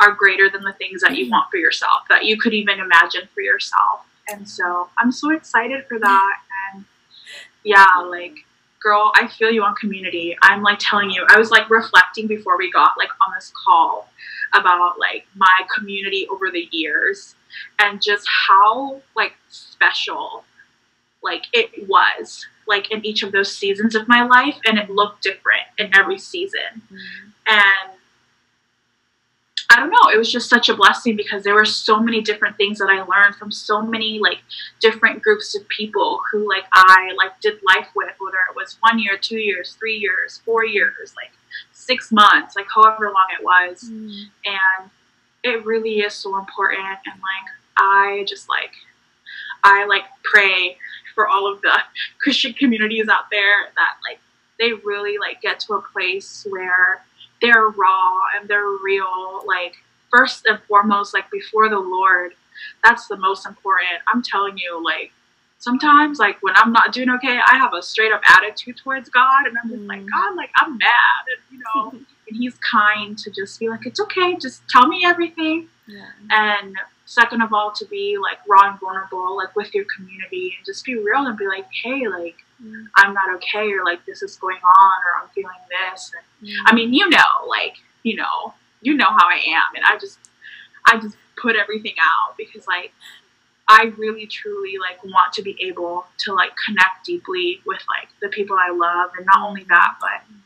are 0.00 0.10
greater 0.10 0.50
than 0.50 0.62
the 0.64 0.72
things 0.72 1.02
that 1.02 1.16
you 1.16 1.30
want 1.30 1.48
for 1.52 1.56
yourself 1.56 2.02
that 2.08 2.24
you 2.24 2.36
could 2.36 2.52
even 2.52 2.80
imagine 2.80 3.28
for 3.32 3.40
yourself. 3.40 4.00
And 4.28 4.48
so 4.48 4.88
i'm 4.98 5.12
so 5.12 5.30
excited 5.30 5.86
for 5.86 6.00
that. 6.00 6.36
And 6.72 6.84
yeah 7.62 7.86
like 8.08 8.38
girl 8.84 9.10
i 9.16 9.26
feel 9.26 9.50
you 9.50 9.64
on 9.64 9.74
community. 9.74 10.36
I'm 10.42 10.62
like 10.62 10.78
telling 10.78 11.10
you 11.10 11.26
i 11.28 11.38
was 11.38 11.50
like 11.50 11.68
reflecting 11.70 12.28
before 12.28 12.56
we 12.56 12.70
got 12.70 12.92
like 12.96 13.10
on 13.26 13.34
this 13.34 13.52
call 13.64 14.08
about 14.54 14.98
like 15.00 15.26
my 15.34 15.66
community 15.76 16.28
over 16.30 16.50
the 16.52 16.68
years 16.70 17.34
and 17.80 18.00
just 18.00 18.24
how 18.48 19.00
like 19.16 19.32
special 19.48 20.44
like 21.24 21.46
it 21.52 21.88
was 21.88 22.46
like 22.66 22.90
in 22.90 23.04
each 23.04 23.22
of 23.22 23.32
those 23.32 23.54
seasons 23.56 23.94
of 23.94 24.06
my 24.06 24.24
life 24.24 24.56
and 24.64 24.78
it 24.78 24.90
looked 24.90 25.22
different 25.22 25.62
in 25.78 25.94
every 25.94 26.18
season. 26.18 26.82
Mm, 26.92 27.32
and 27.46 27.92
I 29.74 29.80
don't 29.80 29.90
know, 29.90 30.08
it 30.14 30.16
was 30.16 30.30
just 30.30 30.48
such 30.48 30.68
a 30.68 30.74
blessing 30.76 31.16
because 31.16 31.42
there 31.42 31.54
were 31.54 31.64
so 31.64 31.98
many 31.98 32.20
different 32.20 32.56
things 32.56 32.78
that 32.78 32.88
I 32.88 33.02
learned 33.02 33.34
from 33.34 33.50
so 33.50 33.82
many 33.82 34.20
like 34.20 34.38
different 34.80 35.20
groups 35.20 35.56
of 35.56 35.66
people 35.68 36.20
who 36.30 36.48
like 36.48 36.64
I 36.72 37.10
like 37.16 37.40
did 37.40 37.58
life 37.66 37.88
with, 37.96 38.12
whether 38.20 38.38
it 38.48 38.54
was 38.54 38.76
one 38.80 39.00
year, 39.00 39.16
two 39.20 39.38
years, 39.38 39.74
three 39.78 39.96
years, 39.96 40.40
four 40.44 40.64
years, 40.64 41.14
like 41.16 41.32
six 41.72 42.12
months, 42.12 42.54
like 42.54 42.66
however 42.72 43.06
long 43.06 43.26
it 43.36 43.44
was. 43.44 43.82
mm, 43.90 44.26
And 44.46 44.90
it 45.42 45.64
really 45.66 45.98
is 46.00 46.14
so 46.14 46.38
important. 46.38 46.86
And 46.86 47.20
like 47.20 47.50
I 47.76 48.24
just 48.28 48.48
like 48.48 48.72
I 49.64 49.86
like 49.86 50.04
pray 50.22 50.76
for 51.16 51.28
all 51.28 51.52
of 51.52 51.60
the 51.62 51.76
Christian 52.20 52.52
communities 52.52 53.08
out 53.08 53.24
there 53.30 53.64
that 53.76 53.96
like 54.08 54.20
they 54.60 54.72
really 54.72 55.18
like 55.18 55.42
get 55.42 55.58
to 55.60 55.74
a 55.74 55.82
place 55.82 56.46
where 56.48 57.02
they're 57.44 57.68
raw 57.68 58.12
and 58.38 58.48
they're 58.48 58.70
real 58.82 59.42
like 59.46 59.74
first 60.10 60.46
and 60.46 60.58
foremost 60.68 61.12
like 61.14 61.30
before 61.30 61.68
the 61.68 61.78
lord 61.78 62.32
that's 62.82 63.06
the 63.08 63.16
most 63.16 63.46
important 63.46 63.98
i'm 64.12 64.22
telling 64.22 64.56
you 64.58 64.82
like 64.84 65.10
sometimes 65.58 66.18
like 66.18 66.36
when 66.42 66.54
i'm 66.56 66.72
not 66.72 66.92
doing 66.92 67.10
okay 67.10 67.38
i 67.50 67.56
have 67.56 67.72
a 67.74 67.82
straight 67.82 68.12
up 68.12 68.20
attitude 68.36 68.76
towards 68.76 69.08
god 69.08 69.46
and 69.46 69.56
i'm 69.62 69.70
just 69.70 69.82
like 69.92 70.00
Mm. 70.00 70.10
god 70.10 70.36
like 70.36 70.50
i'm 70.60 70.76
mad 70.78 71.22
and 71.32 71.42
you 71.50 71.58
know 71.64 71.90
and 72.28 72.36
he's 72.38 72.54
kind 72.70 73.16
to 73.18 73.30
just 73.30 73.58
be 73.60 73.68
like 73.68 73.84
it's 73.86 74.00
okay 74.00 74.36
just 74.36 74.62
tell 74.68 74.86
me 74.86 75.02
everything 75.04 75.68
yeah. 75.86 76.06
and 76.30 76.74
second 77.06 77.42
of 77.42 77.52
all 77.52 77.70
to 77.72 77.84
be 77.86 78.16
like 78.22 78.38
raw 78.48 78.70
and 78.70 78.80
vulnerable 78.80 79.36
like 79.36 79.54
with 79.56 79.74
your 79.74 79.84
community 79.94 80.54
and 80.56 80.64
just 80.64 80.84
be 80.84 80.94
real 80.96 81.26
and 81.26 81.36
be 81.36 81.46
like 81.46 81.66
hey 81.82 82.06
like 82.08 82.36
Mm, 82.62 82.84
i'm 82.96 83.12
not 83.14 83.34
okay 83.36 83.72
or 83.72 83.84
like 83.84 84.04
this 84.06 84.22
is 84.22 84.36
going 84.36 84.58
on 84.58 84.96
or 85.06 85.22
i'm 85.22 85.28
feeling 85.30 85.58
this 85.68 86.12
and 86.14 86.24
mm, 86.24 86.34
I 86.66 86.74
mean, 86.74 86.92
you 86.92 87.08
know, 87.08 87.46
like, 87.48 87.76
you 88.02 88.16
know, 88.16 88.54
you 88.82 88.94
know 88.94 89.08
how 89.08 89.26
I 89.28 89.40
am. 89.46 89.76
And 89.76 89.84
I 89.84 89.98
just, 89.98 90.18
I 90.86 90.98
just 90.98 91.16
put 91.40 91.56
everything 91.56 91.94
out 92.00 92.36
because, 92.36 92.66
like, 92.66 92.92
I 93.66 93.92
really 93.96 94.26
truly 94.26 94.74
like 94.78 95.02
want 95.02 95.32
to 95.34 95.42
be 95.42 95.56
able 95.62 96.04
to 96.18 96.34
like 96.34 96.52
connect 96.66 97.06
deeply 97.06 97.62
with 97.64 97.80
like 97.88 98.08
the 98.20 98.28
people 98.28 98.58
I 98.60 98.70
love 98.70 99.12
and 99.16 99.24
not 99.24 99.48
only 99.48 99.64
that 99.70 99.94
but 99.98 100.36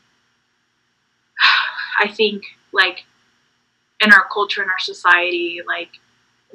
I 1.99 2.07
think 2.07 2.43
like 2.71 3.03
in 3.99 4.13
our 4.13 4.25
culture 4.33 4.63
in 4.63 4.69
our 4.69 4.79
society 4.79 5.59
like 5.67 5.89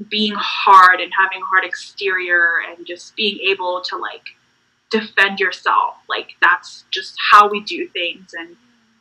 being 0.09 0.33
hard 0.35 1.03
and 1.03 1.13
having 1.23 1.43
a 1.43 1.45
hard 1.45 1.67
exterior 1.67 2.63
and 2.67 2.87
just 2.87 3.15
being 3.15 3.41
able 3.41 3.83
to 3.83 3.99
like 3.99 4.25
defend 5.01 5.41
yourself. 5.41 5.97
Like 6.09 6.37
that's 6.41 6.85
just 6.91 7.15
how 7.31 7.49
we 7.49 7.61
do 7.61 7.89
things. 7.89 8.35
And 8.39 8.57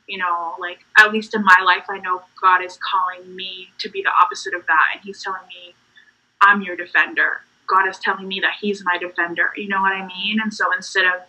you 0.07 0.17
know 0.17 0.53
like 0.59 0.79
at 0.97 1.11
least 1.11 1.33
in 1.33 1.43
my 1.43 1.55
life 1.65 1.85
i 1.89 1.97
know 1.97 2.21
god 2.41 2.61
is 2.61 2.77
calling 2.91 3.35
me 3.35 3.69
to 3.79 3.89
be 3.89 4.01
the 4.01 4.11
opposite 4.21 4.53
of 4.53 4.65
that. 4.65 4.87
And 4.93 5.01
he's 5.03 5.23
telling 5.23 5.47
me 5.47 5.73
i'm 6.41 6.61
your 6.61 6.75
defender. 6.75 7.41
God 7.67 7.87
is 7.87 7.97
telling 7.99 8.27
me 8.27 8.41
that 8.41 8.55
he's 8.59 8.83
my 8.83 8.97
defender. 8.97 9.51
You 9.55 9.69
know 9.69 9.81
what 9.81 9.93
i 9.93 10.05
mean? 10.05 10.39
And 10.41 10.53
so 10.53 10.65
instead 10.73 11.05
of 11.05 11.21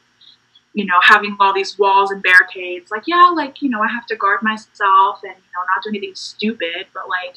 you 0.72 0.84
know 0.84 0.98
having 1.02 1.36
all 1.38 1.54
these 1.54 1.78
walls 1.78 2.10
and 2.10 2.20
barricades 2.22 2.90
like 2.90 3.04
yeah 3.06 3.32
like 3.34 3.62
you 3.62 3.68
know 3.68 3.80
i 3.80 3.86
have 3.86 4.06
to 4.06 4.16
guard 4.16 4.42
myself 4.42 5.20
and 5.22 5.36
you 5.36 5.52
know 5.54 5.62
not 5.72 5.84
do 5.84 5.90
anything 5.90 6.14
stupid 6.16 6.86
but 6.92 7.08
like 7.08 7.36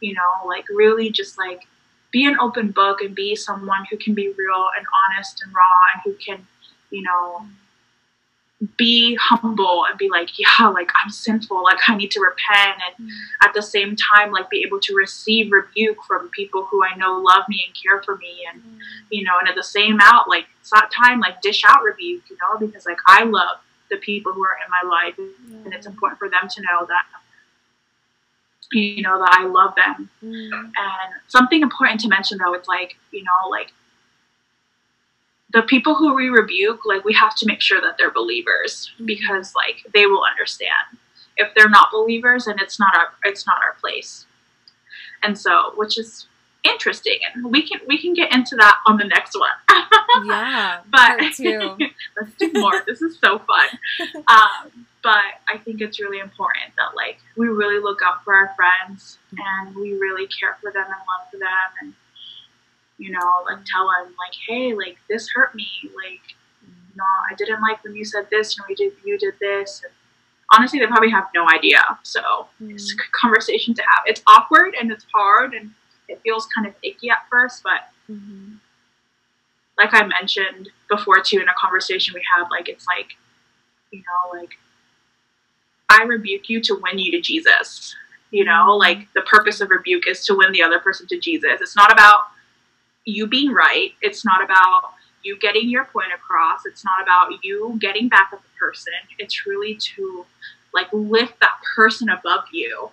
you 0.00 0.12
know 0.12 0.48
like 0.48 0.64
really 0.68 1.08
just 1.08 1.38
like 1.38 1.60
be 2.10 2.26
an 2.26 2.36
open 2.40 2.72
book 2.72 3.00
and 3.00 3.14
be 3.14 3.36
someone 3.36 3.84
who 3.88 3.96
can 3.96 4.14
be 4.14 4.26
real 4.36 4.66
and 4.76 4.84
honest 5.00 5.42
and 5.44 5.54
raw 5.54 5.78
and 5.94 6.02
who 6.04 6.12
can 6.14 6.44
you 6.92 7.02
know 7.02 7.44
be 8.76 9.16
humble 9.20 9.84
and 9.88 9.98
be 9.98 10.08
like, 10.08 10.30
yeah, 10.38 10.68
like 10.68 10.90
I'm 11.02 11.10
sinful, 11.10 11.64
like 11.64 11.78
I 11.88 11.96
need 11.96 12.10
to 12.12 12.20
repent, 12.20 12.80
and 12.98 13.08
mm. 13.08 13.12
at 13.42 13.54
the 13.54 13.62
same 13.62 13.96
time, 13.96 14.30
like 14.30 14.48
be 14.50 14.62
able 14.64 14.78
to 14.80 14.94
receive 14.94 15.50
rebuke 15.50 15.98
from 16.06 16.28
people 16.28 16.64
who 16.70 16.84
I 16.84 16.94
know 16.96 17.18
love 17.18 17.44
me 17.48 17.64
and 17.66 17.74
care 17.74 18.02
for 18.02 18.16
me, 18.16 18.46
and 18.52 18.62
mm. 18.62 18.78
you 19.10 19.24
know, 19.24 19.32
and 19.40 19.48
at 19.48 19.56
the 19.56 19.64
same 19.64 19.98
out, 20.00 20.28
like 20.28 20.46
it's 20.60 20.70
that 20.70 20.90
time, 20.96 21.20
like 21.20 21.40
dish 21.42 21.62
out 21.66 21.82
rebuke, 21.82 22.22
you 22.30 22.36
know, 22.40 22.64
because 22.64 22.86
like 22.86 22.98
I 23.06 23.24
love 23.24 23.58
the 23.90 23.96
people 23.96 24.32
who 24.32 24.44
are 24.44 24.56
in 24.64 24.70
my 24.70 24.96
life, 24.96 25.16
mm. 25.16 25.64
and 25.64 25.74
it's 25.74 25.86
important 25.86 26.18
for 26.18 26.28
them 26.28 26.48
to 26.48 26.62
know 26.62 26.86
that 26.86 27.04
you 28.72 29.02
know 29.02 29.18
that 29.18 29.36
I 29.40 29.46
love 29.46 29.74
them. 29.74 30.08
Mm. 30.24 30.52
And 30.52 31.12
something 31.26 31.62
important 31.62 32.00
to 32.02 32.08
mention 32.08 32.38
though, 32.38 32.54
it's 32.54 32.68
like 32.68 32.96
you 33.10 33.24
know, 33.24 33.48
like 33.50 33.72
the 35.52 35.62
people 35.62 35.94
who 35.94 36.14
we 36.14 36.28
rebuke, 36.28 36.84
like 36.84 37.04
we 37.04 37.12
have 37.14 37.34
to 37.36 37.46
make 37.46 37.60
sure 37.60 37.80
that 37.80 37.98
they're 37.98 38.10
believers 38.10 38.92
because 39.04 39.54
like 39.54 39.84
they 39.92 40.06
will 40.06 40.24
understand. 40.24 40.98
If 41.36 41.54
they're 41.54 41.70
not 41.70 41.90
believers, 41.92 42.46
and 42.46 42.60
it's 42.60 42.78
not 42.78 42.94
our 42.94 43.08
it's 43.24 43.46
not 43.46 43.56
our 43.62 43.74
place. 43.80 44.26
And 45.22 45.38
so, 45.38 45.72
which 45.76 45.98
is 45.98 46.26
interesting, 46.62 47.18
and 47.34 47.50
we 47.50 47.66
can 47.66 47.80
we 47.86 47.98
can 47.98 48.14
get 48.14 48.34
into 48.34 48.56
that 48.56 48.78
on 48.86 48.98
the 48.98 49.04
next 49.04 49.38
one. 49.38 49.50
yeah, 50.26 50.80
but 50.90 51.18
let's 51.20 51.38
do 51.38 52.52
more. 52.54 52.82
this 52.86 53.00
is 53.00 53.18
so 53.18 53.38
fun. 53.38 53.68
Um, 54.28 54.86
but 55.02 55.24
I 55.48 55.58
think 55.58 55.80
it's 55.80 56.00
really 56.00 56.20
important 56.20 56.76
that 56.76 56.94
like 56.94 57.18
we 57.36 57.48
really 57.48 57.82
look 57.82 58.00
out 58.04 58.24
for 58.24 58.34
our 58.34 58.54
friends 58.54 59.18
and 59.36 59.74
we 59.74 59.94
really 59.94 60.28
care 60.28 60.56
for 60.60 60.70
them 60.70 60.84
and 60.84 60.94
love 60.94 61.30
for 61.30 61.38
them 61.38 61.48
and 61.80 61.94
you 63.02 63.10
know, 63.10 63.44
like 63.50 63.58
tell 63.64 63.88
them 63.88 64.14
like, 64.16 64.34
hey, 64.46 64.74
like 64.74 64.96
this 65.08 65.28
hurt 65.34 65.54
me, 65.56 65.66
like, 65.96 66.20
no, 66.94 67.04
I 67.28 67.34
didn't 67.34 67.60
like 67.60 67.82
when 67.82 67.96
you 67.96 68.04
said 68.04 68.28
this 68.30 68.56
and 68.56 68.64
we 68.68 68.76
did 68.76 68.92
you 69.04 69.18
did 69.18 69.34
this. 69.40 69.82
And 69.82 69.92
honestly, 70.54 70.78
they 70.78 70.86
probably 70.86 71.10
have 71.10 71.26
no 71.34 71.48
idea. 71.52 71.82
So 72.04 72.20
mm. 72.62 72.72
it's 72.72 72.92
a 72.92 72.96
good 72.96 73.10
conversation 73.10 73.74
to 73.74 73.82
have. 73.82 74.04
It's 74.06 74.22
awkward 74.28 74.74
and 74.80 74.92
it's 74.92 75.04
hard 75.12 75.52
and 75.52 75.72
it 76.06 76.20
feels 76.22 76.46
kind 76.54 76.64
of 76.68 76.74
icky 76.84 77.10
at 77.10 77.26
first, 77.28 77.64
but 77.64 77.88
mm-hmm. 78.08 78.54
like 79.78 79.90
I 79.92 80.06
mentioned 80.06 80.68
before 80.88 81.20
too 81.20 81.38
in 81.38 81.48
a 81.48 81.54
conversation 81.60 82.14
we 82.14 82.22
had, 82.36 82.48
like 82.50 82.68
it's 82.68 82.86
like, 82.86 83.16
you 83.90 83.98
know, 83.98 84.38
like 84.38 84.50
I 85.90 86.04
rebuke 86.04 86.48
you 86.48 86.60
to 86.62 86.78
win 86.80 87.00
you 87.00 87.10
to 87.12 87.20
Jesus. 87.20 87.96
You 88.30 88.44
know, 88.44 88.52
mm-hmm. 88.68 88.78
like 88.78 89.12
the 89.14 89.22
purpose 89.22 89.60
of 89.60 89.70
rebuke 89.70 90.06
is 90.06 90.24
to 90.26 90.36
win 90.36 90.52
the 90.52 90.62
other 90.62 90.78
person 90.78 91.08
to 91.08 91.18
Jesus. 91.18 91.60
It's 91.60 91.74
not 91.74 91.90
about 91.90 92.28
you 93.04 93.26
being 93.26 93.52
right. 93.52 93.92
It's 94.00 94.24
not 94.24 94.42
about 94.42 94.92
you 95.22 95.38
getting 95.38 95.68
your 95.68 95.84
point 95.84 96.12
across. 96.14 96.66
It's 96.66 96.84
not 96.84 97.02
about 97.02 97.44
you 97.44 97.76
getting 97.80 98.08
back 98.08 98.30
at 98.32 98.42
the 98.42 98.48
person. 98.58 98.92
It's 99.18 99.46
really 99.46 99.74
to 99.96 100.26
like 100.74 100.88
lift 100.92 101.40
that 101.40 101.56
person 101.76 102.08
above 102.08 102.44
you 102.52 102.90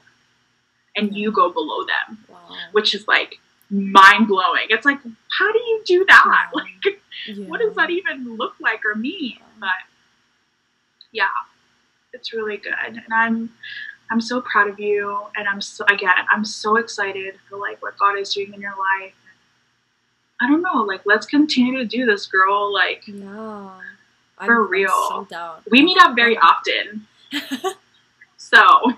and 0.96 1.16
you 1.16 1.32
go 1.32 1.52
below 1.52 1.86
them, 1.86 2.18
wow. 2.28 2.56
which 2.72 2.94
is 2.94 3.08
like 3.08 3.40
mind 3.70 4.28
blowing. 4.28 4.66
It's 4.70 4.86
like, 4.86 5.00
how 5.38 5.52
do 5.52 5.60
you 5.60 5.82
do 5.86 6.06
that? 6.08 6.24
Wow. 6.26 6.62
Like, 6.86 6.98
yeah. 7.28 7.46
what 7.48 7.60
does 7.60 7.76
that 7.76 7.90
even 7.90 8.38
look 8.38 8.56
like 8.62 8.86
or 8.86 8.96
mean? 8.96 9.38
But 9.60 9.70
yeah, 11.12 11.28
it's 12.14 12.34
really 12.34 12.56
good. 12.58 12.74
And 12.88 13.14
I'm, 13.14 13.50
I'm 14.10 14.22
so 14.22 14.42
proud 14.42 14.70
of 14.70 14.80
you. 14.80 15.26
And 15.36 15.48
I'm 15.48 15.60
so, 15.60 15.84
again, 15.90 16.14
I'm 16.32 16.46
so 16.46 16.78
excited 16.78 17.36
for 17.50 17.58
like 17.58 17.82
what 17.82 17.98
God 17.98 18.18
is 18.18 18.34
doing 18.34 18.54
in 18.54 18.62
your 18.62 18.72
life 18.72 19.14
I 20.42 20.48
don't 20.48 20.62
know, 20.62 20.84
like 20.84 21.02
let's 21.06 21.26
continue 21.26 21.78
to 21.78 21.86
do 21.86 22.06
this, 22.06 22.26
girl. 22.28 22.74
Like, 22.74 23.04
yeah, 23.08 23.72
for 24.44 24.66
I'm 24.66 24.72
real. 24.72 25.28
So 25.30 25.56
we 25.70 25.82
meet 25.82 25.98
up 26.02 26.16
very 26.16 26.38
often, 26.38 27.08
so 28.38 28.94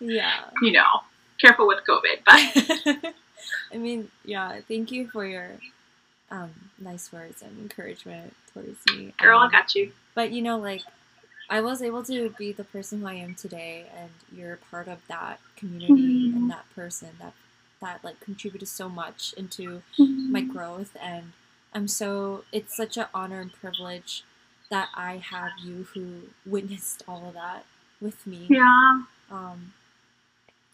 yeah, 0.00 0.40
you 0.62 0.72
know, 0.72 1.02
careful 1.40 1.66
with 1.66 1.80
COVID, 1.88 2.24
but 2.24 3.14
I 3.72 3.78
mean, 3.78 4.08
yeah, 4.24 4.60
thank 4.66 4.90
you 4.90 5.08
for 5.08 5.24
your 5.24 5.52
um, 6.30 6.50
nice 6.78 7.12
words 7.12 7.42
and 7.42 7.56
encouragement 7.58 8.34
towards 8.52 8.78
me, 8.88 9.12
girl. 9.18 9.38
Um, 9.38 9.48
I 9.48 9.52
got 9.52 9.74
you. 9.74 9.92
But 10.14 10.32
you 10.32 10.42
know, 10.42 10.58
like 10.58 10.82
I 11.48 11.60
was 11.60 11.82
able 11.82 12.02
to 12.04 12.30
be 12.38 12.52
the 12.52 12.64
person 12.64 13.00
who 13.00 13.06
I 13.06 13.14
am 13.14 13.34
today, 13.34 13.86
and 13.96 14.10
you're 14.32 14.58
part 14.70 14.88
of 14.88 15.06
that 15.08 15.40
community 15.56 16.28
mm-hmm. 16.28 16.36
and 16.36 16.50
that 16.50 16.64
person, 16.74 17.10
that 17.20 17.34
that 17.80 18.04
like 18.04 18.20
contributed 18.20 18.68
so 18.68 18.88
much 18.88 19.32
into 19.36 19.82
mm-hmm. 19.98 20.32
my 20.32 20.40
growth 20.42 20.96
and 21.02 21.32
I'm 21.72 21.88
so 21.88 22.44
it's 22.52 22.76
such 22.76 22.96
an 22.96 23.06
honor 23.14 23.40
and 23.40 23.52
privilege 23.52 24.24
that 24.70 24.88
I 24.94 25.16
have 25.16 25.52
you 25.64 25.86
who 25.94 26.28
witnessed 26.44 27.02
all 27.08 27.28
of 27.28 27.34
that 27.34 27.64
with 28.00 28.26
me. 28.26 28.46
Yeah. 28.48 29.02
Um 29.30 29.72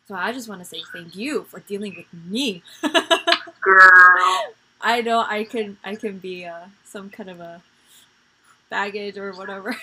so 0.09 0.15
I 0.15 0.33
just 0.33 0.49
want 0.49 0.61
to 0.61 0.65
say 0.65 0.83
thank 0.93 1.17
you 1.17 1.45
for 1.45 1.61
dealing 1.61 1.97
with 1.97 2.25
me. 2.25 2.63
Girl. 3.61 4.55
I 4.81 5.01
know 5.03 5.25
I 5.29 5.45
can 5.45 5.79
I 5.83 5.97
can 5.97 6.19
be 6.19 6.45
uh, 6.45 6.67
some 6.85 7.11
kind 7.11 7.29
of 7.29 7.41
a 7.41 7.63
baggage 8.71 9.19
or 9.19 9.33
whatever. 9.33 9.77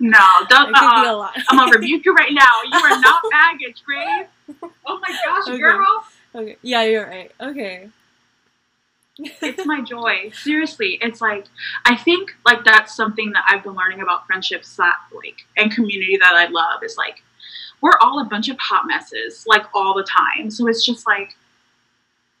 no, 0.00 0.26
don't. 0.48 0.74
Uh, 0.84 1.28
I'm 1.48 1.58
gonna 1.58 1.70
rebuke 1.70 2.04
you 2.04 2.14
right 2.14 2.32
now. 2.32 2.42
You 2.64 2.78
are 2.78 3.00
not 3.00 3.22
baggage, 3.30 3.82
Grace. 3.84 4.26
Oh 4.86 5.00
my 5.00 5.18
gosh, 5.24 5.48
okay. 5.48 5.58
girl. 5.58 6.04
Okay. 6.34 6.56
Yeah, 6.62 6.82
you're 6.82 7.06
right. 7.06 7.30
Okay. 7.40 7.88
it's 9.18 9.64
my 9.64 9.80
joy. 9.80 10.30
Seriously, 10.32 10.98
it's 11.00 11.20
like 11.20 11.46
I 11.84 11.96
think 11.96 12.34
like 12.44 12.64
that's 12.64 12.96
something 12.96 13.30
that 13.32 13.44
I've 13.48 13.62
been 13.62 13.74
learning 13.74 14.00
about 14.00 14.26
friendships 14.26 14.76
that 14.76 14.96
like 15.14 15.46
and 15.56 15.70
community 15.70 16.18
that 16.20 16.34
I 16.34 16.46
love 16.46 16.82
is 16.82 16.96
like 16.96 17.22
we're 17.80 17.98
all 18.00 18.20
a 18.20 18.24
bunch 18.24 18.48
of 18.48 18.56
hot 18.58 18.86
messes 18.86 19.44
like 19.46 19.66
all 19.72 19.94
the 19.94 20.04
time. 20.04 20.50
So 20.50 20.66
it's 20.66 20.84
just 20.84 21.06
like 21.06 21.36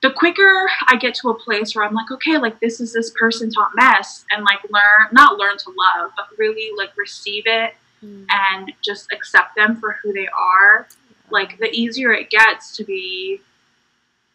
the 0.02 0.10
quicker 0.10 0.68
I 0.88 0.96
get 0.96 1.14
to 1.16 1.30
a 1.30 1.34
place 1.34 1.74
where 1.74 1.84
I'm 1.84 1.94
like, 1.94 2.10
okay, 2.10 2.38
like 2.38 2.58
this 2.58 2.80
is 2.80 2.92
this 2.92 3.12
person's 3.18 3.54
hot 3.54 3.70
mess 3.76 4.24
and 4.32 4.44
like 4.44 4.58
learn 4.64 5.08
not 5.12 5.38
learn 5.38 5.56
to 5.58 5.70
love, 5.70 6.10
but 6.16 6.26
really 6.38 6.70
like 6.76 6.96
receive 6.96 7.44
it 7.46 7.74
mm. 8.04 8.26
and 8.28 8.72
just 8.82 9.12
accept 9.12 9.54
them 9.54 9.76
for 9.76 9.98
who 10.02 10.12
they 10.12 10.26
are. 10.28 10.88
Like 11.30 11.58
the 11.58 11.70
easier 11.70 12.12
it 12.12 12.30
gets 12.30 12.76
to 12.76 12.84
be 12.84 13.40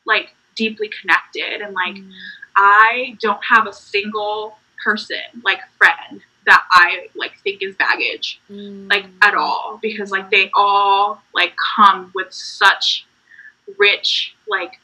like 0.09 0.35
deeply 0.55 0.89
connected 0.99 1.61
and 1.61 1.73
like 1.73 1.95
mm. 1.95 2.11
I 2.57 3.17
don't 3.21 3.41
have 3.45 3.65
a 3.67 3.71
single 3.71 4.57
person 4.83 5.21
like 5.45 5.61
friend 5.77 6.21
that 6.45 6.65
I 6.71 7.07
like 7.15 7.39
think 7.43 7.61
is 7.61 7.75
baggage 7.75 8.41
mm. 8.51 8.89
like 8.89 9.05
at 9.21 9.35
all 9.35 9.79
because 9.81 10.11
like 10.11 10.29
they 10.29 10.51
all 10.53 11.21
like 11.33 11.53
come 11.77 12.11
with 12.13 12.33
such 12.33 13.05
rich 13.77 14.35
like 14.49 14.81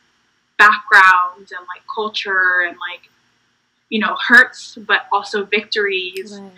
backgrounds 0.58 1.52
and 1.52 1.68
like 1.68 1.82
culture 1.94 2.62
and 2.66 2.78
like 2.78 3.10
you 3.90 4.00
know 4.00 4.16
hurts 4.28 4.78
but 4.88 5.08
also 5.12 5.44
victories 5.44 6.40
right 6.40 6.52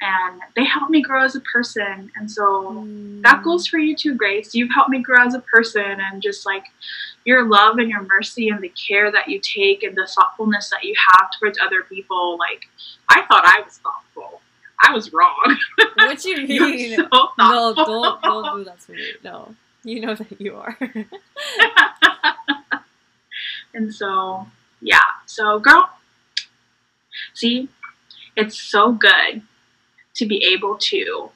and 0.00 0.40
they 0.56 0.64
helped 0.64 0.90
me 0.90 1.02
grow 1.02 1.24
as 1.24 1.36
a 1.36 1.40
person. 1.40 2.10
And 2.16 2.30
so 2.30 2.42
mm. 2.72 3.22
that 3.22 3.42
goes 3.42 3.66
for 3.66 3.78
you 3.78 3.94
too, 3.94 4.14
Grace. 4.14 4.54
You've 4.54 4.72
helped 4.72 4.90
me 4.90 5.02
grow 5.02 5.22
as 5.24 5.34
a 5.34 5.40
person, 5.40 5.98
and 6.00 6.22
just 6.22 6.46
like 6.46 6.64
your 7.24 7.48
love 7.48 7.78
and 7.78 7.88
your 7.88 8.02
mercy 8.02 8.48
and 8.48 8.62
the 8.62 8.70
care 8.70 9.10
that 9.12 9.28
you 9.28 9.40
take 9.40 9.82
and 9.82 9.96
the 9.96 10.06
thoughtfulness 10.06 10.70
that 10.70 10.84
you 10.84 10.94
have 11.12 11.30
towards 11.38 11.58
other 11.60 11.82
people. 11.82 12.38
Like, 12.38 12.68
I 13.08 13.22
thought 13.26 13.44
I 13.44 13.62
was 13.64 13.78
thoughtful. 13.78 14.40
I 14.82 14.92
was 14.92 15.12
wrong. 15.12 15.56
What 15.96 16.24
you 16.24 16.36
mean? 16.46 16.96
so 16.96 17.08
no, 17.38 17.74
don't 17.74 18.22
don't 18.22 18.58
do 18.58 18.64
that 18.64 18.80
to 18.80 18.92
me. 18.92 19.12
No, 19.22 19.54
you 19.84 20.00
know 20.00 20.14
that 20.14 20.40
you 20.40 20.56
are. 20.56 20.78
and 23.74 23.94
so, 23.94 24.46
yeah. 24.80 25.00
So, 25.26 25.58
girl, 25.58 25.90
See, 27.34 27.68
it's 28.36 28.60
so 28.60 28.92
good 28.92 29.42
to 30.14 30.26
be 30.26 30.44
able 30.44 30.76
to 30.78 31.30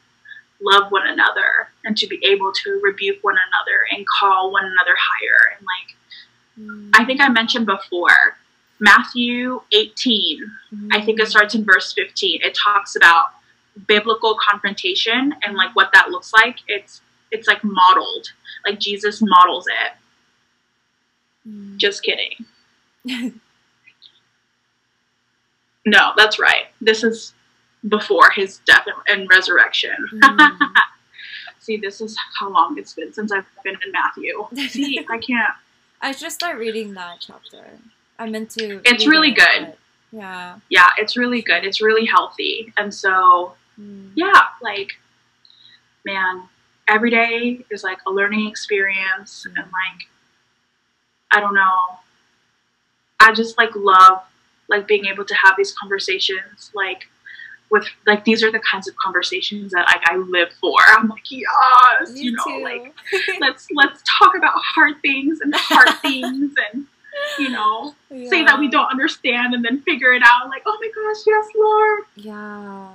love 0.62 0.90
one 0.90 1.06
another 1.06 1.68
and 1.84 1.96
to 1.96 2.06
be 2.06 2.18
able 2.24 2.52
to 2.52 2.80
rebuke 2.82 3.22
one 3.22 3.34
another 3.34 3.86
and 3.90 4.04
call 4.18 4.52
one 4.52 4.64
another 4.64 4.96
higher. 4.96 5.56
And 5.56 5.66
like, 5.66 7.00
I 7.00 7.04
think 7.04 7.20
I 7.20 7.28
mentioned 7.28 7.66
before, 7.66 8.36
Matthew 8.80 9.62
18, 9.72 10.50
Mm-hmm. 10.74 10.88
I 10.92 11.04
think 11.04 11.20
it 11.20 11.28
starts 11.28 11.54
in 11.54 11.64
verse 11.64 11.92
15. 11.92 12.40
It 12.42 12.56
talks 12.62 12.96
about 12.96 13.26
biblical 13.86 14.36
confrontation 14.48 15.34
and 15.42 15.56
like 15.56 15.74
what 15.76 15.90
that 15.92 16.08
looks 16.10 16.32
like. 16.32 16.58
It's 16.66 17.00
it's 17.30 17.46
like 17.46 17.62
modeled. 17.62 18.28
Like 18.66 18.80
Jesus 18.80 19.20
models 19.22 19.66
it. 19.66 19.92
Mm. 21.48 21.76
Just 21.76 22.02
kidding. 22.02 22.44
No, 25.86 26.12
that's 26.16 26.38
right. 26.38 26.66
This 26.80 27.04
is 27.04 27.34
before 27.88 28.30
his 28.30 28.58
death 28.66 28.86
and 29.08 29.28
resurrection. 29.30 29.94
Mm. 30.12 30.58
See, 31.60 31.76
this 31.78 32.00
is 32.00 32.16
how 32.38 32.50
long 32.50 32.76
it's 32.78 32.92
been 32.92 33.12
since 33.12 33.32
I've 33.32 33.46
been 33.62 33.76
in 33.84 33.92
Matthew. 33.92 34.46
See, 34.68 34.98
I 35.08 35.18
can't. 35.18 35.54
I 36.00 36.12
just 36.12 36.34
start 36.34 36.58
reading 36.58 36.92
that 36.94 37.18
chapter. 37.20 37.64
I 38.18 38.28
meant 38.28 38.50
to. 38.50 38.80
It's 38.84 39.06
really 39.06 39.30
it, 39.30 39.36
good. 39.36 39.72
Yeah. 40.12 40.58
Yeah, 40.68 40.90
it's 40.98 41.16
really 41.16 41.40
good. 41.40 41.64
It's 41.64 41.80
really 41.80 42.06
healthy. 42.06 42.72
And 42.76 42.92
so, 42.92 43.54
Mm. 43.80 44.12
yeah, 44.14 44.44
like, 44.62 44.92
man, 46.04 46.44
every 46.86 47.10
day 47.10 47.64
is 47.70 47.82
like 47.82 47.98
a 48.06 48.10
learning 48.10 48.46
experience. 48.46 49.44
Mm. 49.48 49.62
And 49.62 49.72
like, 49.72 50.08
I 51.32 51.40
don't 51.40 51.54
know. 51.54 51.98
I 53.18 53.32
just 53.32 53.58
like 53.58 53.74
love 53.74 54.22
like 54.68 54.86
being 54.86 55.06
able 55.06 55.24
to 55.24 55.34
have 55.34 55.56
these 55.56 55.72
conversations 55.72 56.70
like 56.74 57.08
with 57.74 57.86
like 58.06 58.24
these 58.24 58.42
are 58.42 58.50
the 58.50 58.60
kinds 58.70 58.88
of 58.88 58.94
conversations 58.96 59.72
that 59.72 59.84
like 59.86 60.00
I 60.10 60.16
live 60.16 60.50
for. 60.60 60.78
I'm 60.88 61.08
like, 61.08 61.30
yes, 61.30 62.12
Me 62.14 62.20
you 62.22 62.32
know, 62.32 62.44
too. 62.46 62.62
like 62.64 62.94
let's 63.40 63.66
let's 63.74 64.02
talk 64.18 64.32
about 64.36 64.54
hard 64.74 64.94
things 65.02 65.40
and 65.42 65.52
hard 65.56 65.90
things 66.06 66.54
and 66.72 66.86
you 67.38 67.48
know 67.50 67.94
say 68.30 68.44
that 68.44 68.58
we 68.58 68.68
don't 68.68 68.90
understand 68.90 69.54
and 69.54 69.64
then 69.64 69.80
figure 69.82 70.12
it 70.12 70.22
out 70.24 70.48
like 70.48 70.62
oh 70.66 70.76
my 70.80 70.90
gosh 70.94 71.22
yes 71.26 71.46
lord 71.56 72.00
Yeah. 72.16 72.88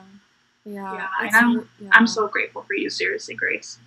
Yeah. 0.66 0.94
Yeah, 0.94 1.08
and 1.22 1.36
I'm- 1.36 1.70
yeah. 1.80 1.90
i'm 1.94 2.06
so 2.06 2.28
grateful 2.28 2.64
for 2.64 2.74
you 2.74 2.90
seriously 2.90 3.34
grace 3.36 3.80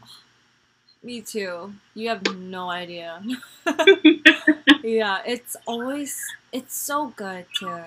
Me 1.05 1.21
too. 1.21 1.75
You 1.95 2.09
have 2.11 2.23
no 2.37 2.71
idea. 2.71 3.21
yeah, 4.83 5.19
it's 5.27 5.57
always 5.67 6.17
it's 6.53 6.75
so 6.75 7.09
good 7.17 7.47
to 7.61 7.87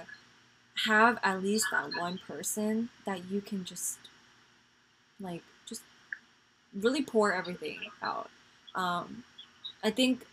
have 0.88 1.18
at 1.24 1.42
least 1.42 1.68
that 1.72 1.90
one 1.98 2.18
person 2.28 2.90
that 3.06 3.30
you 3.32 3.42
can 3.42 3.64
just 3.64 3.98
like 5.20 5.44
just 5.66 5.82
really 6.74 7.04
pour 7.04 7.34
everything 7.34 7.80
out. 8.02 8.30
Um 8.76 9.24
I 9.84 9.92
think 9.92 10.26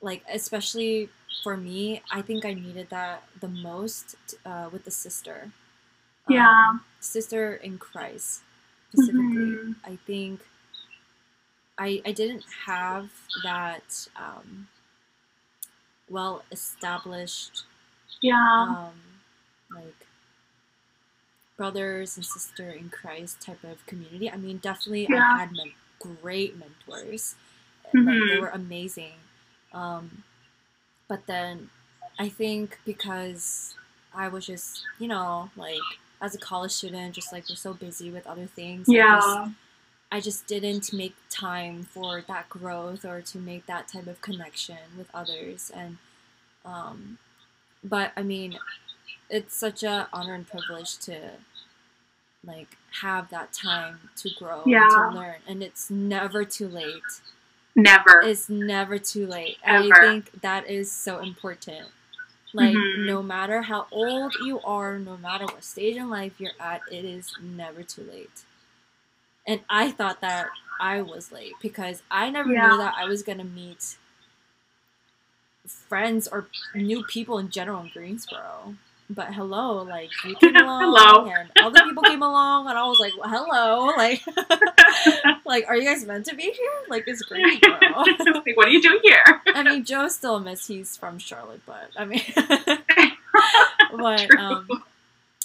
like 0.00 0.22
especially 0.32 1.08
for 1.42 1.56
me, 1.56 2.02
I 2.10 2.22
think 2.22 2.44
I 2.44 2.54
needed 2.54 2.90
that 2.90 3.24
the 3.40 3.48
most 3.48 4.16
uh, 4.44 4.68
with 4.72 4.84
the 4.84 4.90
sister. 4.90 5.50
Yeah. 6.28 6.70
Um, 6.70 6.84
sister 7.00 7.54
in 7.54 7.78
Christ 7.78 8.42
specifically. 8.92 9.56
Mhm. 9.56 9.76
I 9.84 9.96
think 10.06 10.40
I 11.78 12.02
I 12.04 12.12
didn't 12.12 12.44
have 12.66 13.10
that 13.44 14.08
um, 14.16 14.68
well 16.08 16.44
established 16.52 17.64
yeah 18.22 18.66
um, 18.68 18.92
like 19.74 20.06
brothers 21.56 22.16
and 22.16 22.24
sister 22.24 22.70
in 22.70 22.88
Christ 22.90 23.40
type 23.40 23.62
of 23.64 23.84
community. 23.86 24.30
I 24.30 24.36
mean, 24.36 24.58
definitely 24.58 25.06
Yeah. 25.08 25.34
I 25.36 25.40
had 25.40 25.52
men- 25.52 25.72
great 25.98 26.56
mentors. 26.58 27.34
Like 27.94 28.04
they 28.30 28.40
were 28.40 28.48
amazing. 28.48 29.12
Um, 29.72 30.24
but 31.08 31.26
then 31.26 31.70
I 32.18 32.28
think 32.28 32.78
because 32.84 33.74
I 34.14 34.28
was 34.28 34.46
just, 34.46 34.82
you 34.98 35.08
know, 35.08 35.50
like 35.56 35.78
as 36.20 36.34
a 36.34 36.38
college 36.38 36.72
student, 36.72 37.14
just 37.14 37.32
like 37.32 37.48
we're 37.48 37.56
so 37.56 37.74
busy 37.74 38.10
with 38.10 38.26
other 38.26 38.46
things. 38.46 38.88
I 38.88 38.92
just, 38.92 39.28
yeah 39.28 39.48
I 40.10 40.20
just 40.20 40.46
didn't 40.46 40.92
make 40.92 41.14
time 41.30 41.84
for 41.84 42.20
that 42.28 42.48
growth 42.50 43.04
or 43.04 43.22
to 43.22 43.38
make 43.38 43.64
that 43.66 43.88
type 43.88 44.06
of 44.06 44.20
connection 44.20 44.76
with 44.98 45.08
others 45.14 45.70
and 45.74 45.96
um 46.66 47.18
but 47.84 48.12
I 48.16 48.22
mean 48.22 48.58
it's 49.30 49.54
such 49.54 49.82
a 49.82 50.08
honor 50.12 50.34
and 50.34 50.46
privilege 50.48 50.98
to 51.00 51.18
like 52.44 52.76
have 53.02 53.30
that 53.30 53.52
time 53.52 53.98
to 54.16 54.30
grow 54.38 54.64
Yeah. 54.66 54.82
and 54.82 55.12
to 55.14 55.18
learn 55.18 55.36
and 55.46 55.62
it's 55.62 55.90
never 55.90 56.44
too 56.44 56.68
late. 56.68 57.20
never 57.74 58.20
It's 58.20 58.48
never 58.50 58.98
too 58.98 59.26
late. 59.26 59.56
And 59.64 59.92
I 59.94 60.00
think 60.00 60.42
that 60.42 60.68
is 60.68 60.92
so 60.92 61.20
important. 61.20 61.88
Like 62.52 62.74
Mhm. 62.76 63.06
no 63.06 63.22
matter 63.22 63.62
how 63.62 63.86
old 63.90 64.34
you 64.36 64.60
are, 64.60 64.98
no 64.98 65.16
matter 65.16 65.46
what 65.46 65.64
stage 65.64 65.96
in 65.96 66.10
life 66.10 66.38
you're 66.40 66.52
at, 66.60 66.82
it 66.90 67.04
is 67.04 67.34
never 67.40 67.82
too 67.82 68.02
late. 68.04 68.44
And 69.46 69.60
I 69.70 69.90
thought 69.90 70.20
that 70.20 70.50
I 70.78 71.00
was 71.02 71.32
late 71.32 71.54
because 71.60 72.02
I 72.10 72.28
never 72.30 72.52
Yeah. 72.52 72.70
knew 72.70 72.76
that 72.78 72.94
I 72.96 73.06
was 73.06 73.22
gonna 73.22 73.44
meet 73.44 73.96
friends 75.66 76.26
or 76.28 76.46
new 76.74 77.04
people 77.04 77.38
in 77.38 77.50
general 77.50 77.82
in 77.82 77.88
Greensboro. 77.88 78.74
But 79.10 79.34
hello, 79.34 79.82
like 79.82 80.08
you 80.24 80.34
came 80.40 80.56
along 80.56 80.94
Hello. 80.94 81.30
and 81.30 81.50
other 81.60 81.84
people 81.84 82.02
came 82.02 82.22
along 82.22 82.68
and 82.68 82.78
I 82.78 82.84
was 82.86 82.98
like, 82.98 83.12
well, 83.18 83.28
hello, 83.28 83.86
like 83.96 84.22
like 85.44 85.66
are 85.68 85.76
you 85.76 85.84
guys 85.84 86.04
meant 86.06 86.24
to 86.26 86.34
be 86.34 86.44
here? 86.44 86.72
Like 86.88 87.04
it's 87.06 87.20
Greensboro. 87.22 87.78
like, 87.80 88.56
what 88.56 88.68
are 88.68 88.70
you 88.70 88.80
doing 88.80 89.00
here 89.02 89.22
I 89.48 89.62
mean, 89.62 89.84
Joe 89.84 90.08
still 90.08 90.40
miss 90.40 90.66
he's 90.66 90.96
from 90.96 91.18
Charlotte, 91.18 91.60
but 91.66 91.90
I 91.96 92.04
mean, 92.06 92.22
but 93.96 94.38
um, 94.38 94.66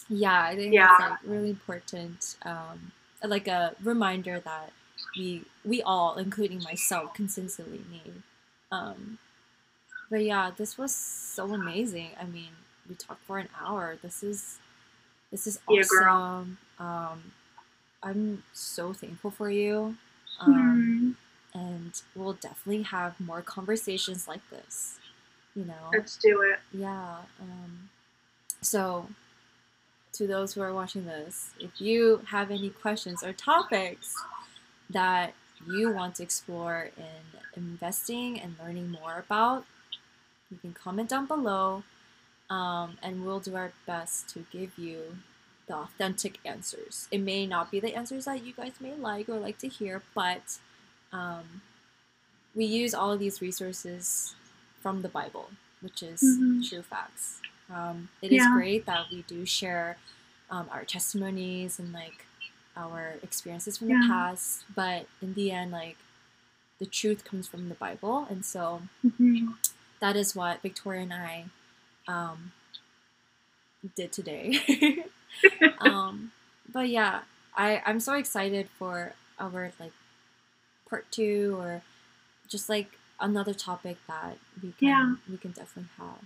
yeah, 0.09 0.43
I 0.43 0.55
think 0.55 0.73
Yeah. 0.73 0.89
it's 0.91 0.99
like 1.01 1.19
really 1.25 1.49
important, 1.49 2.37
um, 2.43 2.91
like 3.23 3.47
a 3.47 3.73
reminder 3.83 4.39
that 4.39 4.71
we 5.17 5.43
we 5.65 5.81
all, 5.81 6.15
including 6.15 6.61
myself, 6.63 7.13
consistently 7.13 7.81
need. 7.91 8.21
Um, 8.71 9.17
but 10.09 10.23
yeah, 10.23 10.51
this 10.55 10.77
was 10.77 10.95
so 10.95 11.53
amazing. 11.53 12.11
I 12.19 12.25
mean, 12.25 12.51
we 12.89 12.95
talked 12.95 13.23
for 13.23 13.39
an 13.39 13.49
hour. 13.59 13.97
This 14.01 14.23
is 14.23 14.59
this 15.31 15.47
is 15.47 15.59
Yeah, 15.67 15.81
awesome. 15.81 16.07
girl. 16.07 16.47
Um, 16.79 17.31
I'm 18.03 18.43
so 18.53 18.93
thankful 18.93 19.31
for 19.31 19.49
you. 19.49 19.97
Um, 20.39 20.53
Mhm. 20.53 21.15
and 21.53 22.01
we'll 22.15 22.33
definitely 22.33 22.83
have 22.83 23.19
more 23.19 23.41
conversations 23.41 24.27
like 24.27 24.47
this 24.49 24.99
you 25.55 25.65
know 25.65 25.91
let's 25.93 26.17
do 26.17 26.41
it 26.41 26.59
yeah 26.71 27.17
um, 27.41 27.89
so 28.61 29.07
to 30.13 30.27
those 30.27 30.53
who 30.53 30.61
are 30.61 30.73
watching 30.73 31.05
this 31.05 31.51
if 31.59 31.79
you 31.79 32.17
have 32.27 32.51
any 32.51 32.69
questions 32.69 33.23
or 33.23 33.33
topics 33.33 34.23
that 34.89 35.33
you 35.67 35.91
want 35.91 36.15
to 36.15 36.23
explore 36.23 36.89
in 36.97 37.39
investing 37.55 38.39
and 38.39 38.55
learning 38.59 38.89
more 38.91 39.17
about 39.19 39.65
you 40.51 40.57
can 40.57 40.73
comment 40.73 41.09
down 41.09 41.25
below 41.25 41.83
um, 42.49 42.97
and 43.03 43.25
we'll 43.25 43.39
do 43.39 43.55
our 43.55 43.71
best 43.85 44.29
to 44.29 44.45
give 44.51 44.77
you 44.77 45.17
the 45.67 45.75
authentic 45.75 46.39
answers 46.45 47.07
it 47.11 47.19
may 47.19 47.45
not 47.45 47.71
be 47.71 47.79
the 47.79 47.95
answers 47.95 48.25
that 48.25 48.43
you 48.45 48.53
guys 48.53 48.73
may 48.79 48.95
like 48.95 49.27
or 49.29 49.37
like 49.39 49.57
to 49.59 49.67
hear 49.67 50.01
but 50.15 50.59
um, 51.11 51.61
we 52.55 52.65
use 52.65 52.93
all 52.93 53.11
of 53.11 53.19
these 53.19 53.41
resources 53.41 54.35
from 54.81 55.01
the 55.01 55.09
Bible, 55.09 55.49
which 55.81 56.01
is 56.03 56.21
Mhm. 56.23 56.67
true 56.67 56.81
facts. 56.81 57.41
Um, 57.69 58.09
it 58.21 58.31
is 58.31 58.43
Yeah. 58.43 58.53
great 58.53 58.85
that 58.85 59.09
we 59.11 59.21
do 59.23 59.45
share 59.45 59.97
um, 60.49 60.69
our 60.71 60.85
testimonies 60.85 61.79
and 61.79 61.93
like 61.93 62.25
our 62.75 63.15
experiences 63.21 63.77
from 63.77 63.89
Yeah. 63.89 63.99
the 64.01 64.07
past, 64.07 64.63
but 64.73 65.07
in 65.21 65.33
the 65.33 65.51
end, 65.51 65.71
like 65.71 65.97
the 66.79 66.85
truth 66.85 67.23
comes 67.25 67.47
from 67.47 67.69
the 67.69 67.75
Bible, 67.75 68.25
and 68.29 68.45
so 68.45 68.83
Mhm. 69.05 69.55
That 69.99 70.15
is 70.15 70.35
what 70.35 70.61
Victoria 70.61 71.01
and 71.01 71.13
I 71.13 71.45
um, 72.07 72.51
did 73.95 74.11
today. 74.11 75.05
um, 75.79 76.31
but 76.71 76.89
yeah, 76.89 77.21
I 77.55 77.81
I'm 77.85 77.99
so 77.99 78.13
excited 78.13 78.69
for 78.77 79.13
our 79.39 79.71
like 79.79 79.91
part 80.89 81.05
two 81.11 81.55
or 81.59 81.81
just 82.47 82.69
like 82.69 82.91
another 83.19 83.53
topic 83.53 83.97
that 84.07 84.37
we 84.61 84.71
can 84.79 84.87
Yeah. 84.87 85.15
we 85.29 85.37
can 85.37 85.51
definitely 85.51 85.89
have. 85.97 86.21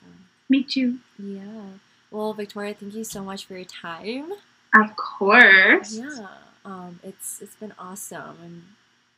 So 0.00 0.06
me 0.48 0.62
too 0.62 0.98
yeah. 1.18 1.64
Well, 2.10 2.34
Victoria, 2.34 2.74
thank 2.74 2.94
you 2.94 3.04
so 3.04 3.22
much 3.22 3.46
for 3.46 3.54
your 3.54 3.64
time. 3.64 4.32
of 4.74 4.96
course 4.96 5.94
Yeah. 5.96 6.26
Um, 6.64 7.00
it's 7.02 7.40
it's 7.42 7.56
been 7.56 7.72
awesome 7.78 8.36
and 8.42 8.62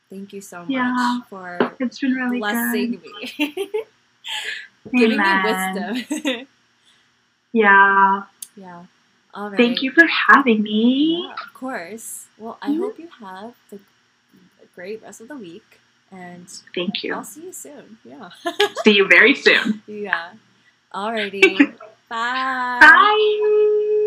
thank 0.09 0.33
you 0.33 0.41
so 0.41 0.59
much 0.61 0.69
Yeah. 0.69 1.19
for 1.29 1.73
it's 1.79 1.99
been 1.99 2.13
really 2.13 2.39
blessing 2.39 3.01
good 3.03 3.39
me. 3.57 3.71
Giving 4.91 5.17
me 5.21 5.33
wisdom. 5.43 6.47
Yeah. 7.53 8.23
Yeah. 8.57 8.83
All 9.33 9.49
right. 9.49 9.57
Thank 9.57 9.81
you 9.81 9.91
for 9.91 10.05
having 10.05 10.61
me. 10.61 11.23
Yeah, 11.25 11.33
of 11.35 11.53
course. 11.53 12.25
Well, 12.37 12.57
I 12.61 12.69
Mhm. 12.71 12.79
hope 12.79 12.99
you 12.99 13.07
have 13.21 13.53
the, 13.69 13.77
a 14.61 14.65
great 14.75 15.01
rest 15.01 15.21
of 15.21 15.29
the 15.29 15.37
week, 15.37 15.79
and 16.11 16.47
Thank 16.75 17.01
you. 17.03 17.13
I'll 17.15 17.23
see 17.23 17.45
you 17.45 17.53
soon. 17.53 17.97
Yeah. 18.03 18.29
See 18.83 18.91
you 18.91 19.07
very 19.07 19.35
soon. 19.35 19.83
yeah. 19.87 20.33
Alrighty. 20.93 21.41
Bye. 22.09 22.79
Bye. 22.81 24.01